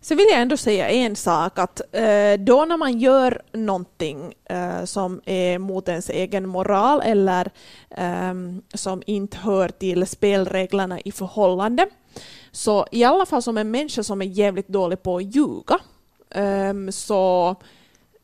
Så 0.00 0.14
vill 0.14 0.26
jag 0.30 0.40
ändå 0.40 0.56
säga 0.56 0.88
en 0.88 1.16
sak 1.16 1.58
att 1.58 1.80
eh, 1.80 2.34
då 2.38 2.64
när 2.64 2.76
man 2.76 2.98
gör 2.98 3.42
någonting 3.52 4.34
eh, 4.44 4.84
som 4.84 5.20
är 5.24 5.58
mot 5.58 5.88
ens 5.88 6.10
egen 6.10 6.48
moral 6.48 7.02
eller 7.04 7.50
ehm, 7.90 8.62
som 8.74 9.02
inte 9.06 9.36
hör 9.38 9.68
till 9.68 10.06
spelreglerna 10.06 11.00
i 11.00 11.12
förhållande 11.12 11.86
så 12.52 12.86
i 12.90 13.04
alla 13.04 13.26
fall 13.26 13.42
som 13.42 13.58
en 13.58 13.70
människa 13.70 14.02
som 14.02 14.22
är 14.22 14.26
jävligt 14.26 14.68
dålig 14.68 15.02
på 15.02 15.16
att 15.16 15.34
ljuga 15.34 15.80
ehm, 16.34 16.92
så, 16.92 17.54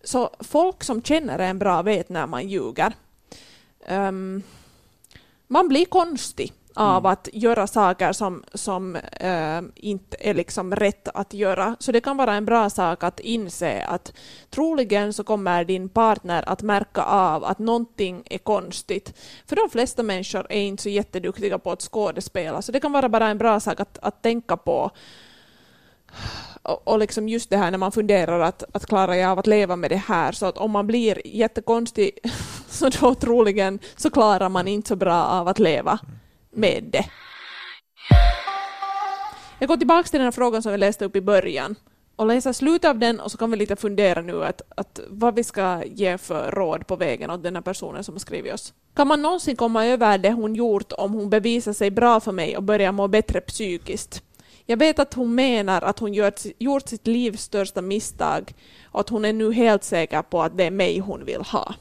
så 0.04 0.30
folk 0.40 0.84
som 0.84 1.02
känner 1.02 1.38
en 1.38 1.58
bra 1.58 1.82
vet 1.82 2.08
när 2.08 2.26
man 2.26 2.48
ljuger. 2.48 2.92
Ehm, 3.86 4.42
man 5.46 5.68
blir 5.68 5.84
konstig 5.84 6.52
av 6.74 6.98
mm. 6.98 7.12
att 7.12 7.28
göra 7.32 7.66
saker 7.66 8.12
som, 8.12 8.44
som 8.54 8.96
äh, 8.96 9.60
inte 9.74 10.16
är 10.20 10.34
liksom 10.34 10.76
rätt 10.76 11.08
att 11.08 11.34
göra. 11.34 11.76
Så 11.78 11.92
det 11.92 12.00
kan 12.00 12.16
vara 12.16 12.34
en 12.34 12.44
bra 12.44 12.70
sak 12.70 13.04
att 13.04 13.20
inse 13.20 13.84
att 13.84 14.12
troligen 14.50 15.12
så 15.12 15.24
kommer 15.24 15.64
din 15.64 15.88
partner 15.88 16.44
att 16.46 16.62
märka 16.62 17.02
av 17.02 17.44
att 17.44 17.58
någonting 17.58 18.22
är 18.30 18.38
konstigt. 18.38 19.14
För 19.46 19.56
de 19.56 19.70
flesta 19.70 20.02
människor 20.02 20.46
är 20.50 20.60
inte 20.60 20.82
så 20.82 20.88
jätteduktiga 20.88 21.58
på 21.58 21.72
att 21.72 21.82
skådespela, 21.82 22.62
så 22.62 22.72
det 22.72 22.80
kan 22.80 22.92
vara 22.92 23.08
bara 23.08 23.28
en 23.28 23.38
bra 23.38 23.60
sak 23.60 23.80
att, 23.80 23.98
att 24.02 24.22
tänka 24.22 24.56
på. 24.56 24.90
Och, 26.62 26.88
och 26.88 26.98
liksom 26.98 27.28
just 27.28 27.50
det 27.50 27.56
här 27.56 27.70
när 27.70 27.78
man 27.78 27.92
funderar 27.92 28.40
att, 28.40 28.64
att 28.72 28.86
klarar 28.86 29.14
jag 29.14 29.30
av 29.30 29.38
att 29.38 29.46
leva 29.46 29.76
med 29.76 29.90
det 29.90 29.96
här, 29.96 30.32
så 30.32 30.46
att 30.46 30.58
om 30.58 30.70
man 30.70 30.86
blir 30.86 31.26
jättekonstig 31.26 32.18
så 32.68 32.88
då 32.88 33.14
troligen 33.14 33.78
så 33.96 34.10
klarar 34.10 34.48
man 34.48 34.68
inte 34.68 34.88
så 34.88 34.96
bra 34.96 35.24
av 35.24 35.48
att 35.48 35.58
leva. 35.58 35.98
Med 36.52 36.84
det. 36.92 37.04
Jag 39.58 39.68
går 39.68 39.76
tillbaka 39.76 40.08
till 40.08 40.18
den 40.18 40.24
här 40.26 40.32
frågan 40.32 40.62
som 40.62 40.72
vi 40.72 40.78
läste 40.78 41.04
upp 41.04 41.16
i 41.16 41.20
början 41.20 41.76
och 42.16 42.26
läser 42.26 42.52
slutet 42.52 42.90
av 42.90 42.98
den 42.98 43.20
och 43.20 43.30
så 43.30 43.38
kan 43.38 43.50
vi 43.50 43.56
lite 43.56 43.76
fundera 43.76 44.22
nu 44.22 44.44
att, 44.44 44.62
att 44.76 45.00
vad 45.08 45.34
vi 45.34 45.44
ska 45.44 45.84
ge 45.84 46.18
för 46.18 46.50
råd 46.50 46.86
på 46.86 46.96
vägen 46.96 47.30
åt 47.30 47.42
den 47.42 47.54
här 47.54 47.62
personen 47.62 48.04
som 48.04 48.14
har 48.14 48.18
skrivit 48.18 48.54
oss. 48.54 48.74
Kan 48.94 49.08
man 49.08 49.22
någonsin 49.22 49.56
komma 49.56 49.86
över 49.86 50.18
det 50.18 50.32
hon 50.32 50.54
gjort 50.54 50.92
om 50.92 51.12
hon 51.12 51.30
bevisar 51.30 51.72
sig 51.72 51.90
bra 51.90 52.20
för 52.20 52.32
mig 52.32 52.56
och 52.56 52.62
börjar 52.62 52.92
må 52.92 53.08
bättre 53.08 53.40
psykiskt? 53.40 54.22
Jag 54.70 54.76
vet 54.76 54.98
att 54.98 55.14
hon 55.14 55.34
menar 55.34 55.82
att 55.82 55.98
hon 55.98 56.14
gjort, 56.14 56.40
gjort 56.58 56.88
sitt 56.88 57.06
livs 57.06 57.42
största 57.42 57.82
misstag 57.82 58.54
och 58.84 59.00
att 59.00 59.08
hon 59.08 59.24
är 59.24 59.32
nu 59.32 59.52
helt 59.52 59.84
säker 59.84 60.22
på 60.22 60.42
att 60.42 60.56
det 60.56 60.64
är 60.64 60.70
mig 60.70 60.98
hon 60.98 61.24
vill 61.24 61.40
ha. 61.40 61.74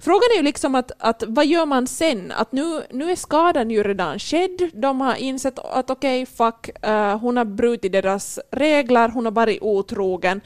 Frågan 0.00 0.28
är 0.32 0.36
ju 0.36 0.42
liksom 0.42 0.74
att, 0.74 0.92
att 0.98 1.22
vad 1.26 1.46
gör 1.46 1.66
man 1.66 1.86
sen? 1.86 2.32
Att 2.32 2.52
nu, 2.52 2.82
nu 2.90 3.10
är 3.10 3.16
skadan 3.16 3.70
ju 3.70 3.82
redan 3.82 4.18
skedd. 4.18 4.70
De 4.72 5.00
har 5.00 5.14
insett 5.14 5.58
att 5.58 5.90
okej, 5.90 6.22
okay, 6.22 6.26
fuck, 6.26 6.70
uh, 6.86 7.16
hon 7.16 7.36
har 7.36 7.44
brutit 7.44 7.92
deras 7.92 8.38
regler, 8.50 9.08
hon 9.08 9.24
har 9.24 9.32
varit 9.32 9.62
otrogen. 9.62 10.40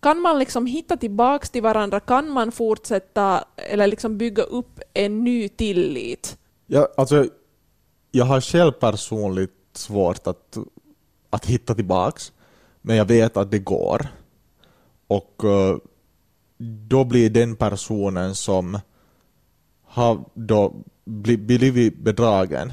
Kan 0.00 0.20
man 0.20 0.38
liksom 0.38 0.66
hitta 0.66 0.96
tillbaks 0.96 1.50
till 1.50 1.62
varandra? 1.62 2.00
Kan 2.00 2.30
man 2.30 2.52
fortsätta 2.52 3.44
eller 3.56 3.86
liksom 3.86 4.18
bygga 4.18 4.42
upp 4.42 4.80
en 4.94 5.24
ny 5.24 5.48
tillit? 5.48 6.38
Ja, 6.66 6.88
alltså, 6.96 7.26
jag 8.10 8.24
har 8.24 8.40
själv 8.40 8.72
personligt 8.72 9.55
svårt 9.78 10.26
att, 10.26 10.58
att 11.30 11.46
hitta 11.46 11.74
tillbaks, 11.74 12.32
men 12.82 12.96
jag 12.96 13.04
vet 13.04 13.36
att 13.36 13.50
det 13.50 13.58
går. 13.58 14.06
Och 15.06 15.44
eh, 15.44 15.76
då 16.88 17.04
blir 17.04 17.30
den 17.30 17.56
personen 17.56 18.34
som 18.34 18.78
har 19.84 20.24
då 20.34 20.74
blivit 21.04 21.98
bedragen 21.98 22.72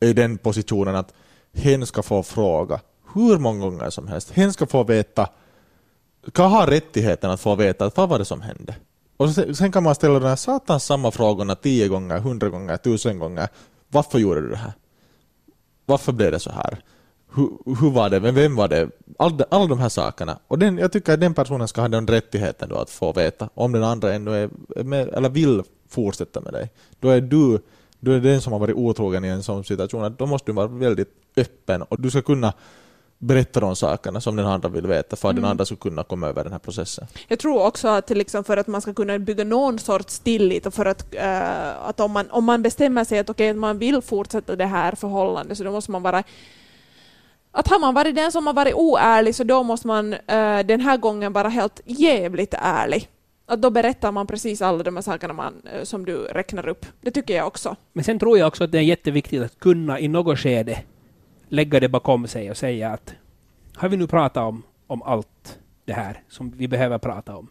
i 0.00 0.12
den 0.12 0.38
positionen 0.38 0.96
att 0.96 1.14
hen 1.52 1.86
ska 1.86 2.02
få 2.02 2.22
fråga 2.22 2.80
hur 3.14 3.38
många 3.38 3.60
gånger 3.60 3.90
som 3.90 4.08
helst. 4.08 4.30
Hen 4.30 4.52
ska 4.52 4.66
få 4.66 4.84
veta, 4.84 5.28
kan 6.32 6.50
ha 6.50 6.70
rättigheten 6.70 7.30
att 7.30 7.40
få 7.40 7.54
veta 7.54 7.90
vad 7.94 8.08
var 8.08 8.18
det 8.18 8.24
som 8.24 8.40
hände. 8.40 8.74
Och 9.16 9.30
sen 9.30 9.72
kan 9.72 9.82
man 9.82 9.94
ställa 9.94 10.18
de 10.18 10.28
här 10.28 10.36
satans 10.36 10.84
samma 10.84 11.10
frågorna 11.10 11.54
tio 11.54 11.88
gånger, 11.88 12.18
hundra 12.18 12.48
gånger, 12.48 12.76
tusen 12.76 13.18
gånger. 13.18 13.48
Varför 13.88 14.18
gjorde 14.18 14.40
du 14.40 14.48
det 14.48 14.56
här? 14.56 14.72
Varför 15.90 16.12
blev 16.12 16.32
det 16.32 16.38
så 16.38 16.50
här? 16.50 16.78
hur, 17.34 17.76
hur 17.80 17.90
var 17.90 18.10
det, 18.10 18.20
vem 18.20 18.56
var 18.56 18.68
det, 18.68 18.90
alla 19.18 19.44
all 19.50 19.68
de 19.68 19.78
här 19.78 19.88
sakerna. 19.88 20.38
Och 20.48 20.58
den, 20.58 20.78
jag 20.78 20.92
tycker 20.92 21.14
att 21.14 21.20
den 21.20 21.34
personen 21.34 21.68
ska 21.68 21.80
ha 21.80 21.88
den 21.88 22.06
rättigheten 22.06 22.68
då 22.68 22.76
att 22.76 22.90
få 22.90 23.12
veta 23.12 23.48
om 23.54 23.72
den 23.72 23.84
andra 23.84 24.14
ändå 24.14 24.32
är 24.32 24.50
med, 24.84 25.08
eller 25.08 25.28
vill 25.28 25.62
fortsätta 25.88 26.40
med 26.40 26.52
dig. 26.52 26.70
Då 27.00 27.08
är 27.08 27.20
du 27.20 27.58
då 28.00 28.12
är 28.12 28.20
den 28.20 28.40
som 28.40 28.52
har 28.52 28.60
varit 28.60 28.76
otrogen 28.76 29.24
i 29.24 29.28
en 29.28 29.42
sån 29.42 29.64
situation, 29.64 30.14
då 30.18 30.26
måste 30.26 30.50
du 30.50 30.54
vara 30.54 30.66
väldigt 30.66 31.08
öppen 31.36 31.82
och 31.82 32.00
du 32.00 32.10
ska 32.10 32.22
kunna 32.22 32.52
berätta 33.20 33.60
de 33.60 33.76
sakerna 33.76 34.20
som 34.20 34.36
den 34.36 34.46
andra 34.46 34.68
vill 34.68 34.86
veta 34.86 35.16
för 35.16 35.28
att 35.28 35.32
mm. 35.32 35.42
den 35.42 35.50
andra 35.50 35.64
ska 35.64 35.76
kunna 35.76 36.04
komma 36.04 36.28
över 36.28 36.42
den 36.44 36.52
här 36.52 36.58
processen. 36.58 37.06
Jag 37.28 37.38
tror 37.38 37.66
också 37.66 37.88
att 37.88 38.10
liksom 38.10 38.44
för 38.44 38.56
att 38.56 38.66
man 38.66 38.80
ska 38.80 38.94
kunna 38.94 39.18
bygga 39.18 39.44
någon 39.44 39.78
sorts 39.78 40.18
tillit 40.18 40.66
och 40.66 40.74
för 40.74 40.86
att, 40.86 41.14
uh, 41.14 41.88
att 41.88 42.00
om, 42.00 42.12
man, 42.12 42.30
om 42.30 42.44
man 42.44 42.62
bestämmer 42.62 43.04
sig 43.04 43.18
att 43.18 43.30
okay, 43.30 43.54
man 43.54 43.78
vill 43.78 44.02
fortsätta 44.02 44.56
det 44.56 44.66
här 44.66 44.94
förhållandet 44.94 45.58
så 45.58 45.64
då 45.64 45.70
måste 45.70 45.90
man 45.90 46.02
vara 46.02 46.22
att 47.52 47.68
har 47.68 47.80
man 47.80 47.94
varit 47.94 48.14
den 48.14 48.32
som 48.32 48.46
har 48.46 48.54
varit 48.54 48.74
oärlig 48.74 49.34
så 49.34 49.44
då 49.44 49.62
måste 49.62 49.86
man 49.86 50.12
uh, 50.12 50.60
den 50.64 50.80
här 50.80 50.96
gången 50.96 51.32
vara 51.32 51.48
helt 51.48 51.80
jävligt 51.84 52.54
ärlig. 52.58 53.08
Att 53.46 53.62
då 53.62 53.70
berättar 53.70 54.12
man 54.12 54.26
precis 54.26 54.62
alla 54.62 54.82
de 54.82 54.96
här 54.96 55.02
sakerna 55.02 55.32
man, 55.32 55.54
uh, 55.76 55.84
som 55.84 56.04
du 56.04 56.16
räknar 56.16 56.68
upp. 56.68 56.86
Det 57.00 57.10
tycker 57.10 57.36
jag 57.36 57.46
också. 57.46 57.76
Men 57.92 58.04
sen 58.04 58.18
tror 58.18 58.38
jag 58.38 58.48
också 58.48 58.64
att 58.64 58.72
det 58.72 58.78
är 58.78 58.82
jätteviktigt 58.82 59.42
att 59.42 59.58
kunna 59.58 60.00
i 60.00 60.08
något 60.08 60.38
skede 60.38 60.82
lägga 61.50 61.80
det 61.80 61.88
bakom 61.88 62.26
sig 62.26 62.50
och 62.50 62.56
säga 62.56 62.90
att 62.90 63.14
har 63.74 63.88
vi 63.88 63.96
nu 63.96 64.06
pratat 64.06 64.42
om, 64.42 64.62
om 64.86 65.02
allt 65.02 65.58
det 65.84 65.92
här 65.92 66.22
som 66.28 66.50
vi 66.50 66.68
behöver 66.68 66.98
prata 66.98 67.36
om? 67.36 67.48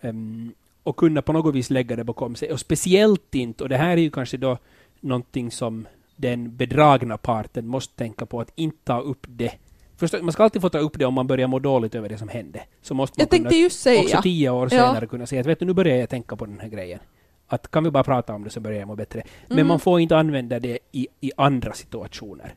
Um, 0.00 0.54
och 0.82 0.96
kunna 0.96 1.22
på 1.22 1.32
något 1.32 1.54
vis 1.54 1.70
lägga 1.70 1.96
det 1.96 2.04
bakom 2.04 2.34
sig. 2.34 2.52
Och 2.52 2.60
speciellt 2.60 3.34
inte, 3.34 3.62
och 3.62 3.68
det 3.68 3.76
här 3.76 3.90
är 3.90 4.00
ju 4.00 4.10
kanske 4.10 4.36
då 4.36 4.58
någonting 5.00 5.50
som 5.50 5.86
den 6.16 6.56
bedragna 6.56 7.16
parten 7.16 7.66
måste 7.66 7.96
tänka 7.96 8.26
på 8.26 8.40
att 8.40 8.52
inte 8.54 8.78
ta 8.84 9.00
upp 9.00 9.26
det. 9.28 9.52
Först, 9.96 10.22
man 10.22 10.32
ska 10.32 10.42
alltid 10.42 10.62
få 10.62 10.68
ta 10.68 10.78
upp 10.78 10.98
det 10.98 11.04
om 11.04 11.14
man 11.14 11.26
börjar 11.26 11.48
må 11.48 11.58
dåligt 11.58 11.94
över 11.94 12.08
det 12.08 12.18
som 12.18 12.28
hände. 12.28 12.62
Så 12.82 12.94
måste 12.94 13.20
man 13.20 13.26
jag 13.30 13.38
kunna, 13.38 13.50
just 13.50 13.80
säga. 13.80 14.00
också 14.00 14.22
tio 14.22 14.50
år 14.50 14.68
senare 14.68 14.98
ja. 15.00 15.06
kunna 15.06 15.26
säga 15.26 15.40
att 15.40 15.46
vet 15.46 15.58
du, 15.58 15.66
nu 15.66 15.72
börjar 15.72 15.96
jag 15.96 16.08
tänka 16.08 16.36
på 16.36 16.46
den 16.46 16.60
här 16.60 16.68
grejen. 16.68 17.00
Att 17.46 17.70
kan 17.70 17.84
vi 17.84 17.90
bara 17.90 18.04
prata 18.04 18.34
om 18.34 18.44
det 18.44 18.50
så 18.50 18.60
börjar 18.60 18.78
jag 18.78 18.88
må 18.88 18.96
bättre. 18.96 19.22
Men 19.46 19.58
mm. 19.58 19.66
man 19.66 19.80
får 19.80 20.00
inte 20.00 20.16
använda 20.16 20.60
det 20.60 20.78
i, 20.92 21.08
i 21.20 21.32
andra 21.36 21.72
situationer. 21.72 22.54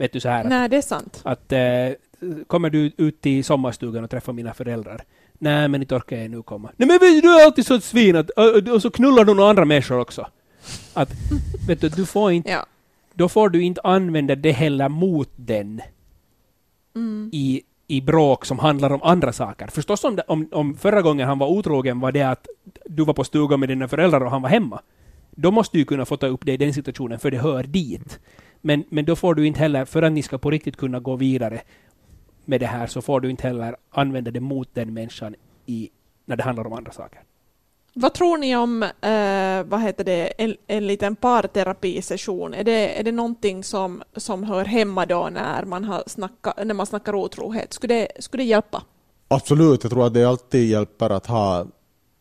Vet 0.00 0.12
du 0.12 0.20
så 0.20 0.28
här? 0.28 0.44
Nej, 0.44 0.68
det 0.68 0.76
är 0.76 0.82
sant. 0.82 1.20
Att 1.24 1.52
äh, 1.52 1.60
kommer 2.46 2.70
du 2.70 2.92
ut 2.96 3.20
till 3.20 3.44
sommarstugan 3.44 4.04
och 4.04 4.10
träffar 4.10 4.32
mina 4.32 4.54
föräldrar? 4.54 5.02
Nej, 5.38 5.68
men 5.68 5.80
inte 5.82 5.94
orkar 5.94 6.16
jag 6.16 6.30
nu 6.30 6.42
komma. 6.42 6.70
Nej, 6.76 6.88
men 6.88 6.98
du 6.98 7.40
är 7.40 7.44
alltid 7.44 7.66
så 7.66 7.80
svin 7.80 8.16
att, 8.16 8.30
och 8.74 8.82
så 8.82 8.90
knullar 8.90 9.24
du 9.24 9.34
några 9.34 9.50
andra 9.50 9.64
människor 9.64 9.98
också. 9.98 10.26
Att, 10.94 11.10
vet 11.68 11.80
du, 11.80 11.88
du 11.88 12.06
får 12.06 12.32
inte 12.32 12.50
ja 12.50 12.66
då 13.20 13.28
får 13.28 13.48
du 13.48 13.62
inte 13.62 13.80
använda 13.84 14.34
det 14.34 14.52
heller 14.52 14.88
mot 14.88 15.30
den 15.36 15.80
mm. 16.96 17.30
i, 17.32 17.62
i 17.86 18.00
bråk 18.00 18.46
som 18.46 18.58
handlar 18.58 18.92
om 18.92 19.02
andra 19.02 19.32
saker. 19.32 19.66
Förstås 19.66 20.04
om, 20.04 20.18
om, 20.26 20.48
om 20.52 20.76
förra 20.76 21.02
gången 21.02 21.28
han 21.28 21.38
var 21.38 21.46
otrogen 21.46 22.00
var 22.00 22.12
det 22.12 22.22
att 22.22 22.46
du 22.84 23.04
var 23.04 23.14
på 23.14 23.24
stugan 23.24 23.60
med 23.60 23.68
dina 23.68 23.88
föräldrar 23.88 24.20
och 24.20 24.30
han 24.30 24.42
var 24.42 24.48
hemma. 24.48 24.80
Då 25.30 25.50
måste 25.50 25.78
du 25.78 25.84
kunna 25.84 26.04
få 26.04 26.16
ta 26.16 26.26
upp 26.26 26.46
det 26.46 26.52
i 26.52 26.56
den 26.56 26.74
situationen, 26.74 27.18
för 27.18 27.30
det 27.30 27.38
hör 27.38 27.62
dit. 27.62 28.20
Men, 28.60 28.84
men 28.88 29.04
då 29.04 29.16
får 29.16 29.34
du 29.34 29.46
inte 29.46 29.60
heller, 29.60 29.84
för 29.84 30.02
att 30.02 30.12
ni 30.12 30.22
ska 30.22 30.38
på 30.38 30.50
riktigt 30.50 30.76
kunna 30.76 31.00
gå 31.00 31.16
vidare 31.16 31.60
med 32.44 32.60
det 32.60 32.66
här, 32.66 32.86
så 32.86 33.02
får 33.02 33.20
du 33.20 33.30
inte 33.30 33.46
heller 33.46 33.76
använda 33.90 34.30
det 34.30 34.40
mot 34.40 34.74
den 34.74 34.94
människan 34.94 35.34
i, 35.66 35.90
när 36.24 36.36
det 36.36 36.42
handlar 36.42 36.66
om 36.66 36.72
andra 36.72 36.92
saker. 36.92 37.20
Vad 37.94 38.14
tror 38.14 38.38
ni 38.38 38.56
om 38.56 38.82
eh, 38.82 39.70
vad 39.70 39.82
heter 39.82 40.04
det, 40.04 40.26
en, 40.26 40.56
en 40.66 40.86
liten 40.86 41.16
parterapisession? 41.16 42.54
Är 42.54 42.64
det, 42.64 42.98
är 42.98 43.02
det 43.02 43.12
någonting 43.12 43.64
som, 43.64 44.02
som 44.16 44.42
hör 44.42 44.64
hemma 44.64 45.06
då 45.06 45.28
när 45.32 45.64
man, 45.64 45.84
har 45.84 46.02
snacka, 46.06 46.54
när 46.64 46.74
man 46.74 46.86
snackar 46.86 47.14
otrohet? 47.14 47.72
Skulle 47.72 47.94
det, 47.94 48.22
skulle 48.22 48.42
det 48.42 48.48
hjälpa? 48.48 48.82
Absolut, 49.28 49.84
jag 49.84 49.92
tror 49.92 50.06
att 50.06 50.14
det 50.14 50.24
alltid 50.24 50.68
hjälper 50.70 51.10
att 51.10 51.26
ha 51.26 51.66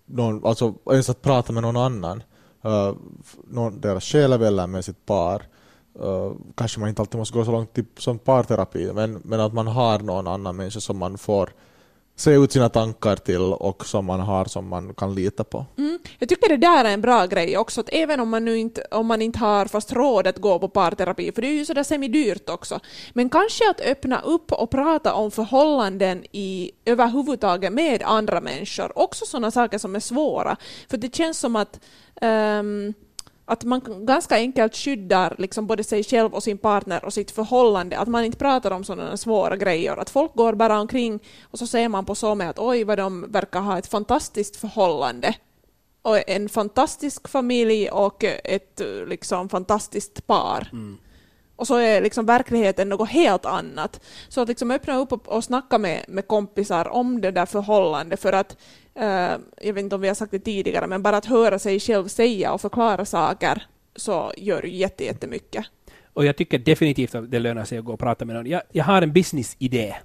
någon, 0.06 0.45
alltså 0.45 0.74
ens 0.91 1.10
att 1.10 1.22
prata 1.22 1.54
med 1.54 1.63
någon 1.63 1.78
annan. 1.78 2.24
Uh, 2.65 2.93
någon, 3.48 3.82
deras 3.82 4.04
själv 4.04 4.43
eller 4.43 4.67
med 4.67 4.86
sitt 4.86 5.06
par. 5.06 5.43
Uh, 6.02 6.34
kanske 6.56 6.80
man 6.80 6.89
inte 6.89 7.02
alltid 7.02 7.17
måste 7.17 7.38
gå 7.38 7.45
så 7.45 7.52
långt 7.52 7.74
till, 7.74 7.86
som 7.98 8.19
parterapi, 8.19 8.93
men, 8.93 9.22
men 9.26 9.39
att 9.39 9.54
man 9.54 9.67
har 9.67 10.00
någon 10.00 10.28
annan 10.28 10.56
människa 10.56 10.80
som 10.80 10.98
man 10.98 11.17
får 11.17 11.50
se 12.19 12.32
ut 12.32 12.51
sina 12.51 12.69
tankar 12.69 13.15
till 13.15 13.41
och 13.41 13.86
som 13.86 14.05
man 14.05 14.19
har 14.19 14.45
som 14.45 14.67
man 14.67 14.93
kan 14.93 15.15
lita 15.15 15.43
på. 15.43 15.65
Mm. 15.77 15.99
Jag 16.19 16.29
tycker 16.29 16.49
det 16.49 16.58
där 16.58 16.86
är 16.86 16.93
en 16.93 17.01
bra 17.01 17.25
grej 17.25 17.58
också, 17.58 17.82
att 17.82 17.89
även 17.91 18.19
om 18.19 18.29
man, 18.29 18.45
nu 18.45 18.58
inte, 18.58 18.82
om 18.91 19.08
man 19.08 19.21
inte 19.21 19.39
har 19.39 19.65
fast 19.65 19.93
råd 19.93 20.27
att 20.27 20.38
gå 20.38 20.60
på 20.60 20.69
parterapi, 20.69 21.32
för 21.32 21.41
det 21.41 21.47
är 21.47 21.53
ju 21.53 21.65
sådär 21.65 21.84
semidyrt 21.84 22.49
också, 22.49 22.79
men 23.13 23.29
kanske 23.29 23.69
att 23.69 23.82
öppna 23.82 24.21
upp 24.21 24.51
och 24.51 24.69
prata 24.71 25.13
om 25.13 25.32
förhållanden 25.32 26.23
i 26.32 26.71
överhuvudtaget 26.86 27.73
med 27.73 28.03
andra 28.03 28.41
människor, 28.41 28.97
också 28.97 29.25
sådana 29.25 29.51
saker 29.51 29.77
som 29.77 29.95
är 29.95 29.99
svåra, 29.99 30.58
för 30.89 30.97
det 30.97 31.15
känns 31.15 31.39
som 31.39 31.55
att 31.55 31.79
um, 32.21 32.93
att 33.49 33.63
man 33.63 34.05
ganska 34.05 34.35
enkelt 34.35 34.75
skyddar 34.75 35.35
liksom 35.38 35.67
både 35.67 35.83
sig 35.83 36.03
själv 36.03 36.33
och 36.33 36.43
sin 36.43 36.57
partner 36.57 37.05
och 37.05 37.13
sitt 37.13 37.31
förhållande, 37.31 37.97
att 37.97 38.07
man 38.07 38.25
inte 38.25 38.38
pratar 38.38 38.71
om 38.71 38.83
sådana 38.83 39.17
svåra 39.17 39.55
grejer. 39.57 39.97
Att 39.97 40.09
folk 40.09 40.33
går 40.35 40.53
bara 40.53 40.79
omkring 40.79 41.19
och 41.43 41.59
så 41.59 41.67
ser 41.67 41.89
man 41.89 42.05
på 42.05 42.15
så 42.15 42.35
med 42.35 42.49
att 42.49 42.59
oj 42.59 42.83
vad 42.83 42.97
de 42.97 43.31
verkar 43.31 43.59
ha 43.59 43.77
ett 43.77 43.88
fantastiskt 43.88 44.55
förhållande 44.55 45.33
och 46.01 46.29
en 46.29 46.49
fantastisk 46.49 47.27
familj 47.27 47.89
och 47.89 48.23
ett 48.23 48.81
liksom 49.07 49.49
fantastiskt 49.49 50.27
par. 50.27 50.69
Och 51.55 51.67
så 51.67 51.75
är 51.75 52.01
liksom 52.01 52.25
verkligheten 52.25 52.89
något 52.89 53.09
helt 53.09 53.45
annat. 53.45 54.01
Så 54.29 54.41
att 54.41 54.47
liksom 54.47 54.71
öppna 54.71 54.97
upp 54.97 55.12
och, 55.12 55.27
och 55.27 55.43
snacka 55.43 55.77
med, 55.77 56.05
med 56.07 56.27
kompisar 56.27 56.88
om 56.88 57.21
det 57.21 57.31
där 57.31 57.45
förhållandet 57.45 58.21
för 58.21 58.33
att, 58.33 58.57
jag 59.62 59.73
vet 59.73 59.83
inte 59.83 59.95
om 59.95 60.01
vi 60.01 60.07
har 60.07 60.15
sagt 60.15 60.31
det 60.31 60.39
tidigare, 60.39 60.88
men 60.88 61.01
bara 61.03 61.17
att 61.17 61.25
höra 61.25 61.59
sig 61.59 61.79
själv 61.79 62.07
säga 62.07 62.53
och 62.53 62.62
förklara 62.62 63.05
saker 63.05 63.63
så 63.95 64.31
gör 64.38 64.63
ju 64.65 64.75
jätte- 64.75 65.03
jättemycket. 65.03 65.65
Och 66.13 66.25
jag 66.25 66.38
tycker 66.38 66.59
definitivt 66.59 67.15
att 67.15 67.31
det 67.31 67.39
lönar 67.39 67.65
sig 67.65 67.77
att 67.77 67.85
gå 67.85 67.93
och 67.93 67.99
prata 67.99 68.25
med 68.25 68.35
någon. 68.35 68.45
Jag, 68.45 68.62
jag 68.71 68.83
har 68.83 69.01
en 69.01 69.13
businessidé, 69.13 69.95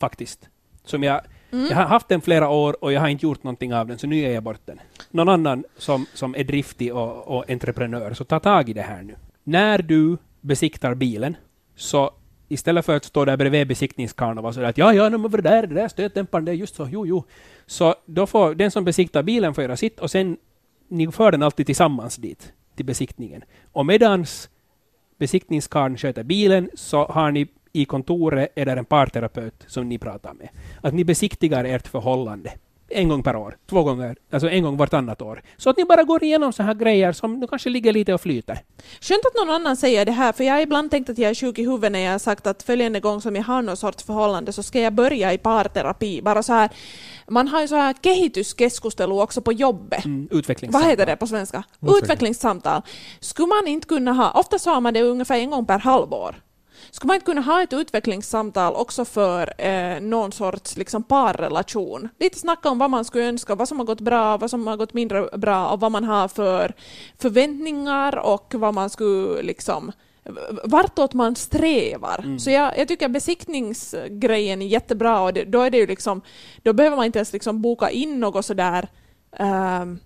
faktiskt. 0.00 0.48
Som 0.84 1.02
jag, 1.02 1.20
jag 1.50 1.76
har 1.76 1.84
haft 1.84 2.08
den 2.08 2.20
flera 2.20 2.48
år 2.48 2.84
och 2.84 2.92
jag 2.92 3.00
har 3.00 3.08
inte 3.08 3.26
gjort 3.26 3.42
någonting 3.42 3.74
av 3.74 3.86
den, 3.86 3.98
så 3.98 4.06
nu 4.06 4.16
ger 4.16 4.30
jag 4.30 4.42
bort 4.42 4.60
den. 4.64 4.80
Någon 5.10 5.28
annan 5.28 5.64
som, 5.76 6.06
som 6.14 6.34
är 6.34 6.44
driftig 6.44 6.94
och, 6.94 7.28
och 7.28 7.50
entreprenör, 7.50 8.14
så 8.14 8.24
ta 8.24 8.40
tag 8.40 8.68
i 8.68 8.72
det 8.72 8.82
här 8.82 9.02
nu. 9.02 9.14
När 9.44 9.78
du 9.82 10.18
besiktar 10.40 10.94
bilen, 10.94 11.36
så 11.76 12.10
istället 12.48 12.84
för 12.84 12.96
att 12.96 13.04
stå 13.04 13.24
där 13.24 13.36
bredvid 13.36 13.68
besiktningskarln 13.68 14.38
och 14.38 14.42
vara 14.42 14.52
sådär 14.52 14.68
att 14.68 14.78
ja, 14.78 14.92
ja, 14.94 15.10
men 15.10 15.22
vad 15.22 15.32
det 15.32 15.42
där, 15.42 15.66
det 15.66 15.74
där 15.74 15.88
stötdämparen, 15.88 16.44
det 16.44 16.52
är 16.52 16.54
just 16.54 16.74
så, 16.74 16.88
jo, 16.90 17.06
jo. 17.06 17.24
Så 17.66 17.94
då 18.06 18.26
får 18.26 18.54
den 18.54 18.70
som 18.70 18.84
besiktar 18.84 19.22
bilen 19.22 19.54
får 19.54 19.64
göra 19.64 19.76
sitt 19.76 20.00
och 20.00 20.10
sen 20.10 20.36
ni 20.88 21.12
för 21.12 21.32
den 21.32 21.42
alltid 21.42 21.66
tillsammans 21.66 22.16
dit, 22.16 22.52
till 22.76 22.86
besiktningen. 22.86 23.44
Och 23.72 23.86
medans 23.86 24.50
besiktningskarln 25.18 25.96
sköter 25.96 26.22
bilen 26.22 26.70
så 26.74 27.04
har 27.04 27.30
ni 27.30 27.48
i 27.72 27.84
kontoret 27.84 28.52
är 28.54 28.66
där 28.66 28.76
en 28.76 28.84
parterapeut 28.84 29.64
som 29.66 29.88
ni 29.88 29.98
pratar 29.98 30.34
med. 30.34 30.48
Att 30.80 30.94
ni 30.94 31.04
besiktigar 31.04 31.64
ert 31.64 31.88
förhållande 31.88 32.52
en 32.90 33.08
gång 33.08 33.22
per 33.22 33.36
år, 33.36 33.56
två 33.70 33.82
gånger, 33.82 34.16
alltså 34.30 34.48
en 34.48 34.62
gång 34.62 34.76
vartannat 34.76 35.22
år. 35.22 35.42
Så 35.56 35.70
att 35.70 35.76
ni 35.76 35.84
bara 35.84 36.02
går 36.02 36.24
igenom 36.24 36.52
så 36.52 36.62
här 36.62 36.74
grejer 36.74 37.12
som 37.12 37.40
nu 37.40 37.46
kanske 37.46 37.70
ligger 37.70 37.92
lite 37.92 38.14
och 38.14 38.20
flyter. 38.20 38.58
Skönt 39.00 39.26
att 39.26 39.34
någon 39.34 39.54
annan 39.54 39.76
säger 39.76 40.04
det 40.04 40.12
här, 40.12 40.32
för 40.32 40.44
jag 40.44 40.54
har 40.54 40.60
ibland 40.60 40.90
tänkt 40.90 41.10
att 41.10 41.18
jag 41.18 41.30
är 41.30 41.34
sjuk 41.34 41.58
i 41.58 41.62
huvudet 41.62 41.92
när 41.92 41.98
jag 41.98 42.12
har 42.12 42.18
sagt 42.18 42.46
att 42.46 42.62
följande 42.62 43.00
gång 43.00 43.20
som 43.20 43.36
jag 43.36 43.42
har 43.42 43.62
någon 43.62 43.76
sorts 43.76 44.04
förhållande 44.04 44.52
så 44.52 44.62
ska 44.62 44.80
jag 44.80 44.92
börja 44.92 45.32
i 45.32 45.38
parterapi. 45.38 46.22
Bara 46.22 46.42
så 46.42 46.52
här, 46.52 46.70
man 47.28 47.48
har 47.48 47.60
ju 47.60 47.68
så 47.68 47.76
här 47.76 47.94
kehityskeskustelu 48.02 49.14
också 49.14 49.40
på 49.40 49.52
jobbet. 49.52 50.04
Mm, 50.04 50.28
utvecklingssamtal. 50.30 50.82
Vad 50.82 50.90
heter 50.90 51.06
det 51.06 51.16
på 51.16 51.26
svenska? 51.26 51.58
Utveckling. 51.58 52.02
Utvecklingssamtal. 52.02 52.82
Skulle 53.20 53.48
man 53.48 53.66
inte 53.66 53.86
kunna 53.86 54.12
ha, 54.12 54.30
ofta 54.30 54.58
sa 54.58 54.80
man 54.80 54.94
det 54.94 55.02
ungefär 55.02 55.38
en 55.38 55.50
gång 55.50 55.66
per 55.66 55.78
halvår. 55.78 56.36
Skulle 56.90 57.08
man 57.08 57.14
inte 57.14 57.26
kunna 57.26 57.40
ha 57.40 57.62
ett 57.62 57.72
utvecklingssamtal 57.72 58.74
också 58.74 59.04
för 59.04 59.52
eh, 59.58 60.00
någon 60.00 60.32
sorts 60.32 60.76
liksom, 60.76 61.02
parrelation? 61.02 62.08
Lite 62.20 62.38
snacka 62.38 62.68
om 62.70 62.78
vad 62.78 62.90
man 62.90 63.04
skulle 63.04 63.24
önska, 63.24 63.54
vad 63.54 63.68
som 63.68 63.78
har 63.78 63.86
gått 63.86 64.00
bra, 64.00 64.36
vad 64.36 64.50
som 64.50 64.66
har 64.66 64.76
gått 64.76 64.94
mindre 64.94 65.38
bra 65.38 65.68
och 65.68 65.80
vad 65.80 65.92
man 65.92 66.04
har 66.04 66.28
för 66.28 66.74
förväntningar 67.18 68.18
och 68.18 68.54
vad 68.56 68.74
man 68.74 68.90
skulle 68.90 69.42
liksom 69.42 69.92
vartåt 70.64 71.14
man 71.14 71.36
strävar. 71.36 72.38
Så 72.38 72.50
jag, 72.50 72.78
jag 72.78 72.88
tycker 72.88 73.08
besiktningsgrejen 73.08 74.62
är 74.62 74.66
jättebra 74.66 75.20
och 75.20 75.32
det, 75.32 75.44
då 75.44 75.62
är 75.62 75.70
det 75.70 75.78
ju 75.78 75.86
liksom, 75.86 76.20
då 76.62 76.72
behöver 76.72 76.96
man 76.96 77.06
inte 77.06 77.18
ens 77.18 77.32
liksom 77.32 77.62
boka 77.62 77.90
in 77.90 78.20
något 78.20 78.44
sådär 78.44 78.88
ehm, 79.36 79.98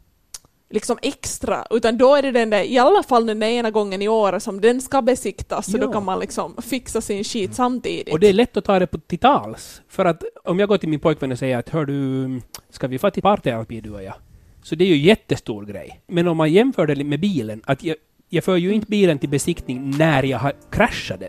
liksom 0.72 0.98
extra, 1.02 1.66
utan 1.70 1.98
då 1.98 2.14
är 2.14 2.22
det 2.22 2.30
den 2.32 2.50
där, 2.50 2.62
i 2.62 2.78
alla 2.78 3.02
fall 3.02 3.26
den 3.26 3.40
där 3.40 3.46
ena 3.48 3.70
gången 3.70 4.02
i 4.02 4.08
året 4.08 4.42
som 4.42 4.60
den 4.60 4.80
ska 4.80 5.02
besiktas, 5.02 5.66
så 5.72 5.78
Ja. 5.78 5.86
då 5.86 5.92
kan 5.92 6.04
man 6.04 6.20
liksom 6.20 6.56
fixa 6.62 7.00
sin 7.00 7.24
skit 7.24 7.54
samtidigt. 7.54 8.12
Och 8.12 8.20
det 8.20 8.28
är 8.28 8.32
lätt 8.32 8.56
att 8.56 8.64
ta 8.64 8.78
det 8.78 8.86
på 8.86 8.98
till 8.98 9.18
tals. 9.18 9.82
För 9.88 10.04
att 10.04 10.22
om 10.44 10.58
jag 10.58 10.68
går 10.68 10.78
till 10.78 10.88
min 10.88 11.00
pojkvän 11.00 11.32
och 11.32 11.38
säger 11.38 11.58
att 11.58 11.68
hör 11.68 11.84
du, 11.84 12.40
ska 12.70 12.86
vi 12.86 12.98
få 12.98 13.10
till 13.10 13.22
parterapi 13.22 13.80
du 13.80 13.90
och 13.90 14.02
jag? 14.02 14.14
Så 14.62 14.74
det 14.74 14.84
är 14.84 14.88
ju 14.88 14.96
jättestor 14.96 15.64
grej. 15.64 16.00
Men 16.06 16.28
om 16.28 16.36
man 16.36 16.52
jämför 16.52 16.86
det 16.86 17.04
med 17.04 17.20
bilen, 17.20 17.62
att 17.64 17.84
jag, 17.84 17.96
jag 18.28 18.44
för 18.44 18.56
ju 18.56 18.72
inte 18.72 18.86
bilen 18.86 19.18
till 19.18 19.28
besiktning 19.28 19.94
när 19.98 20.22
jag 20.22 20.38
har 20.38 20.52
kraschat 20.70 21.20
den. 21.20 21.28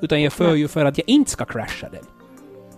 Utan 0.00 0.22
jag 0.22 0.32
för 0.32 0.48
Nej. 0.50 0.58
ju 0.58 0.68
för 0.68 0.84
att 0.84 0.98
jag 0.98 1.08
inte 1.08 1.30
ska 1.30 1.44
crasha 1.44 1.88
den. 1.88 2.04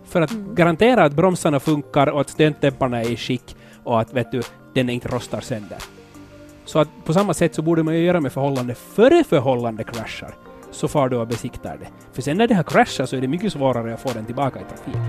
För 0.04 0.20
att 0.20 0.30
garantera 0.30 1.04
att 1.04 1.12
bromsarna 1.12 1.60
funkar 1.60 2.06
och 2.06 2.20
att 2.20 2.30
stötdämparna 2.30 3.02
är 3.02 3.10
i 3.10 3.16
skick 3.16 3.56
och 3.84 4.00
att 4.00 4.12
vet 4.12 4.32
du, 4.32 4.42
den 4.76 4.90
inte 4.90 5.08
rostar 5.08 5.40
sönder. 5.40 5.78
Så 6.64 6.78
att 6.78 6.88
på 7.04 7.12
samma 7.12 7.34
sätt 7.34 7.54
så 7.54 7.62
borde 7.62 7.82
man 7.82 7.94
ju 7.94 8.04
göra 8.04 8.20
med 8.20 8.32
förhållande 8.32 8.74
före 8.74 9.24
förhållande 9.24 9.84
kraschar. 9.84 10.34
Så 10.70 10.88
far 10.88 11.08
du 11.08 11.16
och 11.16 11.26
besiktar 11.26 11.76
det. 11.80 11.86
För 12.12 12.22
sen 12.22 12.36
när 12.36 12.46
det 12.46 12.54
har 12.54 12.62
kraschat 12.62 13.08
så 13.08 13.16
är 13.16 13.20
det 13.20 13.28
mycket 13.28 13.52
svårare 13.52 13.94
att 13.94 14.00
få 14.00 14.08
den 14.14 14.24
tillbaka 14.24 14.60
i 14.60 14.62
trafik. 14.62 15.02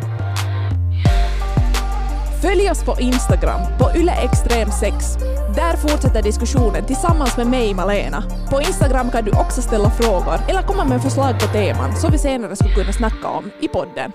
Följ 2.42 2.72
oss 2.72 2.84
på 2.86 2.96
Instagram, 3.00 3.62
på 3.80 3.84
yleextrem6. 3.84 5.20
Där 5.56 5.78
fortsätter 5.78 6.24
diskussionen 6.24 6.86
tillsammans 6.86 7.38
med 7.38 7.48
mig, 7.48 7.74
Malena. 7.74 8.24
På 8.50 8.62
Instagram 8.62 9.12
kan 9.12 9.26
du 9.26 9.32
också 9.32 9.62
ställa 9.62 9.90
frågor 9.90 10.40
eller 10.50 10.62
komma 10.62 10.86
med 10.86 11.02
förslag 11.02 11.40
på 11.40 11.48
teman 11.48 11.96
som 11.96 12.12
vi 12.12 12.18
senare 12.18 12.56
skulle 12.56 12.74
kunna 12.74 12.94
snacka 12.94 13.28
om 13.28 13.52
i 13.62 13.68
podden. 13.68 14.12